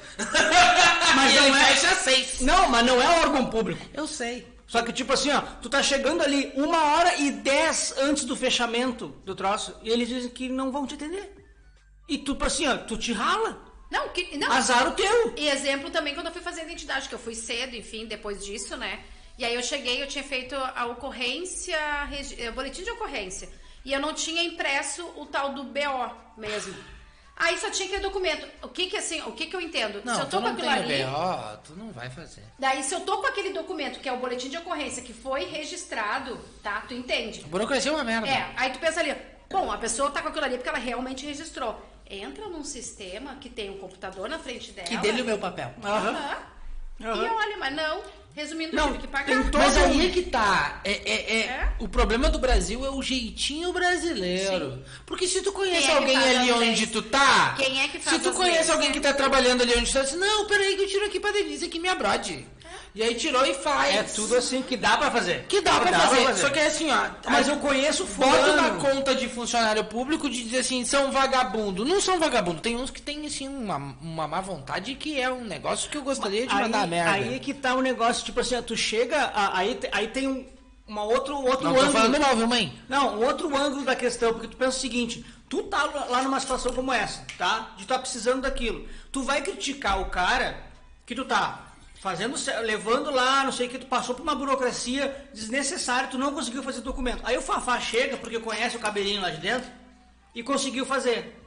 [1.15, 2.41] Mas e não ele é- fecha às 6.
[2.41, 3.85] Não, mas não é órgão público.
[3.93, 4.47] Eu sei.
[4.69, 8.37] Só que, tipo assim, ó, tu tá chegando ali uma hora e dez antes do
[8.37, 11.35] fechamento do troço, e eles dizem que não vão te atender.
[12.07, 13.67] E tu, assim, ó, tu te rala.
[13.91, 14.53] Não, que, não.
[14.53, 15.33] Azar o teu.
[15.39, 18.45] E exemplo também quando eu fui fazer a identidade, que eu fui cedo, enfim, depois
[18.45, 19.03] disso, né?
[19.39, 21.79] E aí eu cheguei, eu tinha feito a ocorrência,
[22.39, 23.49] eh, boletim de ocorrência.
[23.85, 26.75] E eu não tinha impresso o tal do BO mesmo.
[27.39, 28.49] Aí só tinha aquele documento.
[28.63, 30.03] O que que assim, o que que eu entendo?
[30.05, 32.43] Não, se eu tu tô com não aquilo ali, BO, tu não vai fazer.
[32.59, 35.45] daí se eu tô com aquele documento que é o boletim de ocorrência que foi
[35.45, 36.81] registrado, tá?
[36.89, 37.43] Tu entende?
[37.45, 38.27] A burocracia é uma merda.
[38.29, 39.15] É, aí tu pensa ali,
[39.49, 41.81] bom, a pessoa tá com aquilo ali porque ela realmente registrou.
[42.11, 44.89] Entra num sistema que tem um computador na frente dela.
[44.89, 45.73] Que dele o meu papel.
[45.85, 46.09] Aham.
[46.09, 46.37] Aham.
[47.05, 47.25] Aham.
[47.25, 48.03] E olha, mas não.
[48.39, 49.25] Resumindo, Não, tive que pagar.
[49.27, 50.81] tem todo- Mas aí é que tá.
[50.85, 51.69] É, é- é- É?
[51.81, 54.81] O problema do Brasil é o jeitinho brasileiro.
[55.05, 57.55] Porque se tu conhece é que alguém ali onde tu tá.
[57.59, 58.71] Quem é que faz Se tu conhece leis?
[58.71, 61.19] alguém que tá trabalhando ali onde tu tá, diz, não, peraí que eu tiro aqui
[61.19, 62.47] pra Denise aqui me abrode.
[62.95, 63.95] E aí tirou e faz.
[63.95, 65.45] É tudo assim que dá pra fazer.
[65.47, 66.35] Que dá pra fazer.
[66.37, 67.07] Só que é assim, ó.
[67.31, 68.81] Mas eu conheço Bota na fulano.
[68.81, 71.85] conta de funcionário público de dizer assim, são vagabundo.
[71.85, 72.61] Não são vagabundo.
[72.61, 76.03] Tem uns que tem, assim, uma, uma má vontade que é um negócio que eu
[76.03, 77.11] gostaria de mandar aí, merda.
[77.13, 80.47] aí é que tá o negócio, tipo assim, tu chega, aí, aí tem um
[80.89, 81.93] uma outro, outro Não tô ângulo.
[81.93, 82.83] falando mal, viu, mãe?
[82.89, 86.41] Não, um outro ângulo da questão, porque tu pensa o seguinte, tu tá lá numa
[86.41, 87.75] situação como essa, tá?
[87.77, 88.89] De tu tá precisando daquilo.
[89.13, 90.59] Tu vai criticar o cara
[91.05, 91.67] que tu tá
[92.01, 96.33] fazendo, levando lá, não sei o que, tu passou por uma burocracia desnecessária, tu não
[96.33, 97.21] conseguiu fazer documento.
[97.23, 99.71] Aí o Fafá chega, porque conhece o cabelinho lá de dentro,
[100.35, 101.39] e conseguiu fazer,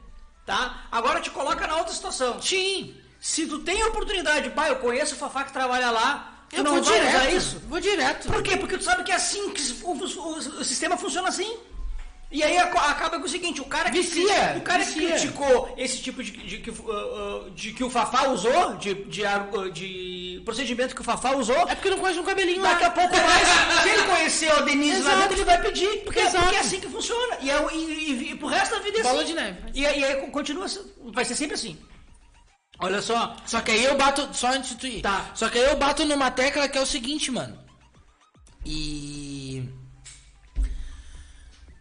[0.46, 0.84] tá?
[0.92, 2.40] Agora te coloca na outra situação.
[2.40, 2.96] Sim.
[3.20, 6.74] Se tu tem a oportunidade, pai, eu conheço o Fafá que trabalha lá, Eu não
[6.76, 7.16] vou vai direto.
[7.16, 7.60] usar isso?
[7.68, 8.28] Vou direto.
[8.28, 8.58] Por quê?
[8.58, 11.58] Porque tu sabe que é assim que o, o- o sistema funciona assim.
[12.34, 15.02] E aí acaba com o seguinte, o cara que, Vicia, o cara vicia.
[15.02, 16.76] que criticou esse tipo de, de, que, uh,
[17.46, 21.58] uh, de que o Fafá usou, de, de, uh, de procedimento que o Fafá usou,
[21.68, 22.88] É porque não conhece um cabelinho daqui lá.
[22.88, 23.48] a pouco mais,
[23.84, 25.20] se ele conhecer a Denise lá Exato.
[25.20, 27.36] dentro, ele vai pedir, porque, é- porque é assim que funciona.
[27.42, 29.26] E, é, e, e, e pro resto da vida é Bola assim.
[29.26, 29.58] de neve.
[29.74, 30.68] E, e aí continua,
[31.14, 31.78] vai ser sempre assim.
[32.82, 35.02] Olha só, Só que aí eu bato, só antes de tu ir.
[35.02, 35.32] Tá.
[35.36, 37.58] Só que aí eu bato numa tecla que é o seguinte, mano.
[38.66, 39.70] E.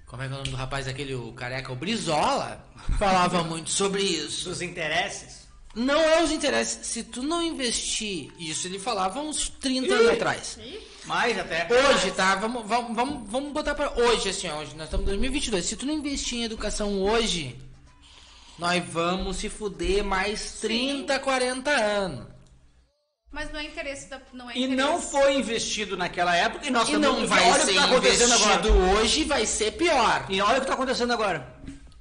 [0.07, 2.63] Como é que é o nome do rapaz aquele, o careca, o Brizola,
[2.99, 4.49] falava muito sobre isso.
[4.49, 5.49] dos interesses.
[5.75, 6.87] Não é os interesses.
[6.87, 10.59] Se tu não investir, isso ele falava uns 30 anos atrás.
[11.07, 11.67] Mais até.
[11.71, 12.35] Hoje, tá?
[12.35, 14.75] Vamos, vamos, vamos, vamos botar pra hoje, assim, ó, hoje.
[14.75, 15.65] Nós estamos em 2022.
[15.65, 17.57] Se tu não investir em educação hoje,
[18.61, 22.27] nós vamos se fuder mais 30, 40 anos.
[23.33, 24.21] Mas não é interesse da.
[24.33, 24.77] Não é E interesse.
[24.77, 27.75] não foi investido naquela época e nós E também- não vai olha o que ser
[27.79, 29.01] tá acontecendo investido agora.
[29.01, 30.27] hoje, vai ser pior.
[30.29, 31.47] E olha o que está acontecendo agora.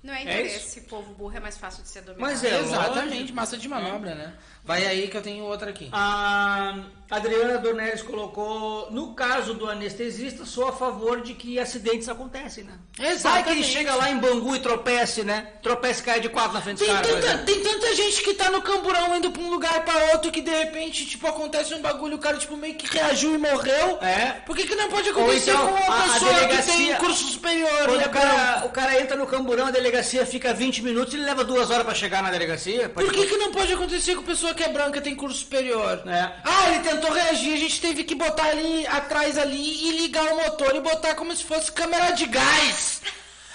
[0.02, 0.82] Não é É interesse.
[0.82, 2.22] povo burro é mais fácil de ser dominado.
[2.32, 4.34] Mas é, Exatamente, massa de manobra, né?
[4.70, 5.90] Vai aí que eu tenho outra aqui.
[5.92, 6.76] A
[7.10, 12.74] Adriana Dornelles colocou, no caso do anestesista, sou a favor de que acidentes acontecem, né?
[12.96, 13.64] Vai que ele Exatamente.
[13.64, 15.48] chega lá em Bangu e tropece, né?
[15.64, 17.08] Tropece e cai de quatro na frente caras.
[17.08, 20.32] por tanta, tem tanta gente que tá no camburão indo pra um lugar pra outro
[20.32, 23.98] que de repente, tipo, acontece um bagulho, o cara, tipo, meio que reagiu e morreu.
[24.04, 24.34] É.
[24.46, 26.96] Por que, que não pode acontecer então, com uma a- a pessoa que delegacia- tem
[26.98, 27.86] curso superior?
[27.86, 31.12] Quando e é o cara, o cara entra no camburão, a delegacia fica 20 minutos
[31.16, 32.88] e ele leva duas horas pra chegar na delegacia.
[32.88, 36.02] Por que, que não pode acontecer com pessoa que é branca tem curso superior?
[36.08, 36.32] É.
[36.44, 40.36] Ah, ele tentou reagir, a gente teve que botar ali atrás ali e ligar o
[40.38, 43.02] motor e botar como se fosse câmera de gás.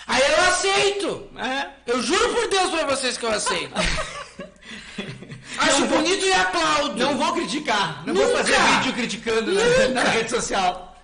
[0.06, 1.30] Aí eu aceito.
[1.38, 1.66] É.
[1.86, 3.72] Eu juro por Deus pra vocês que eu aceito.
[5.58, 6.96] Acho vou- bonito e aplaudo.
[6.98, 8.26] Não vou criticar, não Nunca.
[8.26, 10.96] vou fazer vídeo criticando na, na rede social.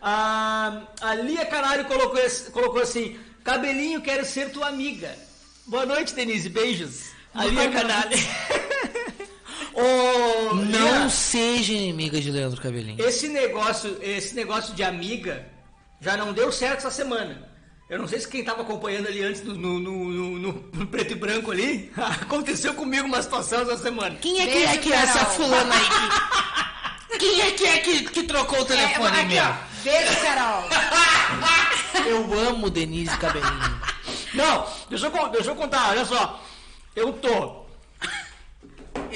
[0.00, 2.20] Ah, a Lia Canário colocou,
[2.52, 5.12] colocou assim: cabelinho, quero ser tua amiga.
[5.66, 7.06] Boa noite, Denise, beijos.
[7.34, 8.16] A Lia Canário.
[9.76, 10.64] Ô, Não
[11.00, 12.96] Lia, seja inimiga de Leandro Cabelinho.
[13.06, 15.46] esse negócio, esse negócio de amiga
[16.00, 17.48] já não deu certo essa semana.
[17.88, 21.12] Eu não sei se quem estava acompanhando ali antes no, no- no- no- no preto
[21.12, 21.92] e branco ali,
[22.22, 24.16] aconteceu comigo uma situação essa semana.
[24.16, 25.84] Quem é que Beijo, é que é essa fulana aí?
[27.10, 27.18] Que...
[27.18, 29.44] Quem é que é que, que trocou o É, telefone aqui, meu?
[29.44, 29.54] ó.
[29.84, 30.68] Beijo, Carol.
[32.06, 33.80] Eu amo Denise Cabelinho.
[34.34, 36.42] Não, deixa eu, deixa eu contar, olha só.
[36.94, 37.65] Eu tô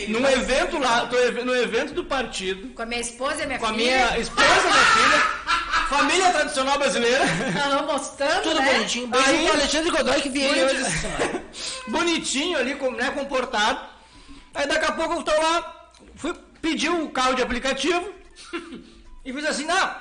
[0.08, 3.58] num evento lá, tô no evento do partido, Com a minha esposa e a minha
[3.58, 3.84] com a filha.
[4.06, 5.18] minha esposa, minha filha,
[5.88, 7.24] família tradicional brasileira,
[7.64, 8.72] Ela mostrando, Tudo né?
[8.74, 9.06] bonitinho.
[9.08, 10.84] Beijo Aí- pro Alexandre Godoy que veio hoje
[11.88, 13.80] bonitinho ali, com- né, comportado.
[14.54, 18.12] Aí daqui a pouco eu tô lá, fui pedir um carro de aplicativo
[19.24, 19.94] e fiz assim, não,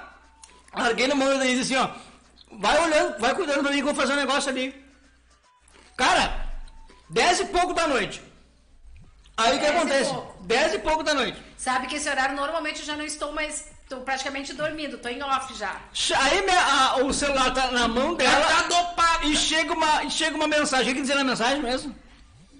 [0.75, 1.89] larguei na mão da Denise assim, ó,
[2.59, 4.73] vai olhando, vai cuidando pra mim que eu vou fazer um negócio ali.
[5.97, 6.47] Cara,
[7.09, 8.21] dez e pouco da noite.
[9.39, 10.09] Aí o que e acontece?
[10.11, 10.43] pouco.
[10.43, 11.37] Dez e pouco da noite.
[11.57, 13.67] Sabe que esse horário normalmente eu já não estou mais.
[13.83, 15.75] Estou praticamente dormindo, estou em off já.
[16.19, 19.27] Aí minha- a- o celular tá na mão dela tá dopado.
[19.27, 20.91] e chega uma, e chega uma mensagem.
[20.91, 21.95] O que dizer na mensagem mesmo?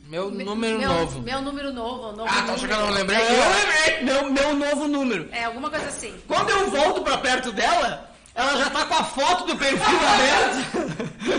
[0.07, 1.21] Meu número meu, novo.
[1.21, 2.11] Meu número novo.
[2.13, 2.67] Novo Ah, tá número.
[2.67, 3.19] que eu não lembrei?
[3.19, 4.03] Eu lembrei.
[4.03, 5.29] Meu, meu novo número.
[5.31, 6.19] É, alguma coisa assim.
[6.27, 11.29] Quando eu volto pra perto dela, ela já tá com a foto do perfil aberto.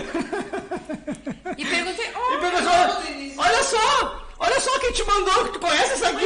[1.57, 5.93] E perguntei, E oh, perguntou, olha só, olha só quem te mandou, que tu conhece
[5.93, 6.25] essa aqui?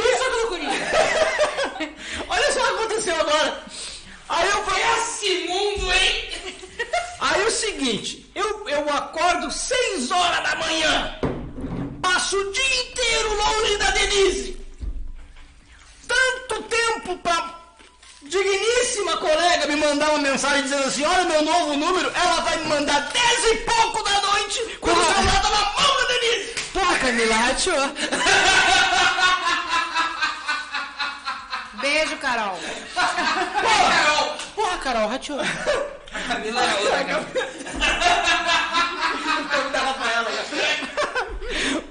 [2.28, 3.62] olha só o que aconteceu agora.
[4.28, 6.30] Aí eu falei, Esse mundo, hein?
[7.20, 11.18] Aí é o seguinte, eu, eu acordo 6 horas da manhã,
[12.02, 14.60] passo o dia inteiro longe da Denise.
[16.06, 17.54] Tanto tempo pra
[18.22, 22.66] digníssima colega me mandar uma mensagem dizendo assim, olha meu novo número, ela vai me
[22.66, 26.55] mandar 10 e pouco da noite, quando o celular tá na mão da Denise.
[26.76, 27.72] Porra, Camila, rachou.
[31.80, 32.58] beijo, Carol.
[32.94, 33.14] Porra,
[33.88, 34.36] Carol.
[34.54, 35.40] Porra, Carol, rachou.
[35.40, 37.26] A Camila é outra, cara.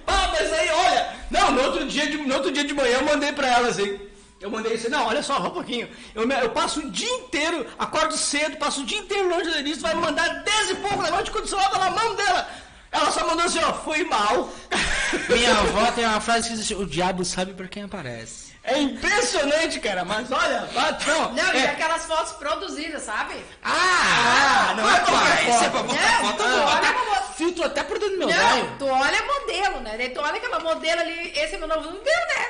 [0.06, 3.06] Ah, mas aí, olha, não, no outro dia de, no outro dia de manhã eu
[3.06, 4.00] mandei pra ela assim.
[4.40, 5.90] Eu mandei assim, não, olha só, só um pouquinho.
[6.14, 9.80] Eu, eu passo o dia inteiro, acordo cedo, passo o dia inteiro longe da Denise,
[9.80, 12.48] vai me mandar 10 e pouco da noite quando o celular tá na mão dela.
[12.96, 14.50] Ela só mandou assim, ó, foi mal.
[15.30, 18.56] Minha avó tem uma frase que diz assim, o diabo sabe por quem aparece.
[18.64, 23.36] É impressionante, cara, mas olha, ah, não, Não, e é, aquelas fotos produzidas, sabe?
[23.64, 25.72] Ah, não é qualquer Isso é foto.
[25.72, 26.38] pra botar Não, foto.
[26.38, 29.82] tu eu olha até pra filtro até por dentro do meu Não, tu olha modelo,
[29.82, 29.98] né?
[29.98, 32.48] Daí tu olha aquela modelo ali, esse é meu novo número, né?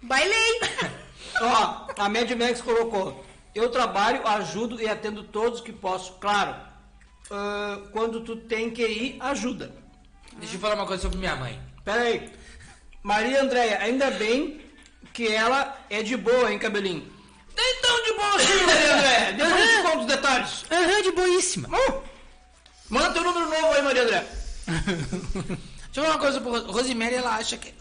[0.00, 0.60] Bailei.
[1.42, 3.24] ó, a Mad Max colocou,
[3.54, 6.54] eu trabalho, ajudo e atendo todos que posso, claro.
[7.30, 9.72] Ah, quando tu tem que ir, ajuda.
[10.38, 11.60] Deixa eu falar uma coisa sobre minha mãe.
[11.84, 12.30] Pera aí.
[13.02, 14.60] Maria Andréia, ainda bem
[15.12, 17.06] que ela é de boa, hein, cabelinho?
[17.56, 19.32] Nem tão de boa assim, Maria Andréia.
[19.38, 20.64] Depois eu te conto os detalhes.
[20.70, 21.68] Aham, de boíssima.
[21.68, 22.02] Uh,
[22.88, 24.26] manda teu número novo aí, Maria Andréia.
[24.66, 27.72] Deixa eu falar uma coisa pro Ros- Rosemary, ela acha que.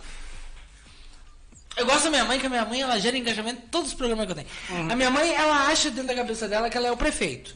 [1.76, 3.94] Eu gosto da minha mãe, que a minha mãe ela gera engajamento em todos os
[3.95, 4.91] programas que eu tenho.
[4.91, 7.56] A minha mãe, ela acha dentro da cabeça dela que ela é o prefeito.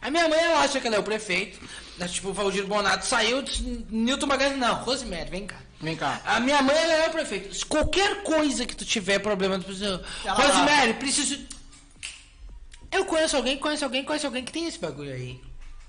[0.00, 1.58] A minha mãe, ela acha que ela é o prefeito.
[1.98, 5.56] Né, Tipo, o Valdir Bonato saiu, disse, Newton Magazine, não, Rosemary, vem cá.
[5.80, 6.20] Vem cá.
[6.24, 7.54] A minha mãe, ela é o prefeito.
[7.54, 10.02] Se qualquer coisa que tu tiver problema, tu precisa.
[10.24, 11.38] Rosemary, preciso.
[12.90, 15.40] Eu conheço alguém, conheço alguém, conheço alguém que tem esse bagulho aí.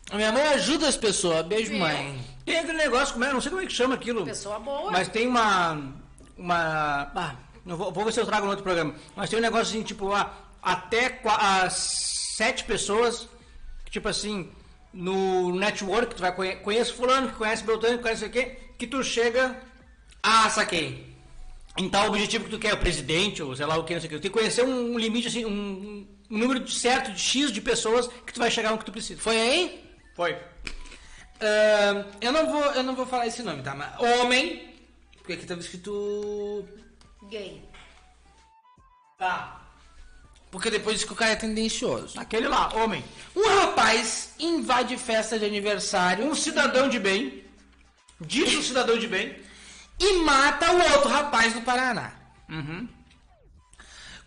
[0.10, 1.46] A minha mãe ajuda as pessoas.
[1.46, 1.80] Beijo, Viu?
[1.80, 2.20] mãe.
[2.46, 4.26] Tem aquele negócio, como é, não sei como é que chama aquilo.
[4.26, 4.92] Pessoa boa.
[4.92, 5.94] Mas tem uma.
[6.38, 7.12] Uma.
[7.16, 7.36] Ah,
[7.66, 8.96] não vou, vou ver se eu trago no outro programa.
[9.16, 13.28] Mas tem um negócio assim, tipo, ah, até ah, sete pessoas,
[13.90, 14.52] tipo assim,
[14.94, 18.88] no network, tu vai conhe conhece fulano, que conhece Beltrano, que conhece o quê, que
[18.88, 19.62] tu chega
[20.24, 21.16] Ah, saquei.
[21.78, 24.08] em tal objetivo que tu quer, o presidente, ou sei lá o que, não sei
[24.08, 24.18] o que.
[24.18, 27.62] Tu tem que conhecer um, um limite, assim, um, um número certo de X de
[27.62, 29.22] pessoas que tu vai chegar no que tu precisa.
[29.22, 29.84] Foi aí?
[30.16, 30.36] Foi.
[31.40, 33.76] Ahn, eu, não vou, eu não vou falar esse nome, tá?
[33.76, 34.74] Mas homem.
[35.18, 36.66] Porque aqui tava escrito.
[37.30, 37.62] Gay.
[39.20, 39.67] Tá.
[40.58, 42.20] Porque depois diz que o cara é tendencioso.
[42.20, 43.06] Aquele lá, homem.
[43.36, 47.44] Um rapaz invade festa de aniversário Um cidadão de bem.
[48.20, 49.40] Diz um cidadão de bem.
[50.00, 52.12] e mata o outro rapaz no Paraná.
[52.50, 52.90] Uhum.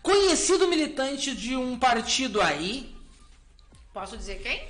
[0.01, 2.95] Conhecido militante de um partido aí.
[3.93, 4.69] Posso dizer quem?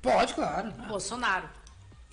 [0.00, 0.72] Pode, claro.
[0.88, 1.50] Bolsonaro.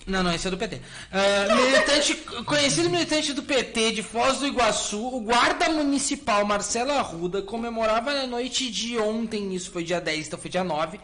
[0.06, 0.80] Não, não, esse é do PT.
[1.12, 2.14] Ah, militante,
[2.44, 8.26] conhecido militante do PT de Foz do Iguaçu, o guarda municipal Marcelo Arruda comemorava na
[8.26, 10.98] noite de ontem, isso foi dia 10, então foi dia 9,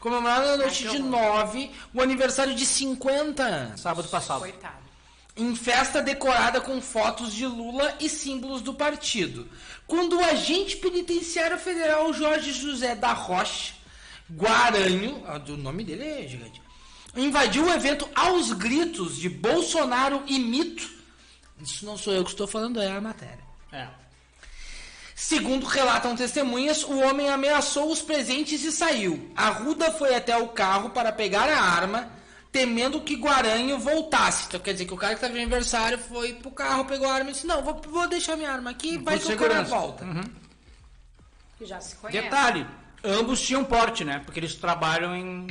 [0.00, 1.10] comemorava na noite que de horror.
[1.10, 3.80] 9 o aniversário de 50 anos.
[3.80, 4.40] Sábado passado.
[4.40, 4.88] Coitado.
[5.36, 9.46] Em festa decorada com fotos de Lula e símbolos do partido.
[9.86, 13.74] Quando o agente penitenciário federal Jorge José da Rocha
[14.30, 16.60] Guaranho, ah, o nome dele é gigante,
[17.22, 20.88] invadiu o evento aos gritos de Bolsonaro e mito.
[21.60, 23.46] Isso não sou eu que estou falando, é a matéria.
[23.72, 23.88] É.
[25.14, 29.30] Segundo relatam testemunhas, o homem ameaçou os presentes e saiu.
[29.34, 32.08] Arruda foi até o carro para pegar a arma,
[32.52, 34.46] temendo que Guaranho voltasse.
[34.46, 37.14] Então quer dizer que o cara que estava de aniversário foi pro carro, pegou a
[37.14, 39.62] arma e disse: Não, vou, vou deixar minha arma aqui, vai Por que o cara
[39.64, 40.06] volta.
[41.58, 42.22] Que já se conhece.
[42.22, 42.64] Detalhe,
[43.02, 44.22] ambos tinham porte, né?
[44.24, 45.48] Porque eles trabalham em.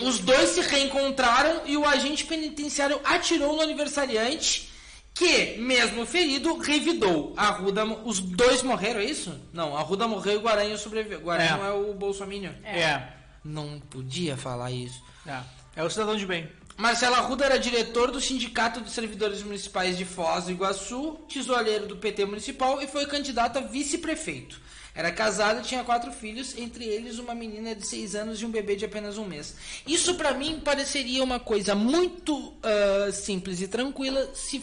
[0.00, 4.70] Os dois se reencontraram e o agente penitenciário atirou no aniversariante
[5.14, 7.34] que, mesmo ferido, revidou.
[7.36, 9.38] A Ruda, os dois morreram, é isso?
[9.52, 11.20] Não, a Ruda morreu e o Guaranha sobreviveu.
[11.20, 11.66] Guaranha É.
[11.68, 12.54] é, o Bolsonaro.
[12.64, 13.08] É.
[13.44, 15.02] Não podia falar isso.
[15.26, 15.40] É,
[15.76, 16.48] é o cidadão de bem.
[16.76, 21.96] Marcelo Arruda era diretor do Sindicato dos Servidores Municipais de Foz do Iguaçu, tesoureiro do
[21.96, 24.60] PT municipal e foi candidato a vice-prefeito.
[24.94, 28.50] Era casado e tinha quatro filhos, entre eles uma menina de seis anos e um
[28.50, 29.56] bebê de apenas um mês.
[29.86, 34.62] Isso pra mim pareceria uma coisa muito ah, simples e tranquila, se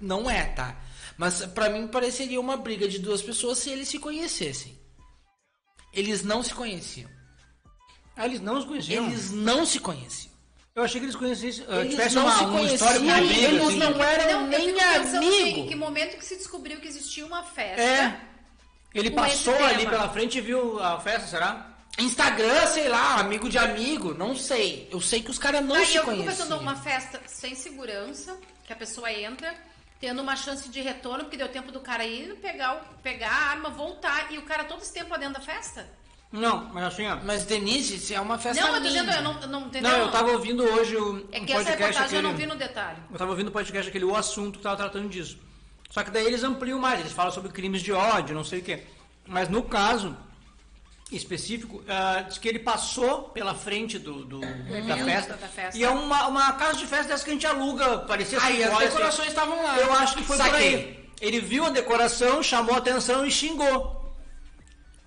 [0.00, 0.78] não é, tá?
[1.16, 4.78] Mas pra mim pareceria uma briga de duas pessoas se eles se conhecessem.
[5.94, 7.08] Eles não se conheciam.
[8.16, 9.06] Ah, eles não os conheciam.
[9.06, 10.30] Eles não se conheciam.
[10.74, 11.64] Eu achei que eles conhecessem.
[11.66, 13.78] uh, Eles tivesse não uma, se um conheciam, eles assim.
[13.78, 15.58] não eram Não, nem fico pensando assim, amigo.
[15.58, 17.82] em que momento que se descobriu que existia uma festa.
[17.82, 18.29] É.
[18.94, 21.66] Ele passou ali pela frente e viu a festa, será?
[21.98, 24.88] Instagram, sei lá, amigo de amigo, não sei.
[24.90, 26.34] Eu sei que os caras não Aí se eu fico conheciam.
[26.46, 29.54] pensando uma festa sem segurança, que a pessoa entra,
[30.00, 33.68] tendo uma chance de retorno, porque deu tempo do cara ir, pegar, pegar a arma,
[33.70, 35.86] voltar, e o cara todo esse tempo lá dentro da festa?
[36.32, 37.16] Não, mas assim, ó.
[37.24, 39.90] Mas Denise, se é uma festa não, eu tô dizendo, eu não, não entendeu?
[39.90, 42.46] Não, eu tava ouvindo hoje o É um que essa podcast reportagem eu não aquele-
[42.46, 42.98] vi no detalhe.
[43.12, 45.36] Eu tava ouvindo o podcast aquele o assunto que tava tratando disso.
[45.90, 48.62] Só que daí eles ampliam mais, eles falam sobre crimes de ódio, não sei o
[48.62, 48.84] quê.
[49.26, 50.16] Mas no caso
[51.10, 55.76] específico, ah, diz que ele passou pela frente do, do- da, festa, da festa.
[55.76, 58.78] E é uma, uma casa de festa dessa que a gente aluga, parecia Aí as
[58.78, 59.76] decorações assim, estavam lá.
[59.78, 60.74] Eu acho que foi por Saquei.
[60.74, 61.10] aí.
[61.20, 64.14] Ele viu a decoração, chamou a atenção e xingou.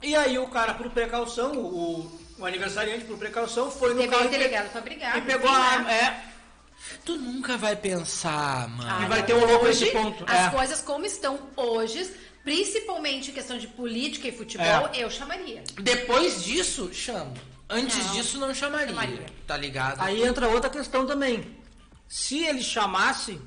[0.01, 4.29] E aí o cara, por precaução, o, o aniversariante, por precaução, foi no Teve carro
[4.29, 5.17] delegado pra brigar.
[5.17, 5.69] e pegou enfim, a né?
[5.75, 5.91] arma.
[5.93, 6.23] É,
[7.05, 9.03] Tu nunca vai pensar, mano.
[9.05, 10.49] E vai ter um louco nesse ponto, As é.
[10.49, 12.09] coisas como estão hoje,
[12.43, 15.03] principalmente em questão de política e futebol, É.
[15.03, 15.63] eu chamaria.
[15.81, 17.33] Depois disso, chamo.
[17.69, 18.13] Antes Não.
[18.13, 18.87] disso, não chamaria.
[18.89, 19.25] Chamaria.
[19.47, 19.99] Tá ligado?
[20.01, 21.55] Aí entra outra questão também.
[22.07, 23.39] Se ele chamasse,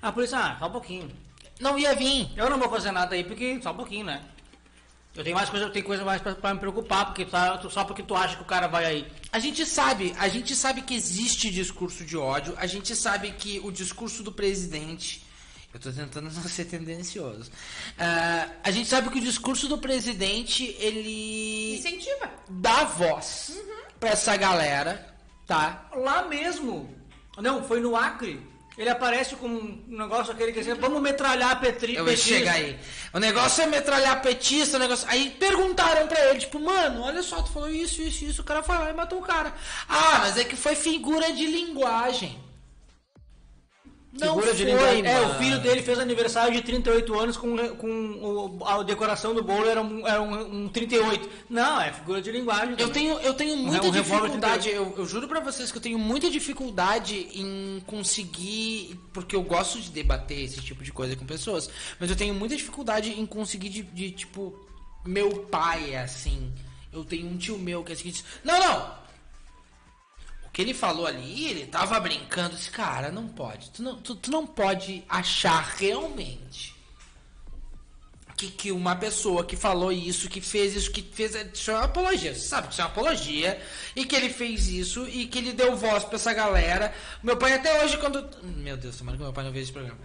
[0.00, 1.10] a polícia, ah, só um pouquinho.
[1.58, 2.30] Não ia vir.
[2.36, 4.22] Eu não vou fazer nada aí, porque só um pouquinho, né?
[5.14, 7.68] Eu tenho mais coisa, eu tenho coisa mais pra, pra me preocupar, porque tá- tu-
[7.68, 9.12] só porque tu acha que o cara vai aí.
[9.32, 13.60] A gente sabe, a gente sabe que existe discurso de ódio, a gente sabe que
[13.64, 15.24] o discurso do presidente.
[15.74, 17.50] Eu tô tentando não ser tendencioso.
[17.98, 22.30] Ah, a gente sabe que o discurso do presidente, ele Incentiva.
[22.48, 23.52] dá voz
[23.98, 25.12] pra essa galera,
[25.46, 25.88] tá?
[25.94, 26.94] Lá mesmo.
[27.36, 28.40] Não, foi no Acre.
[28.78, 31.96] Ele aparece com um negócio aquele que diz, vamos metralhar Petri.
[31.96, 32.78] Eu petista." chegar aí.
[33.12, 35.06] O negócio é metralhar petista, o negócio.
[35.08, 38.42] Aí perguntaram pra ele, tipo, mano, olha só, tu falou isso, isso, isso.
[38.42, 39.52] O cara foi lá e matou o cara.
[39.88, 42.38] Ah, mas é que foi figura de linguagem.
[44.12, 45.06] Não Figura de foi, linguagem.
[45.06, 45.30] É, mano.
[45.34, 47.88] o filho dele fez aniversário de 38 anos com, com
[48.58, 51.30] o- a decoração do bolo era um, era um, um 38.
[51.48, 52.74] Não, é figura de linguagem.
[52.76, 55.96] Eu tenho, eu tenho muita um dificuldade, eu, eu juro pra vocês que eu tenho
[55.98, 61.70] muita dificuldade em conseguir, porque eu gosto de debater esse tipo de coisa com pessoas,
[62.00, 64.58] mas eu tenho muita dificuldade em conseguir de, de, tipo,
[65.06, 66.52] meu pai é assim,
[66.92, 68.94] eu tenho um tio meu que é assim, diz, não, não,
[70.50, 74.16] o que ele falou ali, ele tava brincando, esse cara, não pode, tu não, tu,
[74.16, 76.74] tu não pode achar realmente
[78.40, 81.34] que, que uma pessoa que falou isso, que fez isso, que fez.
[81.52, 82.34] Isso é uma apologia.
[82.34, 83.60] Você sabe que isso é uma apologia.
[83.94, 86.94] E que ele fez isso e que ele deu voz pra essa galera.
[87.22, 88.26] Meu pai até hoje, quando.
[88.42, 89.98] Meu Deus, tomara que meu pai não veja esse programa.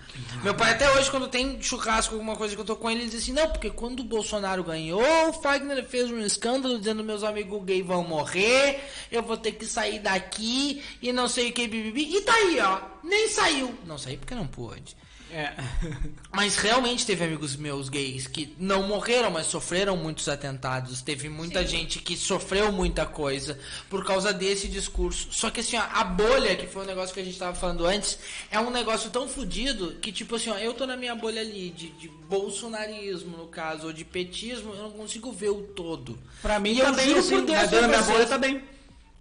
[0.43, 3.09] Meu pai até hoje, quando tem churrasco, alguma coisa que eu tô com ele, ele
[3.09, 7.23] diz assim: não, porque quando o Bolsonaro ganhou, o Fagner fez um escândalo dizendo meus
[7.23, 11.67] amigos gays vão morrer, eu vou ter que sair daqui e não sei o que,
[11.67, 12.17] bibibi.
[12.17, 12.81] E tá aí, ó.
[13.01, 13.73] Nem saiu.
[13.85, 14.97] Não saiu porque não pôde.
[15.35, 15.51] É.
[16.31, 21.01] Mas realmente teve amigos meus gays que não morreram, mas sofreram muitos atentados.
[21.01, 23.59] Teve muita gente que sofreu muita coisa
[23.89, 25.27] por causa desse discurso.
[25.31, 27.85] Só que assim, ó, a bolha, que foi um negócio que a gente tava falando
[27.85, 28.17] antes,
[28.49, 31.69] é um negócio tão fodido que, tipo assim, ó, eu tô na minha bolha ali
[31.69, 36.17] de, de bolsonarismo, no caso, ou de petismo, eu não consigo ver o todo.
[36.41, 38.74] Pra mim E eu também, juro assim, por Deus na minha bolha também.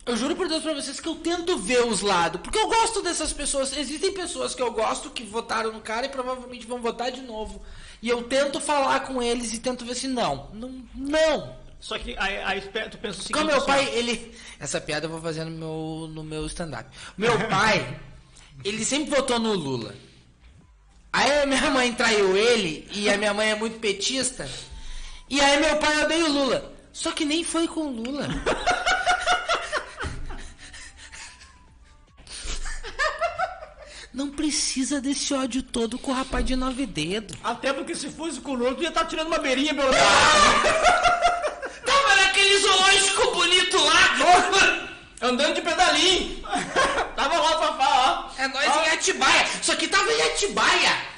[0.07, 2.41] Eu juro por Deus pra vocês que eu tento ver os lados.
[2.41, 3.77] Porque eu gosto dessas pessoas.
[3.77, 7.63] Existem pessoas que eu gosto que votaram no cara e provavelmente vão votar de novo.
[8.03, 10.51] E eu tento falar com eles e tento ver se não.
[10.53, 10.85] Não.
[10.95, 11.57] Não.
[11.81, 13.33] Só que aí, aí tu pensa o seguinte.
[13.33, 14.35] Como meu assim, pai, ele.
[14.59, 16.89] Essa piada eu vou fazer no meu, no meu stand-up.
[17.17, 17.99] Meu pai,
[18.63, 19.95] ele sempre votou no Lula.
[21.13, 24.49] Aí a minha mãe traiu ele e a minha mãe é muito petista.
[25.31, 26.73] E aí meu pai odeia o Lula.
[26.93, 28.29] Só que nem foi com o Lula.
[34.15, 37.37] Não precisa desse ódio todo com o rapaz de nove dedos.
[37.43, 39.91] Até porque se fosse com o tu ia estar tirando uma beirinha pelo
[41.85, 44.17] Tava naquele zoológico bonito lá.
[45.21, 46.41] Andando de pedalinho.
[47.17, 48.43] Tava lá, papá, ó.
[48.43, 49.47] É nós em Atibaia.
[49.63, 51.15] Só que tava em Atibaia.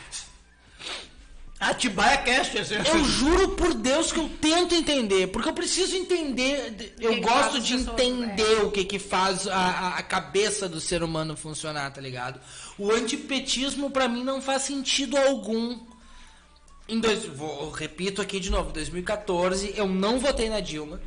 [1.59, 2.74] Atibaia Cast, assim.
[2.74, 6.94] Eu juro por Deus que eu tento entender, porque eu preciso entender.
[7.01, 11.02] Eu que gosto de pessoas, entender o que que faz a- a cabeça do ser
[11.02, 12.39] humano funcionar, tá ligado?
[12.78, 15.78] O antipetismo pra mim não faz sentido algum.
[16.89, 21.01] Em dois, vou, repito aqui de novo, 2014 eu não votei na Dilma.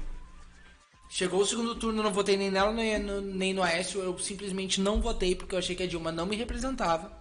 [1.10, 4.00] Chegou o segundo turno, eu não votei nem nela nem no, nem no Aécio.
[4.02, 7.12] Eu simplesmente não votei porque eu achei que a Dilma não me representava.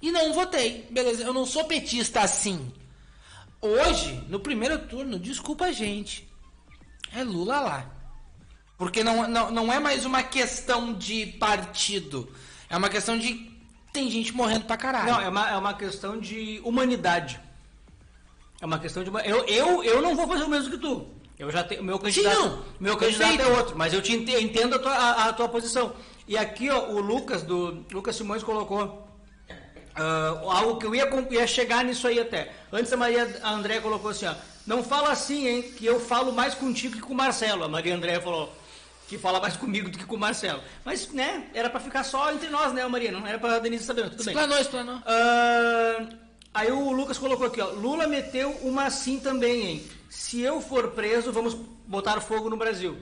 [0.00, 0.86] E não votei.
[0.90, 2.72] Beleza, eu não sou petista assim.
[3.60, 6.26] Hoje, no primeiro turno, desculpa a gente.
[7.12, 7.90] É Lula lá.
[8.78, 12.30] Porque não, não, não é mais uma questão de partido.
[12.68, 13.55] É uma questão de.
[13.96, 15.10] Tem gente morrendo pra caralho.
[15.10, 17.40] Não, é uma, é uma questão de humanidade.
[18.60, 19.10] É uma questão de.
[19.24, 21.06] Eu, eu, eu não vou fazer o mesmo que tu.
[21.38, 21.82] Eu já tenho.
[21.82, 22.62] Meu candidato, não.
[22.78, 23.58] meu candidato é Perfeito.
[23.58, 25.94] outro, mas eu te ente- entendo a tua, a, a tua posição.
[26.28, 27.86] E aqui, ó, o Lucas, do.
[27.90, 29.08] Lucas Simões colocou.
[29.94, 32.52] ah, algo que eu ia, ia chegar nisso aí até.
[32.70, 34.34] Antes a Maria a André colocou assim, ó.
[34.66, 35.62] Não fala assim, hein?
[35.62, 37.64] Que eu falo mais contigo que com o Marcelo.
[37.64, 38.52] A Maria André falou
[39.08, 40.60] que fala mais comigo do que com o Marcelo.
[40.84, 43.12] Mas, né, era pra ficar só entre nós, né, Maria?
[43.12, 44.34] Não era pra Denise saber, tudo bem.
[44.34, 45.00] Explanou, explanou.
[45.06, 46.06] Ah,
[46.54, 47.70] aí o Lucas colocou aqui, ó.
[47.70, 49.86] Lula meteu uma assim também, hein?
[50.10, 51.54] Se eu for preso, vamos
[51.86, 52.96] botar fogo no Brasil.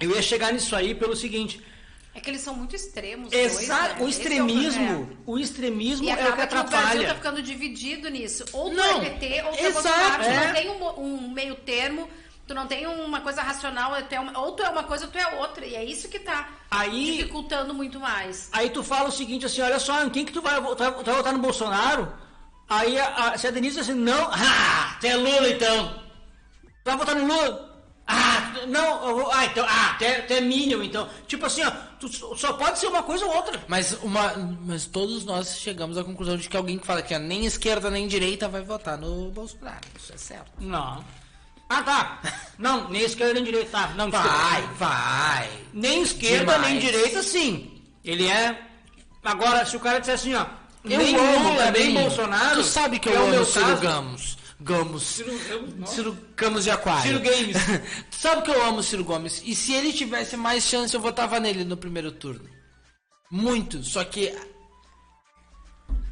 [0.00, 1.62] Eu ia chegar nisso aí pelo seguinte.
[2.14, 3.32] É que eles são muito extremos.
[3.32, 4.04] Exato, né?
[4.04, 5.08] o Esse é extremismo, problema.
[5.26, 7.14] o extremismo E é o que que o Brasil tá atrapalha.
[7.14, 8.44] ficando dividido nisso.
[8.52, 9.82] Ou tu Não, é PT, ou tu é exato,
[10.18, 10.22] Bolsonaro.
[10.24, 10.46] É.
[10.46, 12.10] não tem um, um meio termo,
[12.46, 15.10] tu não tem uma coisa racional, tu é uma- ou tu é uma coisa ou
[15.10, 15.64] tu é outra.
[15.64, 18.48] E é isso que tá Aí- dificultando muito mais.
[18.52, 20.92] Aí tu fala o seguinte assim, olha só, em quem que tu vai votar?
[20.92, 22.12] Tu vai votar no Bolsonaro?
[22.68, 25.94] Aí a, a, se a Denise assim, não, ah, tu é Lula então.
[26.62, 27.70] Tu vai votar no Lula?
[28.04, 31.08] Ah, não, eu vou- ah, então, ah, tu é, tu é Minion então.
[31.28, 31.70] Tipo assim, ó,
[32.00, 33.62] tu só só pode ser uma coisa ou outra.
[33.68, 34.34] Mas, uma,
[34.66, 37.88] mas todos nós chegamos à conclusão de que alguém que fala que é nem esquerda
[37.90, 39.80] nem direita vai votar no Bolsonaro.
[39.96, 40.50] Isso é certo.
[40.58, 41.02] Não.
[41.72, 42.20] Ah, tá.
[42.58, 43.88] Não, nem esquerda nem direita, tá.
[43.96, 44.36] Não, desculpa.
[44.36, 45.50] Vai, vai.
[45.72, 46.84] Nem esquerda nem Demais.
[46.84, 47.82] direita, sim.
[48.04, 48.60] Ele é.
[49.24, 50.44] Agora, se o cara disser assim, ó,
[50.84, 51.94] Eu nem amo Lula, nem.
[51.94, 52.56] Bolsonaro.
[52.56, 54.38] Tu sabe que é eu o amo meu o Ciro caso, Gamos.
[54.60, 55.02] Gamos.
[55.02, 55.32] Ciro
[55.76, 55.86] não.
[55.86, 57.02] Ciro Gamos de Aquário.
[57.02, 57.56] Ciro Games.
[58.10, 59.42] tu sabe que eu amo o Ciro Gomes.
[59.44, 62.48] E se ele tivesse mais chance, eu votava nele no primeiro turno.
[63.30, 63.82] Muito.
[63.82, 64.36] Só que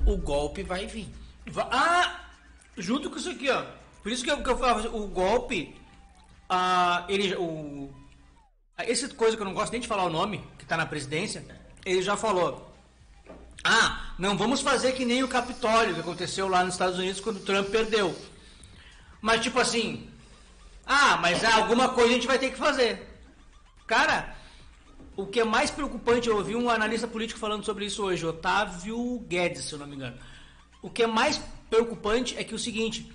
[0.06, 1.08] o golpe vai vir.
[1.70, 2.20] Ah,
[2.78, 3.64] junto com isso aqui, ó.
[4.02, 5.74] Por isso que eu, que eu falo, o golpe,
[6.48, 7.93] ah, ele, o,
[8.78, 11.44] essa coisa que eu não gosto nem de falar o nome, que tá na presidência,
[11.85, 12.68] ele já falou.
[13.62, 17.36] Ah, não vamos fazer que nem o Capitólio que aconteceu lá nos Estados Unidos quando
[17.36, 18.16] o Trump perdeu.
[19.20, 20.09] Mas tipo assim,
[20.86, 23.06] ah, mas alguma coisa a gente vai ter que fazer.
[23.86, 24.35] Cara,
[25.14, 29.18] o que é mais preocupante, eu ouvi um analista político falando sobre isso hoje, Otávio
[29.28, 30.16] Guedes, se eu não me engano.
[30.81, 33.12] O que é mais preocupante é que o seguinte,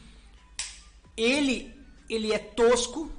[1.18, 1.74] ele,
[2.10, 3.12] ele é tosco,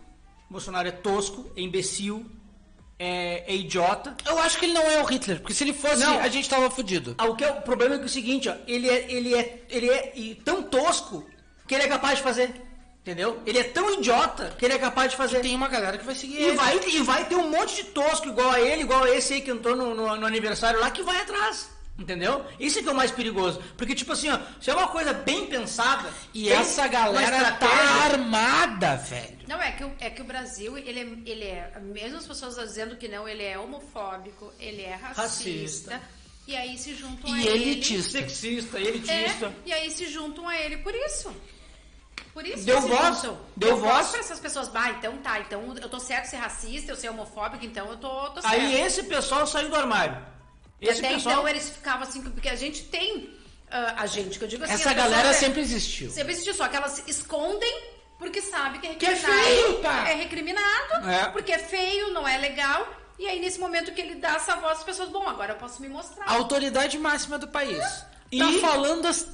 [0.51, 2.25] Bolsonaro é tosco, é imbecil,
[2.99, 4.17] é, é idiota.
[4.27, 6.19] Eu acho que ele não é o Hitler, porque se ele fosse, Não.
[6.19, 7.15] a gente tava fudido.
[7.19, 9.35] Ah, O que é o problema é que é o seguinte, ó, ele é, ele
[9.35, 11.27] é, ele é e tão tosco
[11.67, 12.55] que ele é capaz de fazer,
[13.03, 13.41] entendeu?
[13.45, 15.41] Ele é tão idiota que ele é capaz de fazer.
[15.41, 16.57] Tem uma galera que vai seguir E ele.
[16.57, 19.41] vai, e vai ter um monte de tosco igual a ele, igual a esse aí
[19.43, 21.69] que entrou no, no- no aniversário lá, que vai atrás.
[21.99, 22.45] Entendeu?
[22.61, 23.59] Isso é que é o mais perigoso.
[23.77, 26.13] Porque, tipo assim, ó, se é uma coisa bem pensada.
[26.35, 27.67] E bem- essa galera tá
[28.05, 29.39] armada, velho.
[29.49, 31.73] Não, é que, o- é que o Brasil, ele é, ele é.
[31.81, 35.23] Mesmo as pessoas dizendo que não, ele é homofóbico, ele é racista.
[35.23, 36.03] Racista.
[36.47, 37.63] E aí se juntam a E ele.
[37.71, 38.19] elitista.
[38.19, 39.47] Sexista, elitista.
[39.47, 41.35] É, e aí se juntam a ele por isso.
[42.35, 43.41] Por isso Deu voz, juntam.
[43.57, 44.09] deu voz.
[44.09, 44.69] pra essas pessoas.
[44.69, 48.31] Bah, então tá, então eu tô certo ser racista, eu ser homofóbico, então eu tô,
[48.31, 48.53] tô certo.
[48.55, 50.36] Aí esse pessoal saiu do armário.
[50.81, 51.35] Esse Até pessoal.
[51.37, 53.31] então eles ficavam assim, porque a gente tem.
[53.71, 54.75] ah, a gente, que eu digo assim.
[54.75, 56.11] Essa galera é- sempre existiu.
[56.11, 57.83] Sempre existiu, só que elas escondem
[58.19, 59.45] porque sabem que é Que é recriminado.
[59.45, 60.09] feio, pá.
[60.09, 61.25] É recriminado, É.
[61.31, 62.89] porque é feio, não é legal.
[63.19, 65.81] E aí, nesse momento que ele dá essa voz, as pessoas, bom, agora eu posso
[65.81, 66.25] me mostrar.
[66.27, 67.83] A autoridade máxima do país.
[68.31, 69.27] E- Tá falando as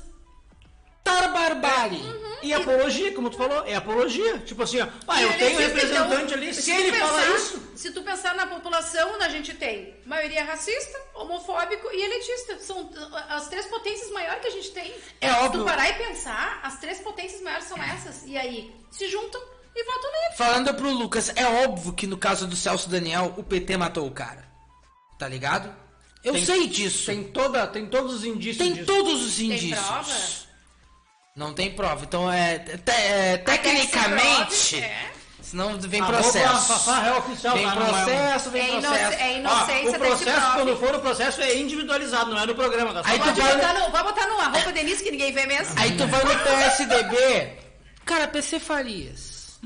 [1.03, 2.01] tarbarbari.
[2.43, 4.39] E apologia, como tu falou, é apologia.
[4.41, 6.55] Tipo assim, ó, ah, eu ele tenho existe, representante então, ali.
[6.55, 7.62] Se, tu ele fala pensar- isso.
[7.77, 12.59] Se tu pensar na população, a gente tem maioria racista, homofóbico e elitista.
[12.59, 12.91] São
[13.29, 14.93] as três potências maiores que a gente tem.
[15.20, 15.61] É Se óbvio.
[15.61, 18.24] tu parar e pensar, as três potências maiores são essas.
[18.27, 19.41] E aí, se juntam
[19.77, 20.37] e votam nele.
[20.37, 24.11] Falando pro Lucas, é óbvio que no caso do Celso Daniel, o PT matou o
[24.11, 24.45] cara.
[25.16, 25.73] Tá ligado?
[26.24, 27.07] Eu Tem- sei disso.
[27.07, 28.87] Tem, toda, tem todos os indícios Tem disso.
[28.87, 29.79] todos os indícios.
[29.87, 30.41] prova?
[31.35, 32.05] Não tem prova.
[32.05, 35.13] Então, é, te- é, tecnicamente, é.
[35.41, 36.91] Senão vem processo.
[37.01, 39.19] Real Oficial, Vem é um- processo, vem É, processo.
[39.21, 42.55] é Ó, inocência o da processo, quando for o processo, é individualizado, não é no
[42.55, 42.95] programa.
[42.95, 43.03] Tá?
[43.05, 45.75] Aí tu vai- botar no, vai botar no arroba Denise que ninguém vê mesmo.
[45.79, 47.59] Aí tu vai no PSDB,
[48.05, 49.59] cara, PC Farias.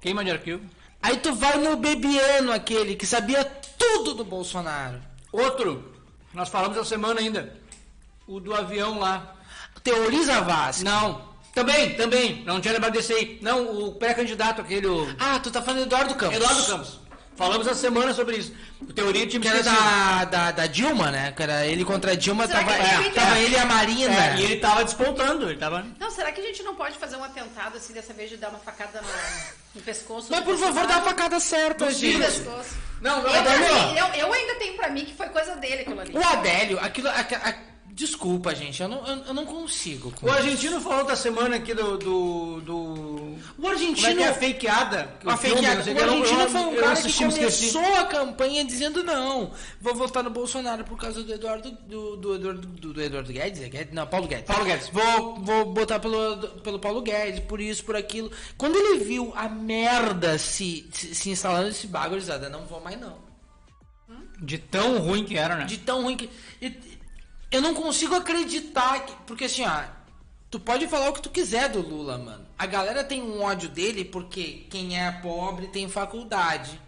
[0.00, 0.62] Queima de arquivo.
[1.02, 3.44] Aí tu vai no Bebiano, aquele que sabia
[3.78, 5.00] tudo do Bolsonaro.
[5.30, 5.94] Outro,
[6.34, 7.56] nós falamos essa semana ainda.
[8.26, 9.36] O do avião lá.
[9.82, 10.84] Teoriza Vasco.
[10.84, 11.28] Não.
[11.54, 12.42] Também, também.
[12.46, 13.38] Não tinha lembrado desse aí.
[13.42, 14.86] Não, o pré-candidato, aquele.
[14.86, 16.36] O Ah, tu tá falando do Eduardo Campos.
[16.36, 17.00] Eduardo Campos.
[17.36, 18.52] Falamos essa semana sobre isso.
[18.82, 19.82] O teoria de time Que era esquecido.
[19.82, 21.32] da, da, da Dilma, né?
[21.32, 23.64] Que era ele contra a Dilma, Será tava, que é, ele- tava ele e a
[23.64, 24.14] Marina.
[24.14, 25.86] É, e ele tava despontando, ele tava.
[25.98, 28.50] Não, será que a gente não pode fazer um atentado assim dessa vez de dar
[28.50, 29.08] uma facada no,
[29.74, 30.26] no pescoço?
[30.30, 32.18] Mas do por favor, dá a facada certa, No gente.
[32.18, 32.76] pescoço.
[33.00, 36.00] Não, Eu, pra mim, eu, eu ainda tenho pra mim que foi coisa dele aquilo
[36.00, 36.12] ali.
[36.14, 37.08] O Adélio, aquilo.
[37.08, 37.69] a- a-
[38.00, 40.12] desculpa, gente, eu não, eu, eu não consigo.
[40.22, 40.36] O isso.
[40.36, 41.98] argentino falou da semana aqui do.
[41.98, 42.74] do, do...
[42.74, 44.20] O Como é argentino.
[44.22, 45.14] é a fakeada?
[45.26, 45.92] A filme, fakeada.
[45.92, 50.82] O argentino foi um cara que começou a campanha dizendo não, vou votar no Bolsonaro
[50.84, 53.92] por causa do Eduardo do, do Eduardo do, do Eduardo Guedes, é Guedes?
[53.92, 54.46] não, Paulo Guedes.
[54.46, 54.88] Paulo Guedes.
[54.88, 58.30] Vou vou botar pelo pelo Paulo Guedes, por isso, por aquilo.
[58.56, 62.98] Quando ele viu a merda se se, se instalando esse bagulho, "Ah, não vou mais
[62.98, 63.28] não.
[64.42, 65.64] De tão ruim que era, né?
[65.66, 66.30] De tão ruim que
[66.62, 66.89] e-
[67.50, 69.82] eu não consigo acreditar que, porque assim, ó,
[70.50, 72.46] tu pode falar o que tu quiser do Lula, mano.
[72.58, 76.80] A galera tem um ódio dele porque quem é pobre tem faculdade.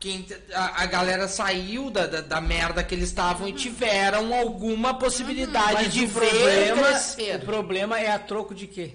[0.00, 4.94] Quem, a, a galera saiu da, da, da merda que eles estavam e tiveram alguma
[4.94, 7.36] possibilidade Mas de o ver problema, crescer.
[7.36, 8.94] o problema é a troco de quê?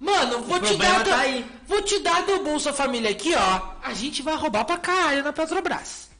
[0.00, 1.04] Mano, vou te dar.
[1.04, 1.46] tá aí.
[1.66, 3.60] Vou te dar do Bolsa Família aqui, ó.
[3.82, 6.10] A gente vai roubar pra caralho na Petrobras.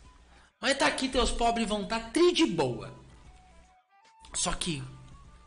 [0.61, 3.04] Mas tá aqui, teus pobres vão tá tri de boa.
[4.35, 4.83] Só que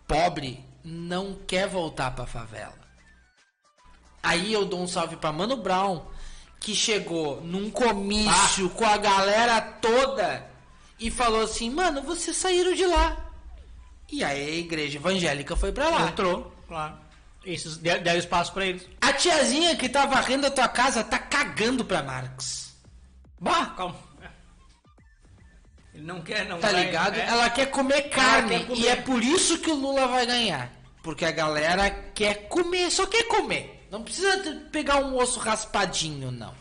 [0.07, 2.77] pobre não quer voltar pra favela.
[4.23, 6.05] Aí eu dou um salve pra Mano Brown,
[6.59, 10.49] que chegou num comício com a galera toda
[10.99, 13.17] e falou assim: Mano, vocês saíram de lá.
[14.11, 16.07] E aí a igreja evangélica foi pra lá.
[16.07, 16.97] Entrou, claro.
[17.81, 18.85] Der- deram espaço pra eles.
[19.01, 22.73] A tiazinha que tá varrendo a tua casa tá cagando pra Marx.
[23.39, 23.95] Bah, calma.
[25.97, 27.15] Ele não quer, não Tá vai- ligado?
[27.17, 27.25] é.
[27.25, 28.59] Ela quer comer carne.
[28.59, 28.79] quer comer.
[28.79, 30.71] E é por isso que o Lula vai ganhar.
[31.01, 33.87] Porque a galera quer comer, só quer comer.
[33.89, 34.37] Não precisa
[34.71, 36.53] pegar um osso raspadinho, não.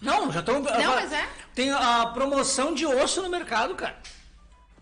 [0.00, 0.60] Não, já estão.
[0.60, 1.28] Não, mas é.
[1.56, 3.96] Tem a promoção de osso no mercado, cara.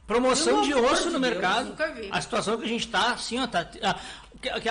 [0.07, 1.69] Promoção de osso no Deus, mercado.
[1.71, 2.09] nunca vi.
[2.13, 3.67] A situação que a gente tá, assim, ó, tá.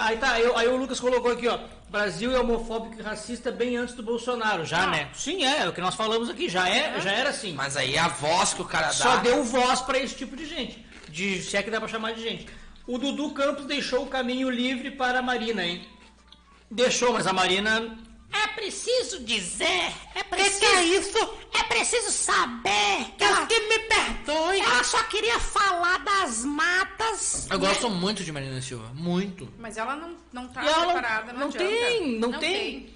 [0.01, 1.59] Aí tá, aí, aí o Lucas colocou aqui, ó.
[1.89, 4.87] Brasil é homofóbico e racista bem antes do Bolsonaro, já, Ah.
[4.87, 5.09] né?
[5.13, 7.53] Sim, é, é o que nós falamos aqui, já é, já era assim.
[7.53, 8.93] Mas aí a voz que o cara dá.
[8.93, 10.85] Só deu voz pra esse tipo de gente.
[11.09, 12.47] De, se é que dá pra chamar de gente.
[12.85, 15.85] O Dudu Campos deixou o caminho livre para a Marina, hein?
[16.69, 17.97] Deixou, mas a Marina.
[18.31, 21.17] É preciso dizer, é preciso, que é isso?
[21.53, 24.59] é preciso saber que ela, que me perdoe.
[24.59, 27.47] ela só queria falar das matas.
[27.49, 28.91] Eu gosto muito de Marina Silva.
[28.93, 29.47] Muito.
[29.57, 32.93] Mas ela não, não tá ela não- preparada, não, não tem, não tem.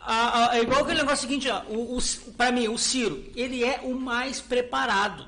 [0.00, 3.64] Ah, ah, é igual aquele negócio seguinte, ó, o, o, pra mim, o Ciro, ele
[3.64, 5.26] é o mais preparado.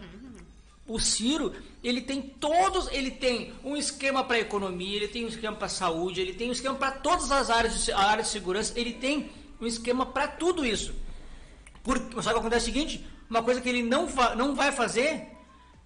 [0.86, 5.56] O Ciro, ele tem todos, ele tem um esquema para economia, ele tem um esquema
[5.56, 8.92] para saúde, ele tem um esquema para todas as áreas a área de segurança, ele
[8.92, 9.30] tem
[9.60, 10.94] um esquema para tudo isso.
[11.82, 13.06] Porque, sabe o que acontece o seguinte?
[13.28, 14.06] Uma coisa que ele não,
[14.36, 15.28] não vai fazer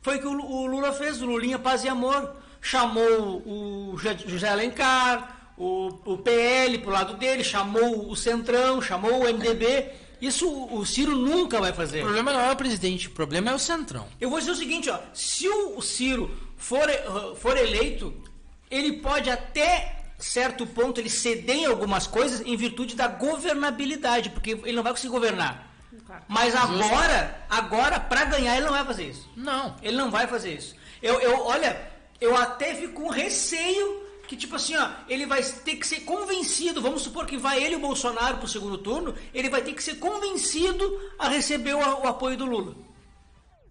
[0.02, 2.36] foi o que o, o Lula fez, o Lulinha Paz e Amor.
[2.62, 9.24] Chamou o José Alencar, o, o PL pro lado dele, chamou o Centrão, chamou o
[9.24, 9.90] MDB.
[10.20, 12.02] Isso o, o Ciro nunca vai O fazer.
[12.02, 14.06] problema não é o presidente, o problema é o centrão.
[14.20, 17.02] Eu vou dizer o seguinte, ó, se o o Ciro for, eh,
[17.36, 18.12] for eleito,
[18.70, 24.51] ele pode até certo ponto ele ceder em algumas coisas em virtude da governabilidade, porque
[24.51, 25.68] ele não vai conseguir governar.
[26.06, 26.24] Claro.
[26.28, 29.30] Mas agora, agora para ganhar ele não vai fazer isso.
[29.36, 29.76] Não.
[29.82, 30.74] Ele não vai fazer isso.
[31.02, 31.90] Eu, eu olha,
[32.20, 36.80] eu até fico com receio que tipo assim, ó, ele vai ter que ser convencido,
[36.80, 39.82] vamos supor que vai ele e o Bolsonaro pro segundo turno, ele vai ter que
[39.82, 42.76] ser convencido a receber o, o apoio do Lula.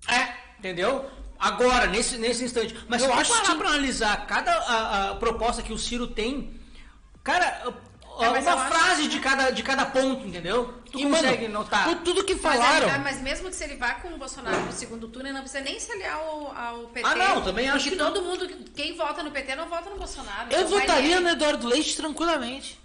[0.05, 1.09] É, entendeu?
[1.39, 2.75] Agora, nesse, nesse instante.
[2.89, 6.07] Mas Eu se acho parar que- pra analisar cada a, a proposta que o Ciro
[6.07, 6.59] tem,
[7.23, 7.63] cara,
[8.19, 10.73] É, mas uma acho frase que- de cada, de cada ponto, entendeu?
[10.91, 11.85] Tu E, consegue mano, notar.
[11.85, 12.89] com tudo que Mas, falaram.
[12.89, 15.41] é- mas mesmo que se ele vá com o Bolsonaro pro segundo turno, ele não
[15.43, 17.07] precisa nem se aliar ao, ao PT.
[17.07, 18.11] Ah, não, também acho que não.
[18.11, 18.45] todo mundo,
[18.75, 20.51] quem vota no PT não vota no Bolsonaro.
[20.51, 22.77] Eu então votaria no Eduardo Leite tranquilamente.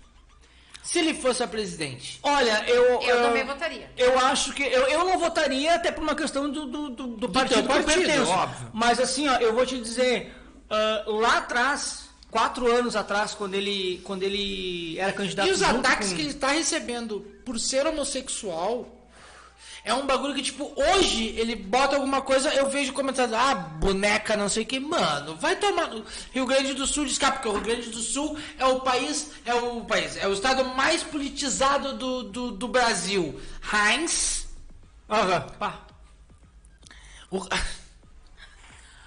[0.85, 2.21] Se ele fosse a presidente.
[2.23, 3.01] Olha, eu.
[3.01, 3.91] Eu também votaria.
[3.97, 4.63] Eu acho que.
[4.63, 7.87] Eu, eu não votaria até por uma questão do, do, do, do partido eu partido,
[8.03, 8.31] pertenço.
[8.31, 8.71] óbvio.
[8.73, 10.33] Mas assim, ó, eu vou te dizer.
[10.69, 16.11] ah, lá atrás, quatro anos atrás, quando ele, quando ele era candidato E os ataques
[16.11, 19.04] com- que ele tá recebendo por ser homossexual
[19.85, 24.35] é um bagulho que, tipo, hoje ele bota alguma coisa, eu vejo comentários, ah, boneca,
[24.35, 25.91] não sei o que, mano, vai tomar.
[26.33, 29.53] Rio Grande do Sul descapa, porque o Rio Grande do Sul é o país, é
[29.55, 33.39] o país, é o estado mais politizado do, do, do Brasil.
[33.71, 34.49] Heinz.
[35.11, 35.81] Aham, pá.
[37.31, 37.37] O,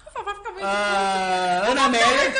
[0.06, 2.34] O Fafá fica muito Ah, Ana Amélia,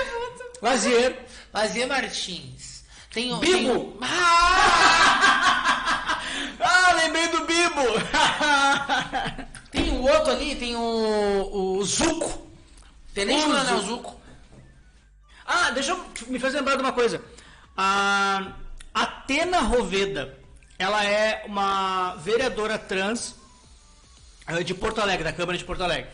[0.62, 2.84] Lazier, Fazia Martins.
[3.12, 3.38] Tem o.
[3.38, 3.96] Bibo.
[3.98, 5.74] tem Ah!
[6.98, 7.82] Lembrei do Bibo!
[9.70, 11.78] Tem o outro ali, tem o.
[11.78, 12.48] O Zuco.
[13.14, 13.86] Tenente O Coronel Zuco.
[13.86, 14.20] Zuco.
[15.46, 17.22] ah, deixa eu me fazer lembrar de uma coisa.
[17.76, 18.54] A
[18.92, 20.36] Atena Roveda,
[20.78, 23.36] ela é uma vereadora trans
[24.46, 26.10] eh, de Porto Alegre, da Câmara de Porto Alegre.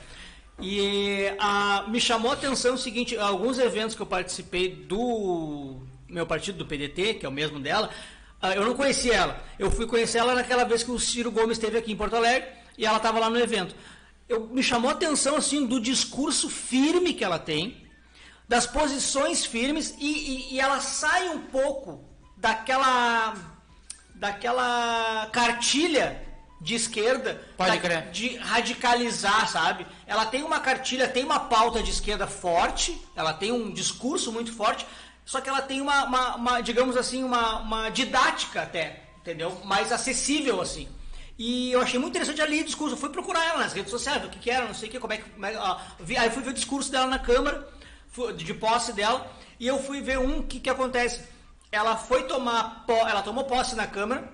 [0.61, 6.27] E ah, me chamou a atenção o seguinte, alguns eventos que eu participei do meu
[6.27, 7.91] partido, do PDT, que é o mesmo dela,
[8.53, 9.43] eu não conhecia ela.
[9.59, 12.49] Eu fui conhecer ela naquela vez que o Ciro Gomes esteve aqui em Porto Alegre
[12.77, 13.75] e ela estava lá no evento.
[14.29, 17.87] Eu, me chamou a atenção assim do discurso firme que ela tem,
[18.49, 22.05] das posições firmes e, e- e ela sai um pouco
[22.37, 23.35] daquela
[24.15, 26.23] daquela cartilha
[26.61, 27.75] de esquerda da-
[28.11, 29.87] de radicalizar, sabe?
[30.07, 34.53] Ela tem uma cartilha, tem uma pauta de esquerda forte, ela tem um discurso muito
[34.53, 34.87] forte,
[35.25, 39.51] só que ela tem uma, uma- uma, digamos assim, uma, uma didática até, entendeu?
[39.65, 40.89] Mais acessível, assim.
[41.39, 42.95] E eu achei muito interessante ali o discurso.
[42.95, 45.01] Eu fui procurar ela nas redes sociais, o que, que era, não sei o que,
[45.01, 45.29] como é que.
[45.31, 47.67] como é- ó, vi- aí eu fui ver o discurso dela na Câmara,
[48.37, 49.29] de posse dela,
[49.59, 51.25] e eu fui ver um que, que acontece.
[51.73, 52.85] Ela foi tomar.
[52.89, 54.33] Ela tomou posse na Câmara,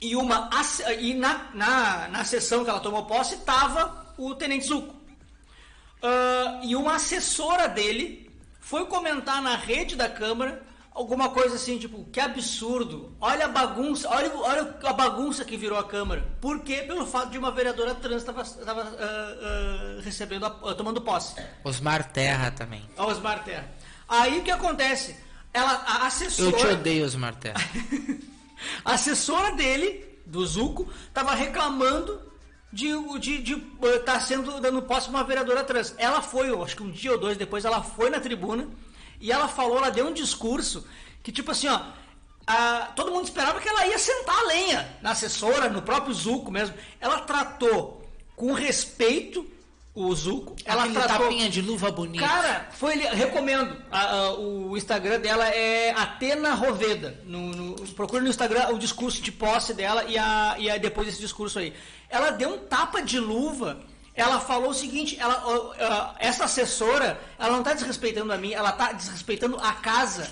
[0.00, 0.48] e uma
[0.98, 4.94] e na, na, na sessão que ela tomou posse estava o Tenente Zuco.
[6.02, 8.30] Ah, e uma assessora dele
[8.62, 10.62] foi comentar na rede da Câmara
[10.94, 13.14] alguma coisa assim, tipo, que absurdo.
[13.20, 16.26] Olha a bagunça, olha, olha a bagunça que virou a Câmara.
[16.40, 16.76] Por quê?
[16.82, 18.42] Pelo fato de uma vereadora trans estava
[20.04, 21.34] recebendo, a- ah, tomando posse.
[21.64, 22.88] Osmar Terra também.
[22.96, 23.68] Osmar Terra.
[24.08, 25.16] Aí o que acontece?
[25.52, 26.50] Ela, a assessora...
[26.50, 27.60] Eu te odeio, Osmar Terra.
[28.84, 32.22] A assessora dele, do Zuco, tava reclamando
[32.72, 32.88] de
[33.18, 35.94] de, de, eh, tá sendo dando posse uma vereadora trans.
[35.98, 38.68] Ela foi, eu acho que um dia ou dois depois, ela foi na tribuna
[39.20, 40.86] e ela falou, ela deu um discurso
[41.22, 41.80] que tipo assim, ó,
[42.46, 46.50] a- todo mundo esperava que ela ia sentar a lenha na assessora, no próprio Zuco
[46.50, 46.74] mesmo.
[47.00, 48.02] Ela tratou
[48.34, 49.46] com respeito
[49.94, 50.56] o Zuco.
[50.64, 52.26] Ela Aquele tratou tapinha de luva bonita.
[52.26, 53.76] Cara, foi ele, recomendo.
[53.90, 57.20] A- a- o Instagram dela é Atena Roveda.
[57.26, 61.06] No, no, procure no Instagram o discurso de posse dela e, a, e a, depois
[61.06, 61.74] desse discurso aí.
[62.12, 63.80] Ela deu um tapa de luva.
[64.14, 68.92] Ela falou o seguinte: ela, essa assessora, ela não está desrespeitando a mim, ela está
[68.92, 70.30] desrespeitando a casa,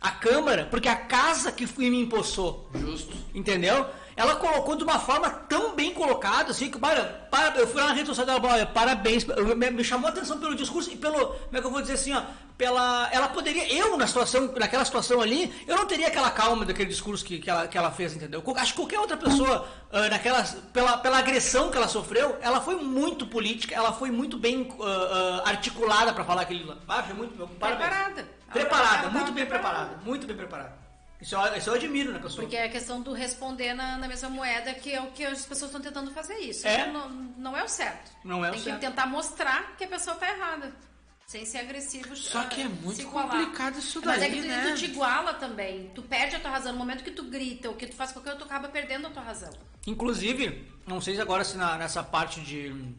[0.00, 2.68] a Câmara, porque a casa que fui me empossou.
[2.74, 3.16] Justo.
[3.32, 3.88] Entendeu?
[4.16, 7.88] Ela colocou de uma forma tão bem colocada, assim, que, para, para, eu fui lá
[7.88, 10.96] na rede social dela, olha, parabéns, eu- me, me chamou a atenção pelo discurso e
[10.96, 12.22] pelo, como é que eu vou dizer assim, ó,
[12.56, 16.88] pela, ela poderia, eu na situação, naquela situação ali, eu não teria aquela calma daquele
[16.90, 18.42] discurso que, que, ela, que ela fez, entendeu?
[18.56, 20.42] Acho que qualquer outra pessoa, ah, naquela,
[20.72, 25.42] pela, pela agressão que ela sofreu, ela foi muito política, ela foi muito bem ah,
[25.44, 26.76] ah, articulada para falar aquilo lá.
[26.88, 27.88] Ah, muito, parabéns.
[27.88, 28.28] Preparada.
[28.52, 30.83] Preparada, muito bem preparada, muito bem preparada.
[31.20, 32.42] Isso eu, isso eu admiro na pessoa.
[32.42, 35.46] Porque é a questão do responder na, na mesma moeda que é o que as
[35.46, 36.66] pessoas estão tentando fazer isso.
[36.66, 36.90] É.
[36.90, 38.10] Não, não é o certo.
[38.24, 38.80] Não é o Tem certo.
[38.80, 40.72] que tentar mostrar que a pessoa tá errada.
[41.26, 42.14] Sem ser agressivo.
[42.14, 44.70] Só ah, que é muito complicado isso Mas é daí, que tu, né?
[44.72, 45.90] tu te iguala também.
[45.94, 46.72] Tu perde a tua razão.
[46.72, 49.10] No momento que tu grita ou que tu faz qualquer coisa, tu acaba perdendo a
[49.10, 49.50] tua razão.
[49.86, 52.94] Inclusive, não sei se agora se na- nessa parte de.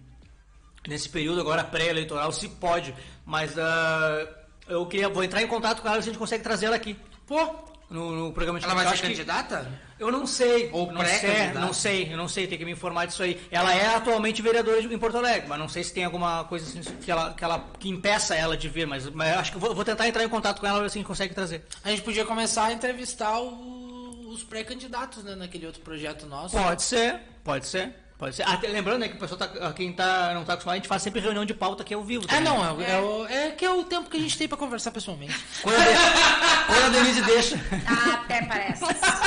[0.87, 2.93] Nesse período agora pré-eleitoral se pode,
[3.25, 4.27] mas ah,
[4.67, 6.95] eu queria, vou entrar em contato com ela se a gente consegue trazer ela aqui.
[7.27, 7.55] Pô,
[7.89, 9.71] No, no programa de ela vai ser candidata?
[9.99, 10.69] Eu não sei.
[10.73, 13.39] Ou não sei, não sei, eu não sei, tem que me informar disso aí.
[13.51, 16.81] Ela é atualmente vereadora em Porto Alegre, mas não sei se tem alguma coisa assim
[16.99, 19.85] que ela que, ela, que impeça ela de vir, mas, mas acho que vou, vou
[19.85, 21.63] tentar entrar em contato com ela ver se a gente consegue trazer.
[21.83, 26.57] A gente podia começar a entrevistar o- os pré-candidatos, né, naquele outro projeto nosso.
[26.57, 27.93] Pode ser, pode ser.
[28.17, 28.43] Pode ser.
[28.47, 30.87] Ah, te- lembrando né, que o pessoal tá, quem tá, não tá acostumado, a gente
[30.87, 32.23] faz sempre reunião de pauta que é ao vivo.
[32.23, 32.43] É, também.
[32.45, 34.57] não, é, o- é, o- é que é o tempo que a gente tem pra
[34.57, 35.35] conversar pessoalmente.
[35.61, 37.55] Quando a, De- quando a Denise deixa.
[38.13, 38.83] Até parece.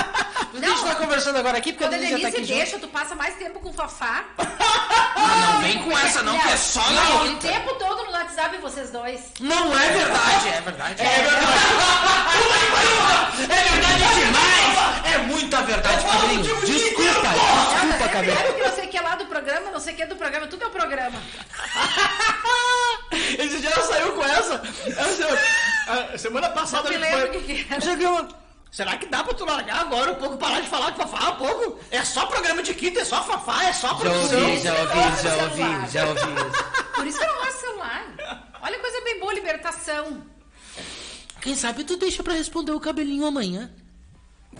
[0.67, 2.79] a gente tá conversando agora aqui porque Quando a a Denise já tá aqui deixa,
[2.79, 4.25] tu passa mais tempo com o Fafá.
[5.21, 7.51] Ah, não vem com essa não, que é só na não, o outra.
[7.51, 9.21] tempo todo no WhatsApp vocês dois.
[9.41, 11.03] Não é verdade, é verdade.
[11.03, 11.47] É verdade.
[13.43, 15.15] É verdade demais!
[15.15, 16.43] É muita verdade, Padrinho.
[16.43, 18.55] Desculpa, desculpa, É cabelo.
[18.55, 20.17] que não sei o que é lá do programa, não sei o que é do
[20.17, 21.19] programa, tudo é o programa.
[23.39, 24.63] Esse dia ela saiu com essa.
[24.87, 25.39] Ela saiu,
[26.15, 27.97] A semana passada Não me a gente lembro foi- o que que era.
[27.97, 28.29] Viu?
[28.71, 31.37] Será que dá pra tu largar agora um pouco, parar de falar com Fafá um
[31.37, 31.79] pouco?
[31.91, 34.41] É só programa de quinta, é só Fafá, é só Já produção.
[34.41, 36.21] ouvi, já ouvi, já ouvi, já ouvi.
[36.95, 38.05] Por isso que eu não gosto de celular.
[38.61, 40.23] Olha coisa bem boa, libertação.
[41.41, 43.71] Quem sabe tu deixa pra responder o cabelinho amanhã.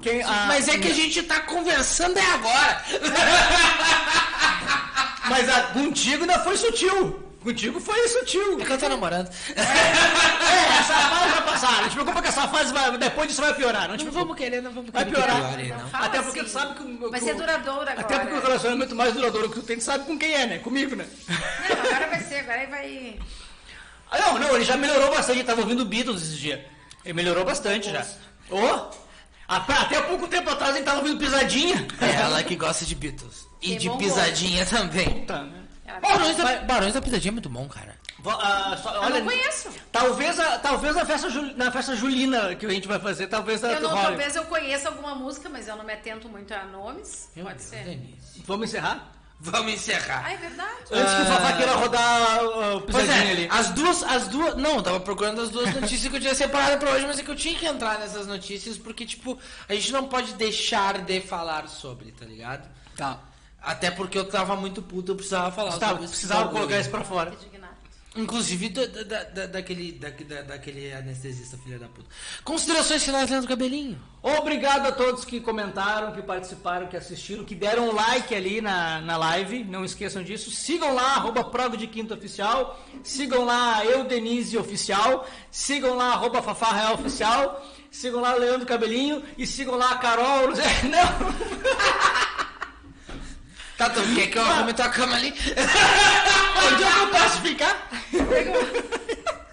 [0.01, 2.85] Quem- a- Mas é que a gente tá conversando é agora.
[5.29, 7.28] Mas a- contigo ainda foi sutil.
[7.43, 8.61] Contigo foi sutil.
[8.61, 9.29] É que eu tô namorando.
[9.55, 9.61] É,
[10.81, 11.83] essa fase vai passar.
[11.83, 13.89] Não te preocupa que essa fase vai, depois disso vai piorar.
[13.89, 15.17] Não Não vamos querer, não vamos Vai querer.
[15.17, 15.57] que piorar.
[15.59, 16.01] Não não.
[16.01, 16.49] Até porque assim.
[16.49, 18.01] tu sabe que o- Vai ser duradouro agora.
[18.01, 20.59] Até porque o relacionamento mais duradouro que tu tem, tu sabe com quem é, né?
[20.59, 21.07] Comigo, né?
[21.29, 23.19] Não, agora vai ser, agora vai.
[24.11, 25.39] Ah, não, não, ele já melhorou bastante.
[25.39, 26.61] Ele tava ouvindo Beatles esses dias.
[27.05, 28.05] Ele melhorou bastante já.
[28.51, 28.91] Ô!
[29.47, 31.87] até, até pouco tempo atrás ele tava ouvindo pisadinha.
[32.01, 33.47] É ela que gosta de Beatles.
[33.63, 35.21] E Que de bom pisadinha também.
[35.21, 35.63] Puta, né?
[36.01, 37.97] Barões da, Barões da Pisadinha é muito bom, cara.
[38.21, 39.71] Vo- ah, só- Eu olha, não conheço.
[39.93, 43.63] Talvez, a, talvez a festa, jul- na festa julina que a gente vai fazer, talvez
[43.65, 44.03] a Eu não, role.
[44.03, 47.31] talvez eu conheça alguma música, mas eu não me atento muito a nomes.
[47.37, 47.85] Meu Pode Deus, ser.
[47.85, 48.43] Denise.
[48.45, 49.13] Vamos encerrar?
[49.41, 50.25] Vamos encerrar.
[50.27, 50.71] Ah, é verdade.
[50.91, 53.49] Antes que o Fafá queira rodar uh, o Pois pisadinha é, ali.
[53.53, 54.57] as duas, as duas.
[54.57, 57.23] Não, eu tava procurando as duas notícias que eu tinha separado pra hoje, mas é
[57.23, 59.39] que eu tinha que entrar nessas notícias, porque, tipo,
[59.69, 62.69] a gente não pode deixar de falar sobre, tá ligado?
[62.97, 63.21] Tá.
[63.71, 66.57] Até porque eu tava muito puto, eu precisava falar esse precisava bagulho.
[66.61, 67.33] colocar isso pra fora.
[68.17, 72.09] Inclusive da, da, da- daquele, da, da- daquele anestesista, filha da puta.
[72.43, 74.01] Considerações finais, Leandro Cabelinho.
[74.23, 79.01] Obrigado a todos que comentaram, que participaram, que assistiram, que deram um like ali na,
[79.03, 79.63] na live.
[79.63, 80.51] Não esqueçam disso.
[80.51, 82.81] Sigam lá, arroba Prog de Quinto Oficial.
[83.05, 85.29] Sigam lá, Eu Denise Oficial.
[85.51, 87.63] Sigam lá, arroba Fafá Real Oficial.
[87.91, 89.23] Sigam lá, Leandro Cabelinho.
[89.37, 90.49] E sigam lá, Carol.
[90.91, 92.38] Não!
[93.79, 95.33] Tá, tu quer que eu arrume tua cama ali?
[96.67, 97.89] Onde é que eu posso ficar?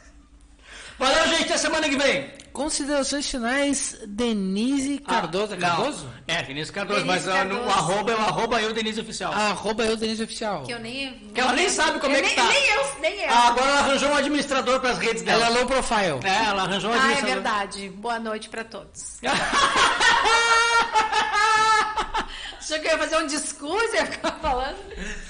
[0.98, 1.44] Valeu, gente.
[1.44, 2.34] Até semana que vem.
[2.52, 5.54] Considerações finais, Denise Cardoso.
[5.54, 5.68] Ah, é não.
[5.76, 6.10] Cardoso?
[6.26, 7.02] É, Denise Cardoso.
[7.04, 7.78] Denise mas ah, no- o Cardoso.
[7.92, 9.34] arroba é o arroba Eu Denise Oficial.
[9.34, 10.64] Arroba eu, Denise Oficial.
[10.64, 11.14] Que eu nem.
[11.34, 12.48] Que ela nem sabe como eu é que nem, tá.
[12.48, 13.30] Nem eu, nem eu.
[13.30, 15.46] Ah, agora ela arranjou um administrador para as redes dela.
[15.48, 16.20] Ela é low profile.
[16.24, 17.34] É, ela arranjou um Ah, é administrador.
[17.36, 17.90] verdade.
[17.90, 19.18] Boa noite pra todos.
[22.66, 24.78] Achou que eu ia fazer um discurso e ia ficar falando?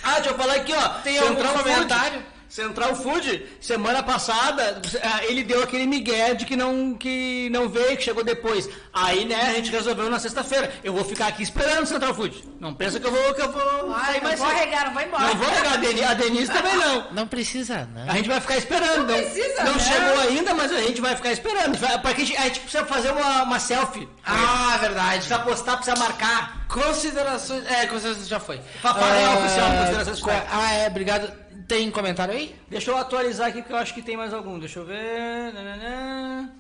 [0.02, 0.90] Ah, deixa eu falar aqui, ó.
[1.02, 2.26] Tem algum comentário?
[2.56, 7.98] Central Food, semana passada, ah, ele deu aquele migué de que não, que não veio,
[7.98, 8.70] que chegou depois.
[8.94, 10.72] Aí, né, a gente resolveu na sexta-feira.
[10.82, 12.44] Eu vou ficar aqui esperando o Central Food.
[12.62, 14.72] Não pensa que eu vou, que eu vou Ai, sair não mais vou cedo.
[14.86, 15.24] não vou embora.
[15.28, 17.12] Não vou negar, a Denise, a Denise também não.
[17.12, 18.10] Não precisa, não.
[18.10, 19.06] A gente vai ficar esperando.
[19.06, 19.80] Não precisa, não né?
[19.80, 21.78] chegou ainda, mas a gente vai ficar esperando.
[21.78, 24.08] Vai- Porque a gente, a gente precisa fazer uma, uma selfie.
[24.26, 25.16] Ah, verdade.
[25.18, 26.66] Precisa postar, precisa marcar.
[26.70, 27.66] Considerações.
[27.70, 28.56] É, considerações já foi.
[28.58, 30.48] É Ah, oficial, considerações co- finais.
[30.52, 31.45] Ah, é, obrigado.
[31.68, 32.56] Tem comentário aí?
[32.70, 34.60] Deixa eu atualizar aqui, porque eu acho que tem mais algum.
[34.60, 35.54] Deixa eu ver.
[35.54, 36.52] Nananã.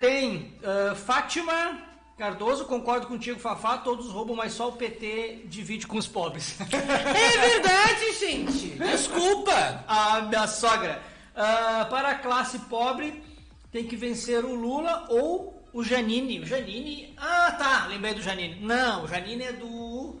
[0.00, 1.88] Tem ah, Fátima
[2.18, 3.78] Cardoso, concordo contigo, Fafá.
[3.78, 6.58] Todos roubam, mas só o PT divide com os pobres.
[6.60, 8.70] É verdade, gente.
[8.70, 9.84] Desculpa.
[9.86, 11.00] a minha sogra.
[11.36, 13.22] Ah, para a classe pobre,
[13.70, 16.40] tem que vencer o Lula ou o Janine.
[16.40, 17.14] O Janine.
[17.16, 17.86] Ah, tá.
[17.86, 18.60] Lembrei do Janine.
[18.60, 20.20] Não, o Janine é do.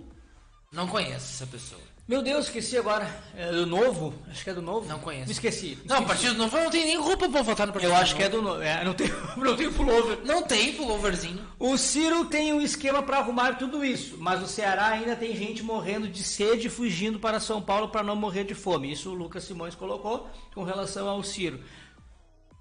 [0.70, 1.87] Não conheço essa pessoa.
[2.08, 3.06] Meu Deus, esqueci agora.
[3.36, 4.14] É do novo?
[4.30, 4.88] Acho que é do novo.
[4.88, 5.26] Não conheço.
[5.26, 5.76] Me esqueci.
[5.76, 6.06] me Não, esqueci.
[6.06, 8.40] Partido Novo não tem nem roupa pra votar no Partido Eu acho que é do
[8.40, 8.62] novo.
[8.62, 10.18] É, não tem, não tem pullover.
[10.24, 11.46] Não tem pulloverzinho.
[11.58, 15.62] O Ciro tem um esquema para arrumar tudo isso, mas o Ceará ainda tem gente
[15.62, 18.90] morrendo de sede e fugindo para São Paulo para não morrer de fome.
[18.90, 21.62] Isso o Lucas Simões colocou com relação ao Ciro.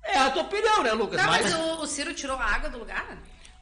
[0.03, 1.22] É a tua opinião, né, Lucas?
[1.22, 3.18] Não, Mas- mas o, o Ciro tirou a água do lugar?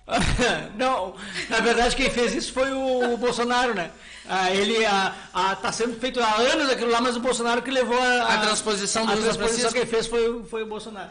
[0.77, 1.15] não,
[1.49, 3.89] na verdade quem fez isso foi o Bolsonaro, né?
[4.29, 7.71] Ah, ele ah, ah, tá sendo feito há anos aquilo lá, mas o Bolsonaro que
[7.71, 11.09] levou a, A transposição do a transposição quem fez foi, o- foi o Bolsonaro.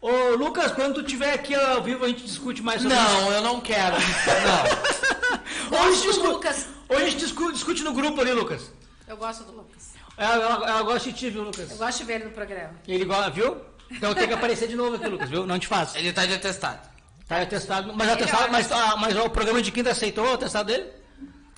[0.00, 3.42] Ô Lucas, quando tu tiver aqui ao vivo a gente discute mais sobre Não, eu
[3.42, 3.96] não quero.
[3.98, 4.66] Não.
[4.66, 5.68] isso.
[5.70, 6.66] Gosto Hoje, do discu- Lucas.
[6.88, 8.70] hoje a gente discu- discute no grupo ali, Lucas.
[9.06, 9.88] Eu gosto do Lucas.
[10.16, 11.70] Ela, ela, ela gosta de ti, viu, Lucas?
[11.70, 12.74] Eu gosto de ver ele no programa.
[12.86, 13.56] Ele gosta, viu?
[13.90, 15.46] Então tem que aparecer de novo aqui, Lucas, viu?
[15.46, 15.96] Não te faço.
[15.98, 16.88] Ele tá de atestado.
[17.28, 18.52] Tá atestado, mas, Ele atestado, olha.
[18.52, 20.90] mas, ah, mas o programa de quinta aceitou o atestado dele?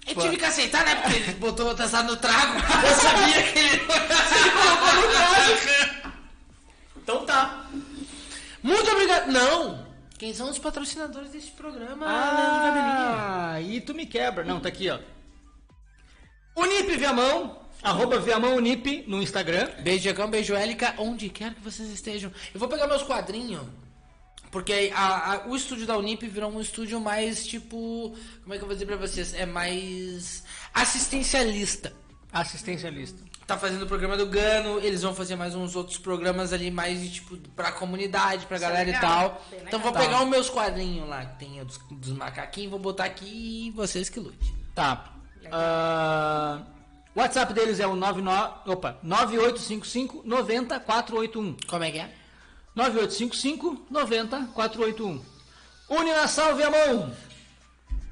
[0.06, 0.96] Eu tive que aceitar, né?
[0.96, 2.58] Porque ele botou o atestado no trago.
[2.84, 3.80] Eu sabia que ele.
[7.02, 7.64] Então tá.
[8.62, 9.32] Muito obrigado.
[9.32, 9.86] Não!
[10.18, 12.06] Quem são os patrocinadores desse programa?
[12.06, 14.44] Ah, aí tu me quebra.
[14.44, 14.98] Não, tá aqui, ó.
[16.54, 19.70] Unip Viamão, arroba Viamão Unip no Instagram.
[19.80, 22.30] Beijo, Diegão, beijo, Élica, onde quer que vocês estejam.
[22.52, 23.62] Eu vou pegar meus quadrinhos,
[24.50, 28.14] porque a- a- o estúdio da Unip virou um estúdio mais, tipo...
[28.42, 29.32] Como é que eu vou dizer pra vocês?
[29.34, 30.42] É mais
[30.74, 31.92] assistencialista.
[32.32, 33.18] Assistencialista.
[33.46, 37.00] tá fazendo o programa do Gano, eles vão fazer mais uns outros programas ali mais
[37.00, 39.58] de, tipo pra comunidade, pra Isso é galera e legal, tal.
[39.66, 43.66] Então vou pegar os meus quadrinhos lá, que tem dos, dos macaquinhos, vou botar aqui
[43.66, 44.54] e vocês que lutem.
[44.72, 45.12] Tá.
[45.50, 46.62] Ah,
[47.12, 51.56] o WhatsApp deles é o 99, opa, 9855 90481.
[51.66, 52.14] Como é que é?
[52.74, 55.20] 9855 90481.
[55.88, 57.12] Uninasal Viamão.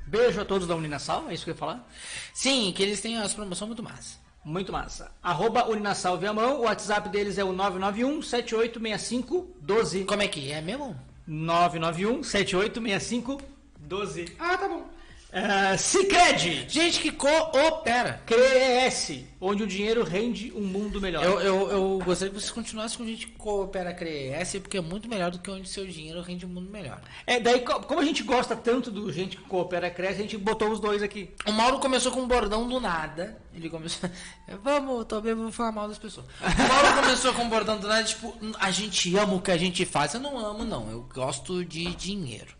[0.07, 1.87] Beijo a todos da Uninasal, é isso que eu ia falar?
[2.33, 4.19] Sim, que eles têm as promoções muito massa.
[4.45, 5.13] Muito massa.
[5.23, 10.05] Arroba Uninasal Viamão, o WhatsApp deles é o 991 7865 12.
[10.05, 10.99] Como é que é mesmo?
[11.27, 13.43] 991 7865
[13.79, 14.37] 12.
[14.39, 14.89] Ah, tá bom.
[15.31, 18.23] Uh, Cicred, Gente que coopera.
[18.25, 21.23] CRES, onde o dinheiro rende um mundo melhor.
[21.23, 25.07] Eu, eu, eu gostaria que vocês continuassem com gente que coopera CRES, porque é muito
[25.07, 26.99] melhor do que onde seu dinheiro rende um mundo melhor.
[27.27, 30.39] É, daí, co- como a gente gosta tanto do gente que coopera cresce, a gente
[30.39, 31.29] botou os dois aqui.
[31.47, 33.37] O Mauro começou com um bordão do nada.
[33.55, 34.09] Ele começou.
[34.65, 36.27] Vamos, também vou falar mal das pessoas.
[36.41, 39.59] O Mauro começou com um bordão do nada, tipo, a gente ama o que a
[39.59, 40.15] gente faz.
[40.15, 40.91] Eu não amo, não.
[40.91, 42.57] Eu gosto de dinheiro.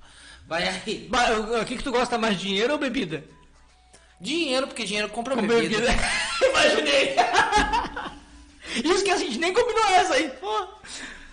[0.49, 1.09] Vai aí.
[1.61, 3.23] O que, que tu gosta mais, dinheiro ou bebida?
[4.21, 5.77] Dinheiro, porque dinheiro compra Com bebida.
[5.81, 5.95] bebida.
[6.49, 7.15] Imaginei.
[8.85, 10.33] Isso que a gente nem combinou essa aí.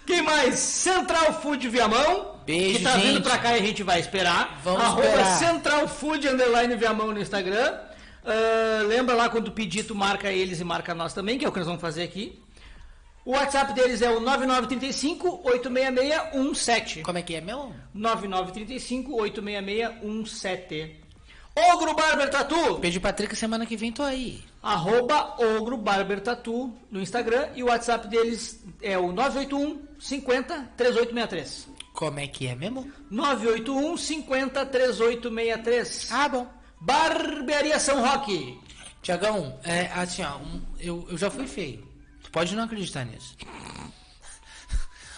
[0.06, 0.56] Quem mais?
[0.60, 2.36] Central Food Viamão.
[2.46, 3.24] Beijo, Que tá vindo gente.
[3.24, 4.60] pra cá e a gente vai esperar.
[4.64, 5.40] Vamos Arroba esperar.
[5.40, 7.74] Central Food Underline Viamão no Instagram.
[8.24, 11.52] Ah, lembra lá quando pedir, tu marca eles e marca nós também, que é o
[11.52, 12.40] que nós vamos fazer aqui.
[13.26, 17.02] O WhatsApp deles é o 9935 86617.
[17.02, 17.74] Como é que é, meu?
[17.94, 21.02] 9935 86617.
[21.74, 22.78] Ogro Barber Tatu.
[22.78, 23.36] Beijo, Patrick.
[23.36, 24.44] Semana que vem tô aí.
[24.62, 27.50] Arroba Ogro Barber Tatu no Instagram.
[27.56, 31.68] E o WhatsApp deles é o 981 50 3863.
[31.94, 32.92] Como é que é mesmo?
[33.10, 36.10] 981 50 3863.
[36.12, 36.48] Ah, bom.
[36.80, 38.60] Barbearia São Roque.
[39.02, 40.38] Tiagão, é assim, ó.
[40.38, 41.88] um- eu, eu já fui feio.
[42.36, 43.34] Pode não acreditar nisso.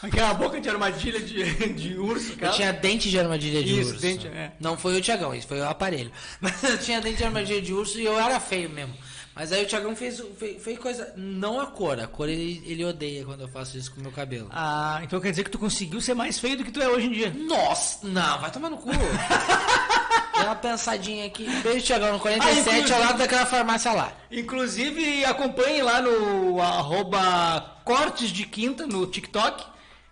[0.03, 2.53] Aquela boca de armadilha de, de urso, Eu cara.
[2.53, 4.01] tinha dente de armadilha de Isso, urso.
[4.01, 4.51] dente, é.
[4.59, 6.11] Não foi o Tiagão, isso foi o aparelho.
[6.39, 8.93] Mas eu tinha dente de armadilha de urso e eu era feio mesmo.
[9.33, 11.11] Mas aí o Tiagão fez, fez, fez coisa.
[11.17, 11.99] Não a cor.
[11.99, 14.47] A cor ele, ele odeia quando eu faço isso com o meu cabelo.
[14.51, 17.07] Ah, então quer dizer que tu conseguiu ser mais feio do que tu é hoje
[17.07, 17.31] em dia.
[17.35, 18.07] Nossa!
[18.07, 18.91] Não, vai tomar no cu.
[20.37, 21.45] Dá uma pensadinha aqui.
[21.61, 24.11] Beijo, Tiagão, no 47, Ah, ao lado daquela farmácia lá.
[24.31, 29.63] Inclusive, acompanhe lá no arroba Cortes de Quinta no TikTok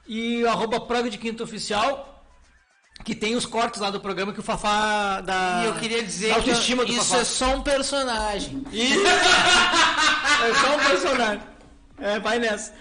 [0.08, 0.80] e arroba
[1.10, 2.24] de Quinta Oficial,
[3.04, 5.62] que tem os cortes lá do programa que o Fafá dá.
[5.64, 7.22] E eu queria dizer que autoestima eu- isso Fafá.
[7.22, 8.64] é só um personagem.
[10.44, 11.42] É só um personagem.
[12.00, 12.74] É, vai nessa.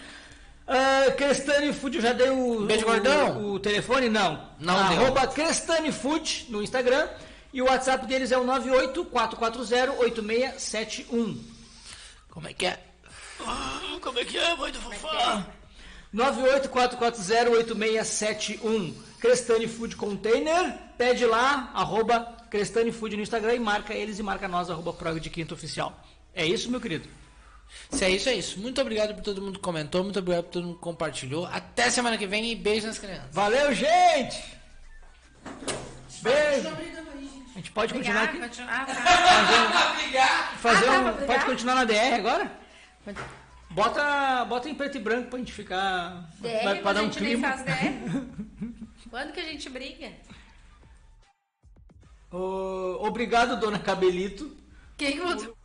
[0.66, 3.52] Uh, Crestani Food, eu já dei o, Beijo, o, gordão?
[3.52, 4.08] o telefone?
[4.08, 4.48] Não.
[4.58, 5.02] Não deu.
[5.02, 7.06] Arroba Crestani Food no Instagram.
[7.54, 11.38] E o WhatsApp deles é o 984408671.
[12.28, 12.80] Como é que é?
[14.00, 15.46] Como é que é, mãe do Fafá?
[16.12, 18.92] 984408671.
[19.20, 20.76] Crestani Food Container.
[20.98, 25.20] Pede lá, arroba Crestani Food no Instagram e marca eles e marca nós, arroba Prog
[25.20, 25.96] de Quinta Oficial.
[26.34, 27.08] É isso, meu querido?
[27.88, 28.58] Se é isso, é isso.
[28.58, 31.46] Muito obrigado por todo mundo que comentou, muito obrigado por todo mundo que compartilhou.
[31.46, 33.28] Até semana que vem e beijo nas crianças.
[33.30, 34.42] Valeu, gente!
[36.20, 36.68] Beijo!
[37.54, 38.40] A gente pode continuar aqui?
[38.68, 38.94] Ah, tá.
[40.56, 42.50] Fazer, um, ah, tá, pode continuar na DR agora?
[43.70, 46.28] Bota, bota em preto e branco pra gente ficar.
[46.40, 47.54] DR, pra, dar um clima.
[49.08, 50.10] Quando que a gente briga?
[52.32, 54.56] Oh, obrigado, dona Cabelito.
[54.96, 55.56] Quem mudou?